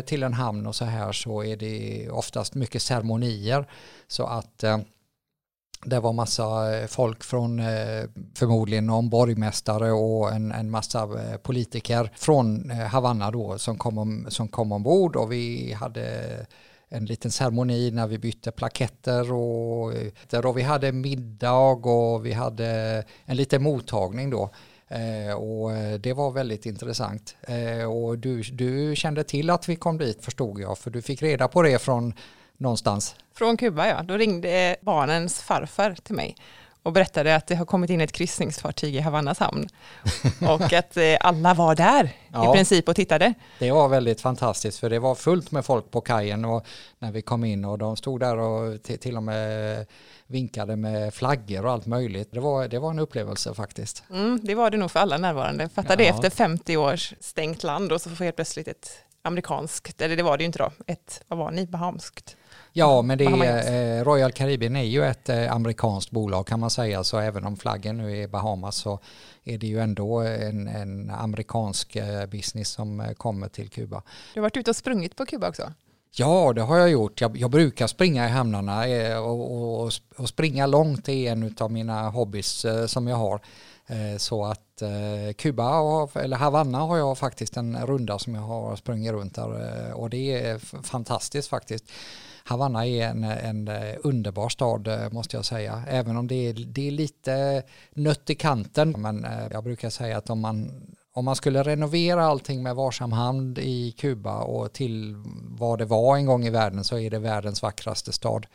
till 0.05 0.23
en 0.23 0.33
hamn 0.33 0.67
och 0.67 0.75
så 0.75 0.85
här 0.85 1.11
så 1.11 1.43
är 1.43 1.57
det 1.57 2.09
oftast 2.09 2.55
mycket 2.55 2.81
ceremonier. 2.81 3.69
Så 4.07 4.23
att 4.23 4.63
det 5.85 5.99
var 5.99 6.13
massa 6.13 6.77
eh, 6.77 6.87
folk 6.87 7.23
från 7.23 7.59
eh, 7.59 8.03
förmodligen 8.35 8.85
någon 8.85 9.09
borgmästare 9.09 9.91
och 9.91 10.31
en, 10.31 10.51
en 10.51 10.69
massa 10.69 11.03
eh, 11.03 11.37
politiker 11.37 12.11
från 12.15 12.69
Havanna 12.69 13.31
då 13.31 13.57
som 13.57 13.77
kom, 13.77 13.97
om, 13.97 14.25
som 14.29 14.47
kom 14.47 14.71
ombord 14.71 15.15
och 15.15 15.31
vi 15.31 15.73
hade 15.73 16.25
en 16.89 17.05
liten 17.05 17.31
ceremoni 17.31 17.91
när 17.91 18.07
vi 18.07 18.17
bytte 18.17 18.51
plaketter 18.51 19.31
och, 19.31 19.93
och 20.43 20.57
vi 20.57 20.61
hade 20.61 20.91
middag 20.91 21.87
och 21.87 22.25
vi 22.25 22.33
hade 22.33 23.03
en 23.25 23.37
liten 23.37 23.63
mottagning 23.63 24.29
då. 24.29 24.41
och 25.37 25.71
det 25.99 26.13
var 26.13 26.31
väldigt 26.31 26.65
intressant. 26.65 27.35
och 27.89 28.17
du, 28.17 28.41
du 28.41 28.95
kände 28.95 29.23
till 29.23 29.49
att 29.49 29.69
vi 29.69 29.75
kom 29.75 29.97
dit 29.97 30.25
förstod 30.25 30.59
jag 30.59 30.77
för 30.77 30.91
du 30.91 31.01
fick 31.01 31.21
reda 31.21 31.47
på 31.47 31.61
det 31.61 31.79
från 31.79 32.13
någonstans. 32.63 33.15
Från 33.35 33.57
Kuba 33.57 33.87
ja, 33.87 34.03
då 34.03 34.17
ringde 34.17 34.75
barnens 34.81 35.41
farfar 35.41 35.95
till 36.03 36.15
mig 36.15 36.35
och 36.83 36.93
berättade 36.93 37.35
att 37.35 37.47
det 37.47 37.55
har 37.55 37.65
kommit 37.65 37.89
in 37.89 38.01
ett 38.01 38.11
kryssningsfartyg 38.11 38.95
i 38.95 38.99
Havannas 38.99 39.39
hamn 39.39 39.67
och 40.49 40.73
att 40.73 40.97
eh, 40.97 41.17
alla 41.19 41.53
var 41.53 41.75
där 41.75 42.11
ja, 42.33 42.49
i 42.49 42.55
princip 42.55 42.89
och 42.89 42.95
tittade. 42.95 43.33
Det 43.59 43.71
var 43.71 43.87
väldigt 43.87 44.21
fantastiskt 44.21 44.79
för 44.79 44.89
det 44.89 44.99
var 44.99 45.15
fullt 45.15 45.51
med 45.51 45.65
folk 45.65 45.91
på 45.91 46.01
kajen 46.01 46.45
och 46.45 46.65
när 46.99 47.11
vi 47.11 47.21
kom 47.21 47.43
in 47.43 47.65
och 47.65 47.77
de 47.77 47.97
stod 47.97 48.19
där 48.19 48.37
och 48.37 48.83
till 48.83 49.17
och 49.17 49.23
med 49.23 49.85
vinkade 50.27 50.75
med 50.75 51.13
flaggor 51.13 51.65
och 51.65 51.71
allt 51.71 51.85
möjligt. 51.85 52.29
Det 52.31 52.39
var, 52.39 52.67
det 52.67 52.79
var 52.79 52.89
en 52.89 52.99
upplevelse 52.99 53.53
faktiskt. 53.53 54.03
Mm, 54.09 54.39
det 54.43 54.55
var 54.55 54.69
det 54.69 54.77
nog 54.77 54.91
för 54.91 54.99
alla 54.99 55.17
närvarande. 55.17 55.69
Fatta 55.69 55.93
ja. 55.93 55.95
det 55.95 56.07
efter 56.07 56.29
50 56.29 56.77
års 56.77 57.13
stängt 57.19 57.63
land 57.63 57.91
och 57.91 58.01
så 58.01 58.09
får 58.09 58.23
helt 58.23 58.35
plötsligt 58.35 58.67
ett 58.67 58.89
amerikanskt, 59.21 60.01
eller 60.01 60.15
det 60.15 60.23
var 60.23 60.37
det 60.37 60.41
ju 60.41 60.45
inte 60.45 60.59
då, 60.59 60.71
ett, 60.87 61.23
vad 61.27 61.39
var 61.39 61.51
ni, 61.51 61.67
bahamskt 61.67 62.35
Ja, 62.75 63.01
men 63.01 63.17
det 63.17 63.25
är, 63.25 63.99
eh, 63.99 64.03
Royal 64.03 64.31
Caribbean 64.31 64.75
är 64.75 64.83
ju 64.83 65.05
ett 65.05 65.29
eh, 65.29 65.51
amerikanskt 65.51 66.11
bolag 66.11 66.47
kan 66.47 66.59
man 66.59 66.69
säga, 66.69 67.03
så 67.03 67.17
även 67.19 67.45
om 67.45 67.57
flaggen 67.57 67.97
nu 67.97 68.21
är 68.21 68.27
Bahamas 68.27 68.75
så 68.75 68.99
är 69.43 69.57
det 69.57 69.67
ju 69.67 69.79
ändå 69.79 70.19
en, 70.19 70.67
en 70.67 71.09
amerikansk 71.09 71.95
eh, 71.95 72.25
business 72.25 72.69
som 72.69 73.13
kommer 73.17 73.47
till 73.47 73.69
Kuba. 73.69 74.03
Du 74.33 74.39
har 74.39 74.41
varit 74.41 74.57
ute 74.57 74.69
och 74.69 74.75
sprungit 74.75 75.15
på 75.15 75.25
Kuba 75.25 75.49
också? 75.49 75.73
Ja, 76.15 76.53
det 76.53 76.61
har 76.61 76.77
jag 76.77 76.89
gjort. 76.89 77.21
Jag, 77.21 77.37
jag 77.37 77.51
brukar 77.51 77.87
springa 77.87 78.25
i 78.25 78.29
hamnarna 78.29 78.83
och, 79.21 79.81
och, 79.81 79.91
och, 80.15 80.29
springa 80.29 80.65
långt 80.65 81.09
är 81.09 81.31
en 81.31 81.55
av 81.59 81.71
mina 81.71 82.09
hobbys 82.09 82.65
som 82.87 83.07
jag 83.07 83.17
har. 83.17 83.39
Så 84.17 84.45
att 84.45 84.83
Kuba, 85.37 86.07
eller 86.15 86.37
Havanna 86.37 86.77
har 86.77 86.97
jag 86.97 87.17
faktiskt 87.17 87.57
en 87.57 87.85
runda 87.85 88.19
som 88.19 88.35
jag 88.35 88.41
har 88.41 88.75
sprungit 88.75 89.11
runt 89.11 89.35
där 89.35 89.93
och 89.93 90.09
det 90.09 90.45
är 90.45 90.59
fantastiskt 90.83 91.49
faktiskt. 91.49 91.85
Havanna 92.45 92.87
är 92.87 93.07
en, 93.07 93.23
en 93.23 93.67
eh, 93.67 93.95
underbar 94.03 94.49
stad 94.49 94.87
eh, 94.87 95.11
måste 95.11 95.35
jag 95.35 95.45
säga. 95.45 95.83
Även 95.87 96.17
om 96.17 96.27
det 96.27 96.49
är, 96.49 96.53
det 96.53 96.87
är 96.87 96.91
lite 96.91 97.63
nött 97.93 98.29
i 98.29 98.35
kanten. 98.35 98.95
Men 98.97 99.25
eh, 99.25 99.47
jag 99.51 99.63
brukar 99.63 99.89
säga 99.89 100.17
att 100.17 100.29
om 100.29 100.39
man, 100.39 100.71
om 101.13 101.25
man 101.25 101.35
skulle 101.35 101.63
renovera 101.63 102.25
allting 102.25 102.63
med 102.63 102.75
varsam 102.75 103.11
hand 103.11 103.59
i 103.59 103.91
Kuba 103.91 104.37
och 104.39 104.73
till 104.73 105.15
vad 105.57 105.79
det 105.79 105.85
var 105.85 106.17
en 106.17 106.25
gång 106.25 106.45
i 106.45 106.49
världen 106.49 106.83
så 106.83 106.97
är 106.99 107.09
det 107.09 107.19
världens 107.19 107.61
vackraste 107.61 108.11
stad. 108.11 108.45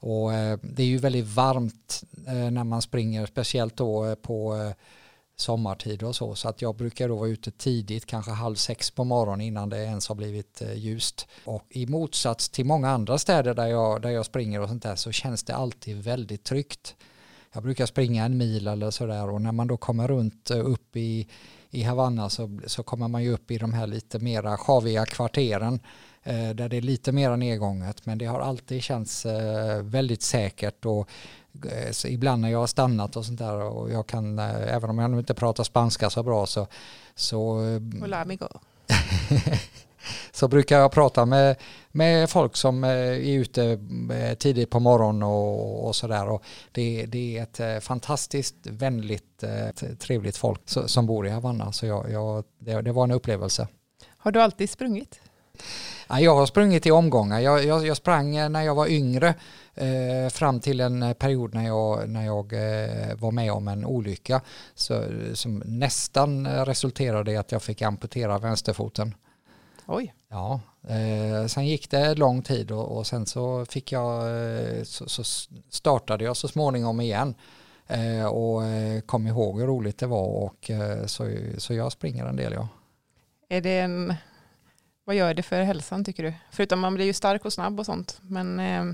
Och 0.00 0.30
det 0.62 0.82
är 0.82 0.86
ju 0.86 0.98
väldigt 0.98 1.26
varmt 1.26 2.02
när 2.50 2.64
man 2.64 2.82
springer, 2.82 3.26
speciellt 3.26 3.76
då 3.76 4.16
på 4.16 4.72
sommartid 5.36 6.02
och 6.02 6.16
så. 6.16 6.34
Så 6.34 6.48
att 6.48 6.62
jag 6.62 6.76
brukar 6.76 7.08
då 7.08 7.16
vara 7.16 7.28
ute 7.28 7.50
tidigt, 7.50 8.06
kanske 8.06 8.30
halv 8.30 8.54
sex 8.54 8.90
på 8.90 9.04
morgonen 9.04 9.40
innan 9.40 9.68
det 9.68 9.84
ens 9.84 10.08
har 10.08 10.14
blivit 10.14 10.62
eh, 10.62 10.74
ljust. 10.74 11.26
Och 11.44 11.66
i 11.68 11.86
motsats 11.86 12.48
till 12.48 12.64
många 12.64 12.90
andra 12.90 13.18
städer 13.18 13.54
där 13.54 13.66
jag, 13.66 14.02
där 14.02 14.10
jag 14.10 14.26
springer 14.26 14.60
och 14.60 14.68
sånt 14.68 14.82
där 14.82 14.96
så 14.96 15.12
känns 15.12 15.42
det 15.42 15.54
alltid 15.54 16.02
väldigt 16.02 16.44
tryggt. 16.44 16.96
Jag 17.52 17.62
brukar 17.62 17.86
springa 17.86 18.24
en 18.24 18.36
mil 18.36 18.68
eller 18.68 18.90
sådär 18.90 19.30
och 19.30 19.40
när 19.40 19.52
man 19.52 19.66
då 19.66 19.76
kommer 19.76 20.08
runt 20.08 20.50
eh, 20.50 20.66
upp 20.66 20.96
i, 20.96 21.28
i 21.70 21.82
Havanna 21.82 22.30
så, 22.30 22.60
så 22.66 22.82
kommer 22.82 23.08
man 23.08 23.22
ju 23.22 23.32
upp 23.32 23.50
i 23.50 23.58
de 23.58 23.72
här 23.72 23.86
lite 23.86 24.18
mera 24.18 24.56
sjaviga 24.56 25.06
kvarteren 25.06 25.80
där 26.24 26.68
det 26.68 26.76
är 26.76 26.80
lite 26.80 27.12
mera 27.12 27.36
nedgånget 27.36 28.06
men 28.06 28.18
det 28.18 28.24
har 28.24 28.40
alltid 28.40 28.82
känts 28.82 29.26
väldigt 29.82 30.22
säkert 30.22 30.84
och 30.84 31.08
så 31.90 32.08
ibland 32.08 32.42
när 32.42 32.48
jag 32.48 32.58
har 32.58 32.66
stannat 32.66 33.16
och 33.16 33.24
sånt 33.24 33.38
där 33.38 33.54
och 33.54 33.90
jag 33.90 34.06
kan, 34.06 34.38
eh, 34.38 34.74
även 34.74 34.90
om 34.90 34.98
jag 34.98 35.18
inte 35.18 35.34
pratar 35.34 35.64
spanska 35.64 36.10
så 36.10 36.22
bra 36.22 36.46
så... 36.46 36.66
så 37.14 37.64
eh, 37.64 38.00
Hola 38.00 38.22
amigo. 38.22 38.48
så 40.32 40.48
brukar 40.48 40.78
jag 40.78 40.92
prata 40.92 41.26
med, 41.26 41.56
med 41.88 42.30
folk 42.30 42.56
som 42.56 42.84
eh, 42.84 42.90
är 42.90 43.38
ute 43.38 43.78
tidigt 44.38 44.70
på 44.70 44.80
morgonen 44.80 45.22
och, 45.22 45.86
och 45.86 45.96
sådär. 45.96 46.40
Det, 46.72 47.06
det 47.06 47.38
är 47.38 47.42
ett 47.42 47.84
fantastiskt 47.84 48.56
vänligt, 48.62 49.44
trevligt 49.98 50.36
folk 50.36 50.60
som 50.64 51.06
bor 51.06 51.26
i 51.26 51.30
Havanna. 51.30 51.72
Så 51.72 51.86
jag, 51.86 52.10
jag, 52.10 52.44
det, 52.58 52.82
det 52.82 52.92
var 52.92 53.04
en 53.04 53.10
upplevelse. 53.10 53.68
Har 54.16 54.32
du 54.32 54.42
alltid 54.42 54.70
sprungit? 54.70 55.20
Jag 56.08 56.34
har 56.34 56.46
sprungit 56.46 56.86
i 56.86 56.90
omgångar. 56.90 57.40
Jag, 57.40 57.64
jag, 57.64 57.86
jag 57.86 57.96
sprang 57.96 58.52
när 58.52 58.62
jag 58.62 58.74
var 58.74 58.86
yngre 58.86 59.34
eh, 59.74 60.28
fram 60.30 60.60
till 60.60 60.80
en 60.80 61.14
period 61.14 61.54
när 61.54 61.66
jag, 61.66 62.08
när 62.08 62.26
jag 62.26 62.52
eh, 62.52 63.16
var 63.16 63.30
med 63.30 63.52
om 63.52 63.68
en 63.68 63.84
olycka 63.84 64.40
så, 64.74 65.04
som 65.34 65.62
nästan 65.66 66.46
resulterade 66.46 67.32
i 67.32 67.36
att 67.36 67.52
jag 67.52 67.62
fick 67.62 67.82
amputera 67.82 68.38
vänsterfoten. 68.38 69.14
Oj. 69.86 70.14
Ja, 70.28 70.60
eh, 70.88 71.46
sen 71.46 71.66
gick 71.66 71.90
det 71.90 72.14
lång 72.14 72.42
tid 72.42 72.70
och, 72.70 72.96
och 72.96 73.06
sen 73.06 73.26
så 73.26 73.64
fick 73.64 73.92
jag, 73.92 74.22
eh, 74.22 74.82
så, 74.82 75.08
så, 75.08 75.24
startade 75.70 76.24
jag 76.24 76.36
så 76.36 76.48
småningom 76.48 77.00
igen 77.00 77.34
eh, 77.86 78.26
och 78.26 78.64
eh, 78.64 79.00
kom 79.00 79.26
ihåg 79.26 79.60
hur 79.60 79.66
roligt 79.66 79.98
det 79.98 80.06
var 80.06 80.26
och 80.26 80.70
så, 81.06 81.30
så 81.58 81.74
jag 81.74 81.92
springer 81.92 82.26
en 82.26 82.36
del 82.36 82.52
ja. 82.52 82.68
Är 83.48 83.60
det 83.60 83.78
en 83.78 84.14
vad 85.04 85.16
gör 85.16 85.34
det 85.34 85.42
för 85.42 85.62
hälsan 85.62 86.04
tycker 86.04 86.22
du? 86.22 86.34
Förutom 86.50 86.80
man 86.80 86.94
blir 86.94 87.06
ju 87.06 87.12
stark 87.12 87.44
och 87.44 87.52
snabb 87.52 87.80
och 87.80 87.86
sånt. 87.86 88.18
Men 88.22 88.60
eh, 88.60 88.84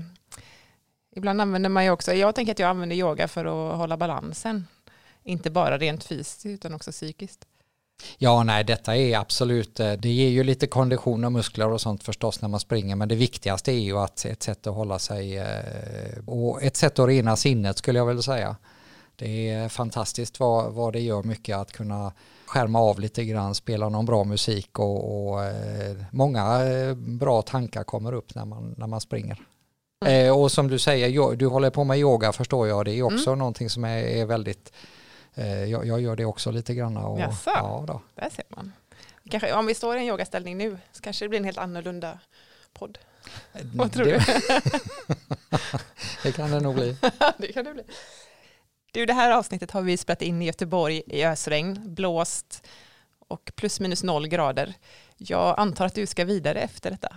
ibland 1.15 1.41
använder 1.41 1.69
man 1.69 1.83
ju 1.83 1.91
också, 1.91 2.13
jag 2.13 2.35
tänker 2.35 2.51
att 2.51 2.59
jag 2.59 2.69
använder 2.69 2.95
yoga 2.95 3.27
för 3.27 3.45
att 3.45 3.77
hålla 3.77 3.97
balansen. 3.97 4.67
Inte 5.23 5.49
bara 5.49 5.77
rent 5.77 6.03
fysiskt 6.03 6.45
utan 6.45 6.73
också 6.73 6.91
psykiskt. 6.91 7.45
Ja, 8.17 8.43
nej, 8.43 8.63
detta 8.63 8.97
är 8.97 9.17
absolut, 9.17 9.79
eh, 9.79 9.93
det 9.93 10.09
ger 10.09 10.29
ju 10.29 10.43
lite 10.43 10.67
kondition 10.67 11.23
och 11.23 11.31
muskler 11.31 11.67
och 11.67 11.81
sånt 11.81 12.03
förstås 12.03 12.41
när 12.41 12.49
man 12.49 12.59
springer, 12.59 12.95
men 12.95 13.07
det 13.07 13.15
viktigaste 13.15 13.71
är 13.71 13.79
ju 13.79 13.97
att 13.97 14.25
ett 14.25 14.43
sätt 14.43 14.67
att 14.67 14.75
hålla 14.75 14.99
sig 14.99 15.37
eh, 15.37 16.25
och 16.25 16.63
ett 16.63 16.75
sätt 16.75 16.99
att 16.99 17.07
rena 17.07 17.35
sinnet 17.35 17.77
skulle 17.77 17.99
jag 17.99 18.05
väl 18.05 18.23
säga. 18.23 18.55
Det 19.15 19.49
är 19.49 19.69
fantastiskt 19.69 20.39
vad, 20.39 20.73
vad 20.73 20.93
det 20.93 20.99
gör 20.99 21.23
mycket 21.23 21.57
att 21.57 21.71
kunna 21.71 22.11
skärma 22.49 22.79
av 22.79 22.99
lite 22.99 23.25
grann, 23.25 23.55
spela 23.55 23.89
någon 23.89 24.05
bra 24.05 24.23
musik 24.23 24.79
och, 24.79 25.29
och 25.29 25.43
eh, 25.43 25.97
många 26.11 26.63
eh, 26.63 26.95
bra 26.95 27.41
tankar 27.41 27.83
kommer 27.83 28.13
upp 28.13 28.35
när 28.35 28.45
man, 28.45 28.75
när 28.77 28.87
man 28.87 29.01
springer. 29.01 29.39
Mm. 30.05 30.27
Eh, 30.27 30.39
och 30.39 30.51
som 30.51 30.67
du 30.67 30.79
säger, 30.79 31.35
du 31.35 31.47
håller 31.47 31.69
på 31.69 31.83
med 31.83 31.99
yoga 31.99 32.31
förstår 32.31 32.67
jag, 32.67 32.85
det 32.85 32.91
är 32.91 33.03
också 33.03 33.29
mm. 33.29 33.39
någonting 33.39 33.69
som 33.69 33.83
är, 33.83 33.97
är 33.97 34.25
väldigt, 34.25 34.73
eh, 35.35 35.63
jag, 35.63 35.85
jag, 35.85 36.01
gör 36.01 36.15
det 36.15 36.25
också 36.25 36.51
lite 36.51 36.73
grann. 36.73 36.97
Och, 36.97 37.19
Jaså, 37.19 37.49
ja, 37.55 37.83
då. 37.87 38.01
där 38.15 38.29
ser 38.29 38.45
man. 38.49 38.71
Kanske, 39.29 39.53
om 39.53 39.65
vi 39.65 39.75
står 39.75 39.97
i 39.97 39.99
en 39.99 40.05
yogaställning 40.05 40.57
nu 40.57 40.77
så 40.91 41.01
kanske 41.01 41.25
det 41.25 41.29
blir 41.29 41.39
en 41.39 41.45
helt 41.45 41.57
annorlunda 41.57 42.19
podd. 42.73 42.97
Vad 43.73 43.91
tror 43.91 44.05
det, 44.05 44.11
du? 44.11 44.59
det 46.23 46.31
kan 46.31 46.51
det 46.51 46.59
nog 46.59 46.75
bli. 46.75 46.97
det 47.37 47.53
kan 47.53 47.65
det 47.65 47.73
bli. 47.73 47.83
Du, 48.91 49.05
det 49.05 49.13
här 49.13 49.31
avsnittet 49.31 49.71
har 49.71 49.81
vi 49.81 49.97
spelat 49.97 50.21
in 50.21 50.41
i 50.41 50.45
Göteborg 50.45 51.01
i 51.07 51.25
ösregn, 51.25 51.81
blåst 51.85 52.67
och 53.27 53.51
plus 53.55 53.79
minus 53.79 54.03
noll 54.03 54.27
grader. 54.27 54.73
Jag 55.17 55.59
antar 55.59 55.85
att 55.85 55.95
du 55.95 56.05
ska 56.05 56.25
vidare 56.25 56.59
efter 56.59 56.91
detta. 56.91 57.15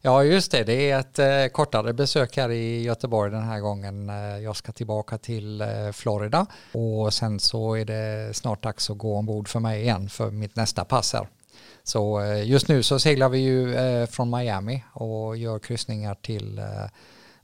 Ja, 0.00 0.24
just 0.24 0.50
det. 0.50 0.64
Det 0.64 0.90
är 0.90 0.98
ett 0.98 1.18
eh, 1.18 1.52
kortare 1.52 1.92
besök 1.92 2.36
här 2.36 2.50
i 2.50 2.82
Göteborg 2.82 3.30
den 3.30 3.42
här 3.42 3.60
gången. 3.60 4.10
Eh, 4.10 4.16
jag 4.16 4.56
ska 4.56 4.72
tillbaka 4.72 5.18
till 5.18 5.60
eh, 5.60 5.92
Florida 5.92 6.46
och 6.72 7.14
sen 7.14 7.40
så 7.40 7.74
är 7.74 7.84
det 7.84 8.36
snart 8.36 8.62
dags 8.62 8.90
att 8.90 8.98
gå 8.98 9.16
ombord 9.16 9.48
för 9.48 9.60
mig 9.60 9.82
igen 9.82 10.08
för 10.08 10.30
mitt 10.30 10.56
nästa 10.56 10.84
pass 10.84 11.12
här. 11.12 11.28
Så 11.82 12.20
eh, 12.20 12.48
just 12.48 12.68
nu 12.68 12.82
så 12.82 12.98
seglar 12.98 13.28
vi 13.28 13.38
ju 13.38 13.74
eh, 13.74 14.06
från 14.06 14.30
Miami 14.30 14.84
och 14.92 15.36
gör 15.36 15.58
kryssningar 15.58 16.14
till 16.14 16.58
eh, 16.58 16.64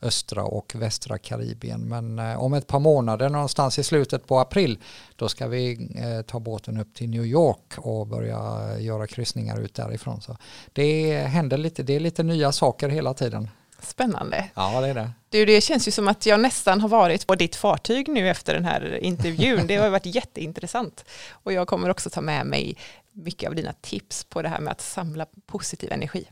östra 0.02 0.44
och 0.44 0.72
västra 0.74 1.18
Karibien. 1.18 1.80
Men 1.80 2.18
eh, 2.18 2.42
om 2.42 2.54
ett 2.54 2.66
par 2.66 2.78
månader, 2.78 3.28
någonstans 3.28 3.78
i 3.78 3.84
slutet 3.84 4.26
på 4.26 4.38
april, 4.38 4.78
då 5.16 5.28
ska 5.28 5.46
vi 5.46 5.90
eh, 5.96 6.22
ta 6.22 6.40
båten 6.40 6.80
upp 6.80 6.94
till 6.94 7.10
New 7.10 7.24
York 7.24 7.78
och 7.78 8.06
börja 8.06 8.78
göra 8.78 9.06
kryssningar 9.06 9.60
ut 9.60 9.74
därifrån. 9.74 10.20
Så 10.20 10.36
det 10.72 11.18
händer 11.18 11.58
lite, 11.58 11.82
det 11.82 11.96
är 11.96 12.00
lite 12.00 12.22
nya 12.22 12.52
saker 12.52 12.88
hela 12.88 13.14
tiden. 13.14 13.48
Spännande. 13.82 14.50
Ja, 14.54 14.80
det 14.80 14.88
är 14.88 14.94
det. 14.94 15.10
Du, 15.28 15.44
det 15.44 15.60
känns 15.60 15.88
ju 15.88 15.92
som 15.92 16.08
att 16.08 16.26
jag 16.26 16.40
nästan 16.40 16.80
har 16.80 16.88
varit 16.88 17.26
på 17.26 17.34
ditt 17.34 17.56
fartyg 17.56 18.08
nu 18.08 18.28
efter 18.28 18.54
den 18.54 18.64
här 18.64 18.98
intervjun. 19.02 19.66
Det 19.66 19.76
har 19.76 19.90
varit 19.90 20.06
jätteintressant. 20.06 21.04
Och 21.30 21.52
jag 21.52 21.68
kommer 21.68 21.88
också 21.88 22.10
ta 22.10 22.20
med 22.20 22.46
mig 22.46 22.76
mycket 23.12 23.48
av 23.48 23.54
dina 23.54 23.72
tips 23.72 24.24
på 24.24 24.42
det 24.42 24.48
här 24.48 24.60
med 24.60 24.72
att 24.72 24.80
samla 24.80 25.26
positiv 25.46 25.92
energi. 25.92 26.28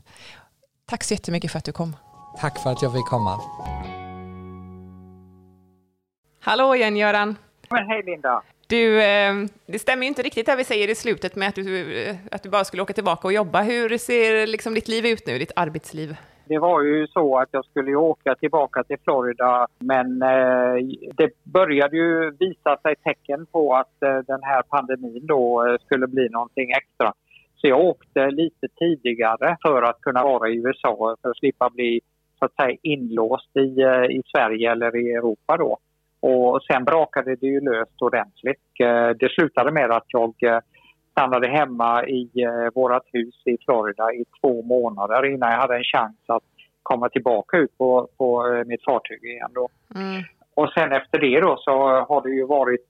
Tack 0.85 1.03
så 1.03 1.13
jättemycket 1.13 1.51
för 1.51 1.57
att 1.57 1.65
du 1.65 1.71
kom. 1.71 1.95
Tack 2.37 2.59
för 2.63 2.69
att 2.69 2.81
jag 2.81 2.93
fick 2.93 3.05
komma. 3.05 3.39
Hallå 6.41 6.75
igen 6.75 6.97
Göran. 6.97 7.35
Men 7.69 7.87
hej 7.87 8.03
Linda! 8.05 8.41
Du, 8.67 9.01
eh, 9.01 9.33
det 9.65 9.79
stämmer 9.79 10.03
ju 10.03 10.07
inte 10.07 10.21
riktigt 10.21 10.45
det 10.45 10.55
vi 10.55 10.63
säger 10.63 10.89
i 10.89 10.95
slutet 10.95 11.35
med 11.35 11.49
att 11.49 11.55
du, 11.55 12.03
eh, 12.03 12.15
att 12.31 12.43
du 12.43 12.49
bara 12.49 12.63
skulle 12.63 12.83
åka 12.83 12.93
tillbaka 12.93 13.27
och 13.27 13.33
jobba. 13.33 13.61
Hur 13.61 13.97
ser 13.97 14.47
liksom 14.47 14.73
ditt 14.73 14.87
liv 14.87 15.05
ut 15.05 15.27
nu, 15.27 15.37
ditt 15.37 15.51
arbetsliv? 15.55 16.15
Det 16.45 16.59
var 16.59 16.81
ju 16.81 17.07
så 17.07 17.37
att 17.37 17.49
jag 17.51 17.65
skulle 17.65 17.95
åka 17.95 18.35
tillbaka 18.35 18.83
till 18.83 18.97
Florida 19.03 19.67
men 19.79 20.21
eh, 20.21 20.75
det 21.13 21.29
började 21.43 21.97
ju 21.97 22.31
visa 22.39 22.77
sig 22.77 22.95
tecken 22.95 23.45
på 23.45 23.75
att 23.75 23.99
den 24.27 24.43
här 24.43 24.61
pandemin 24.61 25.27
då 25.27 25.77
skulle 25.85 26.07
bli 26.07 26.29
någonting 26.29 26.71
extra. 26.71 27.13
Så 27.55 27.67
jag 27.67 27.79
åkte 27.79 28.31
lite 28.31 28.67
tidigare 28.79 29.57
för 29.61 29.81
att 29.81 30.01
kunna 30.01 30.23
vara 30.23 30.49
i 30.49 30.55
USA 30.55 31.15
för 31.21 31.29
att 31.29 31.37
slippa 31.37 31.69
bli 31.69 32.01
så 32.39 32.45
att 32.45 32.55
säga 32.55 32.77
inlåst 32.83 33.57
i, 33.57 33.81
eh, 33.81 34.03
i 34.03 34.21
Sverige 34.35 34.71
eller 34.71 34.95
i 34.95 35.13
Europa 35.13 35.57
då. 35.57 35.77
Och 36.21 36.63
sen 36.63 36.85
brakade 36.85 37.35
det 37.35 37.47
ju 37.47 37.59
löst 37.59 38.01
ordentligt. 38.01 38.61
Eh, 38.79 39.09
Det 39.09 39.31
slutade 39.31 39.71
med 39.71 39.91
att 39.91 40.05
jag 40.07 40.33
eh, 40.43 40.59
stannade 41.11 41.47
hemma 41.47 42.05
i 42.05 42.29
vårt 42.75 43.03
hus 43.13 43.41
i 43.45 43.57
Florida 43.65 44.13
i 44.13 44.25
två 44.41 44.61
månader 44.61 45.25
innan 45.25 45.51
jag 45.51 45.59
hade 45.59 45.77
en 45.77 45.83
chans 45.83 46.17
att 46.27 46.43
komma 46.83 47.09
tillbaka 47.09 47.57
ut 47.57 47.77
på, 47.77 48.07
på 48.17 48.63
mitt 48.65 48.83
fartyg 48.83 49.23
igen. 49.23 49.51
Då. 49.53 49.69
Mm. 49.95 50.23
Och 50.55 50.69
sen 50.69 50.91
efter 50.91 51.19
det 51.19 51.39
då 51.39 51.57
så 51.57 51.71
har 52.09 52.21
det 52.21 52.29
ju 52.29 52.45
varit 52.45 52.87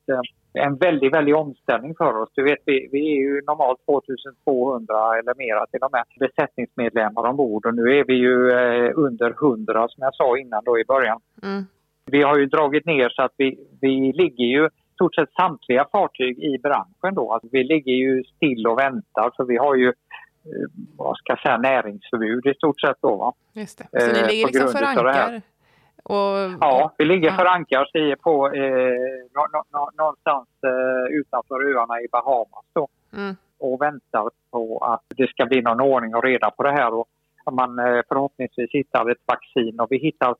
en 0.53 0.75
väldigt, 0.75 1.13
väldig 1.13 1.35
omställning 1.35 1.95
för 1.97 2.21
oss. 2.21 2.29
Du 2.35 2.43
vet, 2.43 2.59
vi, 2.65 2.89
vi 2.91 3.11
är 3.11 3.21
ju 3.21 3.41
normalt 3.47 3.79
2200 3.85 5.19
eller 5.19 5.35
mera 5.35 5.65
till 5.65 5.83
och 5.83 5.91
med 5.91 6.03
besättningsmedlemmar 6.19 7.29
ombord 7.29 7.65
och 7.65 7.75
nu 7.75 7.97
är 7.99 8.03
vi 8.03 8.13
ju 8.13 8.51
eh, 8.51 8.91
under 8.95 9.29
100 9.31 9.87
som 9.87 10.03
jag 10.03 10.15
sa 10.15 10.37
innan 10.37 10.63
då 10.65 10.79
i 10.79 10.85
början. 10.85 11.21
Mm. 11.43 11.63
Vi 12.05 12.21
har 12.21 12.37
ju 12.37 12.45
dragit 12.45 12.85
ner 12.85 13.09
så 13.09 13.21
att 13.21 13.33
vi, 13.37 13.59
vi 13.81 14.13
ligger 14.13 14.45
ju 14.45 14.69
stort 14.93 15.15
sett 15.15 15.33
samtliga 15.33 15.85
fartyg 15.91 16.39
i 16.39 16.57
branschen 16.57 17.15
då. 17.15 17.33
Alltså 17.33 17.49
vi 17.51 17.63
ligger 17.63 17.93
ju 17.93 18.23
still 18.23 18.67
och 18.67 18.79
väntar 18.79 19.31
för 19.37 19.43
vi 19.43 19.57
har 19.57 19.75
ju 19.75 19.87
eh, 19.87 20.67
vad 20.97 21.17
ska 21.17 21.31
jag 21.31 21.41
säga, 21.41 21.57
näringsförbud 21.57 22.45
i 22.45 22.53
stort 22.53 22.81
sett 22.81 22.97
då. 23.01 23.15
Va? 23.15 23.33
Just 23.53 23.77
det. 23.77 24.01
Så 24.01 24.11
ni 24.11 24.19
Eh, 24.19 24.27
ligger 24.27 24.45
på 24.45 24.51
liksom 24.51 24.71
för 24.71 24.85
ankar? 24.85 25.41
Och, 26.10 26.57
Ja, 26.62 26.91
vi 26.97 27.05
ligger 27.05 27.30
Ja. 27.30 27.36
för 27.36 27.45
ankar 27.45 27.97
i- 27.97 28.16
på 28.16 28.47
eh, 28.47 28.93
nå, 29.36 29.47
nå, 29.53 29.64
nå, 29.74 29.89
någonstans 29.97 30.47
eh, 30.64 31.14
utanför 31.20 31.76
öarna 31.76 32.01
i 32.01 32.07
Bahamas 32.12 32.66
då, 32.74 32.88
Mm. 33.18 33.36
och 33.60 33.82
väntar 33.82 34.30
på 34.51 34.78
att 34.78 35.03
det 35.18 35.30
ska 35.30 35.45
bli 35.45 35.62
någon 35.62 35.82
ordning 35.82 36.16
och 36.16 36.24
reda 36.24 36.51
på 36.51 36.64
det 36.64 36.72
här. 36.72 36.93
Och 36.93 37.07
man 37.51 37.80
eh, 37.80 38.01
förhoppningsvis 38.07 38.70
hittar 38.72 39.12
ett 39.12 39.24
vaccin 39.26 39.80
och 39.80 39.88
vi 39.89 39.97
hittar 39.97 40.36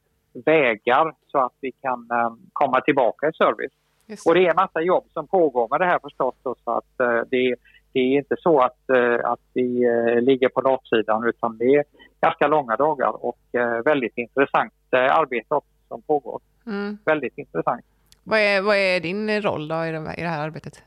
vägar 0.46 1.14
så 1.28 1.38
att 1.40 1.54
vi 1.62 1.72
kan 1.72 2.08
eh, 2.12 2.34
komma 2.54 2.82
tillbaka 2.82 3.28
i 3.30 3.34
service. 3.34 3.72
Just 4.08 4.28
Och 4.28 4.34
det. 4.34 4.46
är 4.46 4.50
en 4.50 4.56
massa 4.56 4.82
jobb 4.82 5.04
som 5.14 5.28
pågår 5.28 5.68
med 5.72 5.80
det 5.82 5.86
här 5.86 6.00
förstås. 6.00 6.36
Då, 6.44 6.56
så 6.64 6.72
att 6.72 7.00
eh, 7.00 7.22
det, 7.32 7.56
det 7.94 8.00
är 8.00 8.18
inte 8.18 8.36
så 8.40 8.60
att, 8.62 8.90
eh, 8.90 9.32
att 9.32 9.40
vi 9.54 9.84
eh, 9.86 10.22
ligger 10.22 10.50
på 10.50 10.62
latsidan 10.62 11.24
utan 11.28 11.58
det 11.58 11.84
ganska 12.22 12.48
långa 12.48 12.76
dagar 12.76 13.26
och 13.26 13.40
eh, 13.52 13.84
väldigt 13.86 14.18
intressant 14.18 14.74
eh, 14.92 15.18
arbete 15.18 15.56
också 15.56 15.70
som 15.88 16.02
pågår. 16.02 16.42
Mm. 16.66 16.98
Väldigt 17.06 17.38
intressant. 17.38 17.86
Vad, 18.24 18.40
är, 18.40 18.62
vad 18.62 18.76
är 18.76 19.00
din 19.00 19.42
roll 19.42 19.68
då 19.68 19.86
i 19.86 19.92
det, 19.92 20.28
här 20.28 20.44
arbetet? 20.44 20.84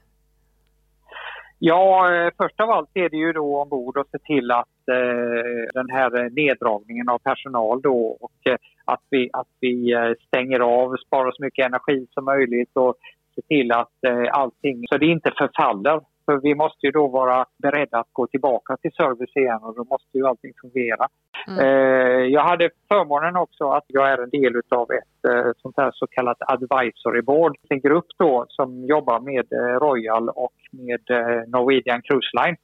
Ja, 1.58 2.14
eh, 2.14 2.30
först 2.36 2.60
av 2.60 2.70
allt 2.70 2.90
är 2.94 3.08
det 3.08 3.16
ju 3.16 3.32
då 3.32 3.62
ombord 3.62 3.98
att 3.98 4.10
se 4.10 4.18
till 4.18 4.50
att 4.50 4.88
eh, 4.90 5.66
den 5.74 5.90
här 5.90 6.30
neddragningen 6.30 7.08
av 7.08 7.18
personal 7.18 7.82
då 7.82 8.06
och 8.20 8.50
eh, 8.50 8.56
att 8.84 9.02
vi, 9.10 9.30
att 9.32 9.48
vi 9.60 9.94
stänger 10.26 10.60
av, 10.60 10.96
sparar 10.96 11.32
så 11.32 11.42
mycket 11.42 11.66
energi 11.66 12.06
som 12.10 12.24
möjligt 12.24 12.70
och 12.74 12.94
se 13.34 13.42
till 13.42 13.72
att 13.72 14.04
eh, 14.06 14.24
allting, 14.32 14.84
så 14.88 14.98
det 14.98 15.06
inte 15.06 15.32
förfaller. 15.38 16.00
För 16.24 16.40
vi 16.42 16.54
måste 16.54 16.86
ju 16.86 16.90
då 16.90 17.08
vara 17.08 17.46
beredda 17.62 17.98
att 17.98 18.12
gå 18.12 18.26
tillbaka 18.26 18.76
till 18.76 18.92
service 18.92 19.36
igen 19.36 19.60
och 19.62 19.74
då 19.76 19.84
måste 19.84 20.18
ju 20.18 20.26
allting 20.26 20.52
fungera. 20.60 21.08
Mm. 21.48 21.58
Eh, 21.58 22.26
jag 22.26 22.42
hade 22.42 22.70
förmånen 22.88 23.36
också 23.36 23.70
att 23.70 23.84
jag 23.86 24.12
är 24.12 24.18
en 24.18 24.30
del 24.30 24.62
av 24.68 24.90
ett 24.90 25.30
eh, 25.30 25.52
sånt 25.56 25.76
här 25.76 25.90
så 25.94 26.06
kallat 26.06 26.36
advisory 26.40 27.22
board. 27.22 27.56
En 27.68 27.80
grupp 27.80 28.06
då 28.18 28.46
som 28.48 28.84
jobbar 28.84 29.20
med 29.20 29.52
eh, 29.52 29.80
Royal 29.80 30.28
och 30.28 30.52
med 30.70 31.00
Norwegian 31.48 32.02
Cruise 32.02 32.30
Line 32.42 32.56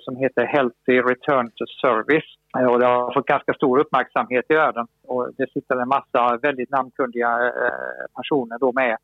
som 0.00 0.16
heter 0.16 0.44
Healthy 0.44 1.00
Return 1.00 1.50
to 1.50 1.64
Service. 1.80 2.30
Och 2.70 2.78
det 2.78 2.86
har 2.86 3.14
fått 3.14 3.26
ganska 3.26 3.54
stor 3.54 3.78
uppmärksamhet 3.78 4.44
i 4.48 4.54
världen 4.54 4.86
och 5.06 5.30
det 5.36 5.50
sitter 5.52 5.76
en 5.76 5.88
massa 5.88 6.38
väldigt 6.42 6.70
namnkundiga 6.70 7.52
personer 8.16 8.58
då 8.58 8.72
med 8.72 8.96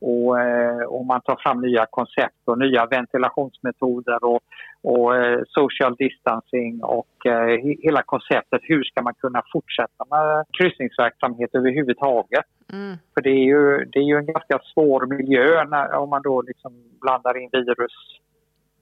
och, 0.00 0.40
eh, 0.40 0.82
och 0.82 1.06
man 1.06 1.20
tar 1.20 1.36
fram 1.36 1.60
nya 1.60 1.86
koncept 1.90 2.42
och 2.44 2.58
nya 2.58 2.86
ventilationsmetoder 2.86 4.24
och, 4.24 4.40
och 4.82 5.16
eh, 5.16 5.40
social 5.46 5.96
distancing 5.96 6.82
och 6.82 7.26
eh, 7.26 7.48
he- 7.64 7.80
hela 7.82 8.02
konceptet. 8.02 8.60
Hur 8.62 8.84
ska 8.84 9.02
man 9.02 9.14
kunna 9.14 9.42
fortsätta 9.52 10.04
med 10.10 10.44
kryssningsverksamhet 10.58 11.54
överhuvudtaget? 11.54 12.44
Mm. 12.72 12.96
För 13.14 13.20
det 13.20 13.30
är 13.30 13.44
ju, 13.44 13.84
det 13.84 13.98
är 13.98 14.04
ju 14.04 14.16
en 14.16 14.26
ganska 14.26 14.58
svår 14.74 15.06
miljö 15.06 15.64
när, 15.64 15.94
om 15.94 16.10
man 16.10 16.22
då 16.22 16.42
liksom 16.42 16.72
blandar 17.00 17.36
in 17.42 17.48
virus 17.52 18.20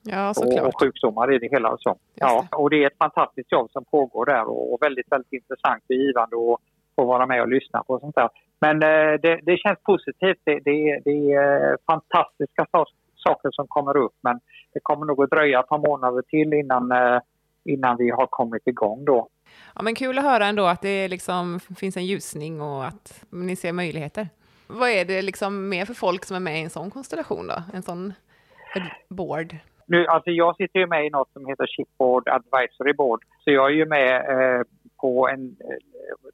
Ja, 0.06 0.30
och, 0.62 0.80
sjukdomar 0.80 1.34
i 1.34 1.38
det 1.38 1.48
hela. 1.50 1.68
Och, 1.68 1.80
så. 1.80 1.96
Ja, 2.14 2.46
och 2.52 2.70
det 2.70 2.82
är 2.82 2.86
ett 2.86 2.98
fantastiskt 2.98 3.52
jobb 3.52 3.70
som 3.70 3.84
pågår 3.84 4.26
där 4.26 4.44
och, 4.44 4.72
och 4.72 4.82
väldigt, 4.82 5.12
väldigt 5.12 5.32
intressant 5.32 5.82
och 5.88 5.94
givande 5.94 6.36
att 6.36 6.60
få 6.96 7.04
vara 7.04 7.26
med 7.26 7.42
och 7.42 7.48
lyssna 7.48 7.82
på 7.86 7.98
sånt 7.98 8.14
där. 8.14 8.28
Men 8.64 8.82
eh, 8.82 9.20
det, 9.22 9.40
det 9.42 9.56
känns 9.56 9.78
positivt. 9.82 10.40
Det, 10.44 10.60
det, 10.64 11.00
det 11.04 11.32
är 11.32 11.70
eh, 11.70 11.76
fantastiska 11.86 12.66
sa- 12.70 12.86
saker 13.14 13.50
som 13.52 13.66
kommer 13.66 13.96
upp 13.96 14.16
men 14.20 14.40
det 14.72 14.80
kommer 14.82 15.06
nog 15.06 15.22
att 15.22 15.30
dröja 15.30 15.60
ett 15.60 15.68
par 15.68 15.78
månader 15.78 16.22
till 16.22 16.52
innan, 16.52 16.92
eh, 16.92 17.20
innan 17.64 17.96
vi 17.96 18.10
har 18.10 18.26
kommit 18.26 18.66
igång 18.66 19.04
då. 19.04 19.28
Ja, 19.74 19.82
men 19.82 19.94
kul 19.94 20.18
att 20.18 20.24
höra 20.24 20.46
ändå 20.46 20.66
att 20.66 20.82
det 20.82 21.08
liksom 21.08 21.60
finns 21.60 21.96
en 21.96 22.06
ljusning 22.06 22.60
och 22.60 22.84
att 22.84 23.24
ni 23.30 23.56
ser 23.56 23.72
möjligheter. 23.72 24.28
Vad 24.66 24.88
är 24.88 25.04
det 25.04 25.22
liksom 25.22 25.68
mer 25.68 25.84
för 25.84 25.94
folk 25.94 26.24
som 26.24 26.36
är 26.36 26.40
med 26.40 26.58
i 26.60 26.62
en 26.62 26.70
sån 26.70 26.90
konstellation 26.90 27.46
då? 27.46 27.62
En 27.72 27.82
sån 27.82 28.12
board? 29.08 29.56
Nu, 29.86 30.06
alltså 30.06 30.30
jag 30.30 30.56
sitter 30.56 30.80
ju 30.80 30.86
med 30.86 31.06
i 31.06 31.10
något 31.10 31.32
som 31.32 31.46
heter 31.46 31.66
Shipboard 31.66 32.28
Advisory 32.28 32.92
Board. 32.92 33.24
Så 33.44 33.50
jag 33.50 33.66
är 33.66 33.74
ju 33.74 33.86
med 33.86 34.14
eh, 34.16 34.62
på 35.00 35.28
en 35.28 35.56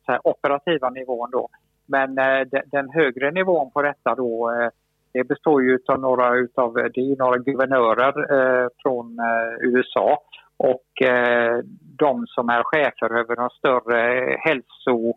eh, 0.08 0.18
operativa 0.24 0.90
nivån 0.90 1.30
då. 1.30 1.48
Men 1.90 2.18
eh, 2.18 2.46
den 2.66 2.90
högre 2.90 3.30
nivån 3.30 3.70
på 3.70 3.82
detta 3.82 4.14
då, 4.14 4.50
eh, 4.50 4.68
det 5.12 5.24
består 5.24 5.62
ju 5.62 5.78
av 5.88 6.00
några 6.00 6.34
utav, 6.34 6.78
eh, 6.78 6.84
det 6.94 7.00
är 7.00 7.16
några 7.16 7.38
guvernörer 7.38 8.14
eh, 8.36 8.68
från 8.82 9.18
eh, 9.18 9.68
USA 9.68 10.18
och 10.56 11.02
eh, 11.02 11.58
de 11.98 12.26
som 12.26 12.48
är 12.48 12.62
chefer 12.62 13.18
över 13.18 13.36
de 13.36 13.50
större 13.50 14.36
hälso 14.40 15.14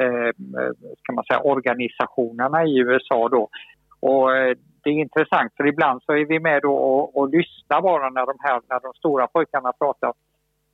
eh, 0.00 0.30
ska 0.98 1.12
man 1.12 1.24
säga, 1.24 1.40
organisationerna 1.40 2.64
i 2.64 2.78
USA 2.78 3.28
då. 3.28 3.48
Och 4.00 4.36
eh, 4.36 4.56
det 4.82 4.90
är 4.90 4.94
intressant 4.94 5.52
för 5.56 5.66
ibland 5.66 6.02
så 6.02 6.12
är 6.12 6.24
vi 6.24 6.40
med 6.40 6.62
då 6.62 6.74
och, 6.74 7.16
och 7.16 7.28
lyssnar 7.28 7.82
bara 7.82 8.10
när 8.10 8.26
de 8.26 8.36
här 8.40 8.60
när 8.68 8.80
de 8.80 8.92
stora 8.94 9.26
pojkarna 9.26 9.72
pratar. 9.72 10.12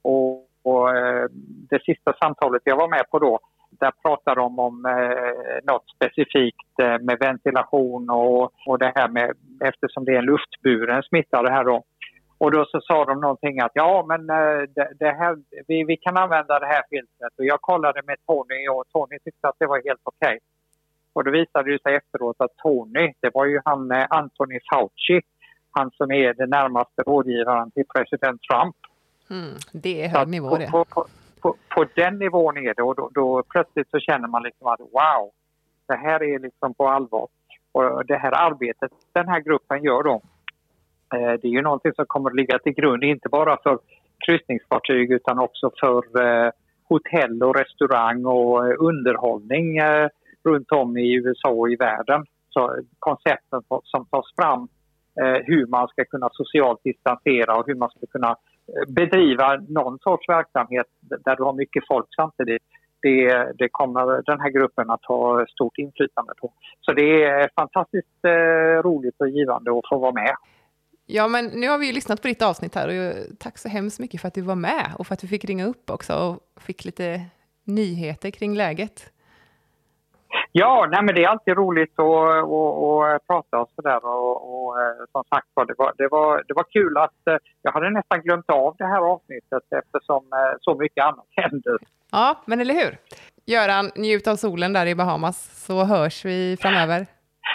Och, 0.03 0.49
och 0.63 0.97
eh, 0.97 1.27
det 1.71 1.83
sista 1.83 2.13
samtalet 2.23 2.63
jag 2.65 2.77
var 2.77 2.89
med 2.89 3.11
på 3.11 3.19
då 3.19 3.41
där 3.81 3.93
pratar 4.03 4.37
de 4.37 4.59
om 4.59 4.87
eh, 4.87 5.73
något 5.73 5.85
specifikt 5.97 6.81
eh, 6.83 6.99
med 6.99 7.19
ventilation 7.21 8.11
och, 8.11 8.53
och 8.67 8.79
det 8.79 8.93
här 8.95 9.09
med 9.09 9.33
eftersom 9.65 10.05
det 10.05 10.13
är 10.13 10.19
en 10.19 10.25
luftburen 10.25 11.03
smitta 11.03 11.43
det 11.43 11.51
här 11.51 11.65
då. 11.65 11.83
Och 12.39 12.51
då 12.51 12.65
så 12.65 12.81
sa 12.81 13.05
de 13.05 13.21
någonting 13.21 13.61
att 13.61 13.73
ja 13.75 14.05
men 14.09 14.31
eh, 14.31 14.63
det, 14.75 14.89
det 14.99 15.11
här, 15.11 15.37
vi, 15.69 15.85
vi 15.85 15.97
kan 15.97 16.17
använda 16.17 16.59
det 16.59 16.67
här 16.67 16.83
filtret 16.91 17.39
och 17.39 17.45
jag 17.45 17.61
kollade 17.61 18.03
med 18.07 18.17
Tony 18.27 18.69
och 18.69 18.85
Tony 18.93 19.19
tyckte 19.25 19.49
att 19.49 19.59
det 19.59 19.67
var 19.67 19.81
helt 19.85 20.01
okej. 20.05 20.27
Okay. 20.27 20.39
Och 21.13 21.25
då 21.25 21.31
visade 21.31 21.73
det 21.73 21.83
sig 21.83 21.95
efteråt 21.95 22.37
att 22.39 22.57
Tony, 22.57 23.13
det 23.21 23.31
var 23.35 23.47
ju 23.47 23.61
han 23.65 23.91
eh, 23.91 24.07
Anthony 24.11 24.59
Fauci, 24.71 25.21
han 25.71 25.91
som 25.91 26.11
är 26.11 26.35
den 26.35 26.51
närmaste 26.51 27.03
rådgivaren 27.07 27.71
till 27.71 27.85
president 27.95 28.41
Trump. 28.43 28.77
Mm, 29.31 29.55
det 29.73 30.05
är 30.05 30.09
hög 30.09 30.29
nivå 30.29 30.57
det. 30.57 30.71
På, 30.71 30.85
på, 30.85 31.07
på, 31.45 31.57
på, 31.75 31.87
den 31.95 32.19
nivån 32.19 32.57
är 32.57 32.75
det 32.75 32.83
och 32.83 32.97
då, 32.97 33.11
då, 33.15 33.43
plötsligt 33.49 33.91
så 33.91 33.99
känner 33.99 34.29
man 34.29 34.43
liksom 34.43 34.67
att 34.67 34.81
wow, 34.81 35.31
det 35.89 35.97
här 35.97 36.23
är 36.23 36.39
liksom 36.39 36.75
på 36.75 36.89
allvar. 36.89 37.29
Och 37.73 38.07
det 38.07 38.17
här 38.17 38.33
arbetet 38.47 38.93
den 39.13 39.29
här 39.29 39.41
gruppen 39.41 39.83
gör 39.83 40.03
då, 40.03 40.15
eh, 41.15 41.33
det 41.41 41.49
är 41.49 41.57
ju 41.59 41.63
någonting 41.63 41.93
som 41.97 42.05
kommer 42.07 42.31
att 42.31 42.37
ligga 42.37 42.59
till 42.59 42.73
grund 42.73 43.05
inte 43.05 43.29
bara 43.29 43.57
för 43.63 43.79
kryssningsfartyg 44.27 45.11
utan 45.11 45.39
också 45.39 45.71
för 45.81 46.03
eh, 46.27 46.51
hotell 46.89 47.43
och 47.43 47.57
restaurang 47.57 48.25
och 48.25 48.67
eh, 48.67 48.75
underhållning 48.79 49.79
eh, 49.79 50.09
runt 50.45 50.73
om 50.73 50.97
i 50.97 51.15
USA 51.15 51.49
och 51.49 51.71
i 51.71 51.77
världen. 51.77 52.25
Så 52.51 52.77
koncepten 52.99 53.63
som 53.85 54.07
tas 54.07 54.35
fram 54.37 54.69
eh, 55.21 55.41
hur 55.45 55.67
man 55.67 55.89
ska 55.89 56.05
kunna 56.05 56.29
socialt 56.33 56.81
distansera 56.85 57.57
och 57.57 57.67
hur 57.67 57.75
man 57.75 57.91
ska 57.91 58.07
kunna 58.07 58.37
bedriva 58.89 59.57
någon 59.69 59.99
sorts 59.99 60.29
verksamhet 60.29 60.87
där 61.25 61.37
du 61.37 61.43
har 61.43 61.53
mycket 61.53 61.83
folk 61.89 62.07
samtidigt. 62.17 62.63
Det, 63.03 63.53
det, 63.59 63.69
kommer 63.71 64.23
den 64.23 64.41
här 64.41 64.51
gruppen 64.51 64.91
att 64.91 65.05
ha 65.05 65.47
stort 65.47 65.79
inflytande 65.79 66.33
på. 66.41 66.53
Så 66.81 66.93
det 66.93 67.25
är 67.25 67.51
fantastiskt 67.57 68.25
eh, 68.27 68.83
roligt 68.83 69.15
och 69.19 69.29
givande 69.29 69.71
att 69.71 69.89
få 69.89 69.99
vara 69.99 70.13
med. 70.13 70.37
Ja, 71.07 71.29
men 71.29 71.47
nu 71.47 71.69
har 71.69 71.79
vi 71.79 71.87
ju 71.87 71.93
lyssnat 71.93 72.23
på 72.23 72.29
ditt 72.29 72.43
avsnitt 72.43 72.75
här 72.75 72.89
och 72.89 73.39
tack 73.39 73.59
så 73.59 73.69
hemskt 73.69 74.01
mycket 74.01 74.21
för 74.21 74.29
att 74.29 74.35
du 74.35 74.41
var 74.41 74.55
med 74.55 74.93
och 74.99 75.07
för 75.07 75.15
att 75.15 75.25
vi 75.25 75.29
fick 75.29 75.45
ringa 75.45 75.67
upp 75.67 75.91
också 75.91 76.13
och 76.15 76.63
fick 76.63 76.85
lite 76.85 77.21
nyheter 77.65 78.31
kring 78.31 78.55
läget. 78.55 79.13
Ja, 80.57 80.89
nej, 80.91 81.03
men 81.03 81.15
det 81.15 81.25
är 81.25 81.29
alltid 81.29 81.57
roligt 81.57 81.99
att, 81.99 82.07
att, 82.07 83.15
att 83.15 83.27
prata 83.27 83.61
och 83.61 83.71
sådär. 83.75 84.05
Och, 84.05 84.37
och, 84.51 84.81
eh, 84.81 84.97
som 85.13 85.25
sagt 85.25 85.47
det, 85.55 85.75
var, 85.79 85.93
det, 85.99 86.09
var, 86.09 86.43
det 86.49 86.55
var 86.55 86.65
kul 86.73 86.97
att 86.97 87.27
eh, 87.31 87.37
jag 87.63 87.73
hade 87.73 87.91
nästan 87.91 88.21
glömt 88.21 88.51
av 88.51 88.75
det 88.79 88.85
här 88.85 89.01
avsnittet 89.01 89.63
eftersom 89.71 90.23
eh, 90.33 90.57
så 90.61 90.75
mycket 90.75 91.05
annat 91.05 91.27
händer. 91.31 91.79
Ja, 92.13 92.37
men 92.45 92.61
eller 92.61 92.75
hur? 92.75 92.99
Göran, 93.47 93.91
njut 93.97 94.27
av 94.27 94.37
solen 94.37 94.73
där 94.73 94.87
i 94.87 94.95
Bahamas 94.95 95.65
så 95.67 95.85
hörs 95.85 96.25
vi 96.25 96.57
framöver. 96.61 97.07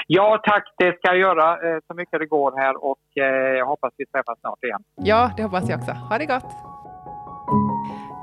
Ja 0.07 0.41
tack, 0.43 0.73
det 0.77 0.97
ska 0.97 1.07
jag 1.07 1.17
göra 1.17 1.57
så 1.87 1.93
mycket 1.93 2.19
det 2.19 2.25
går 2.25 2.57
här 2.57 2.83
och 2.83 2.99
jag 3.13 3.65
hoppas 3.65 3.93
vi 3.97 4.05
träffas 4.05 4.39
snart 4.39 4.63
igen. 4.63 4.83
Ja, 4.95 5.31
det 5.37 5.43
hoppas 5.43 5.69
jag 5.69 5.79
också. 5.79 5.91
Ha 5.91 6.17
det 6.17 6.25
gott! 6.25 6.78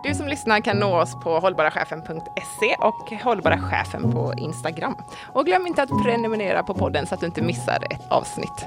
Du 0.03 0.15
som 0.15 0.29
lyssnar 0.29 0.61
kan 0.61 0.79
nå 0.79 1.01
oss 1.01 1.15
på 1.15 1.39
hållbarachefen.se 1.39 2.77
och 2.79 3.13
hållbarachefen 3.23 4.13
på 4.13 4.35
Instagram. 4.37 4.97
Och 5.33 5.47
glöm 5.47 5.67
inte 5.67 5.83
att 5.83 5.91
prenumerera 6.05 6.63
på 6.63 6.75
podden 6.75 7.07
så 7.07 7.15
att 7.15 7.21
du 7.21 7.27
inte 7.27 7.43
missar 7.43 7.79
ett 7.91 8.11
avsnitt. 8.11 8.67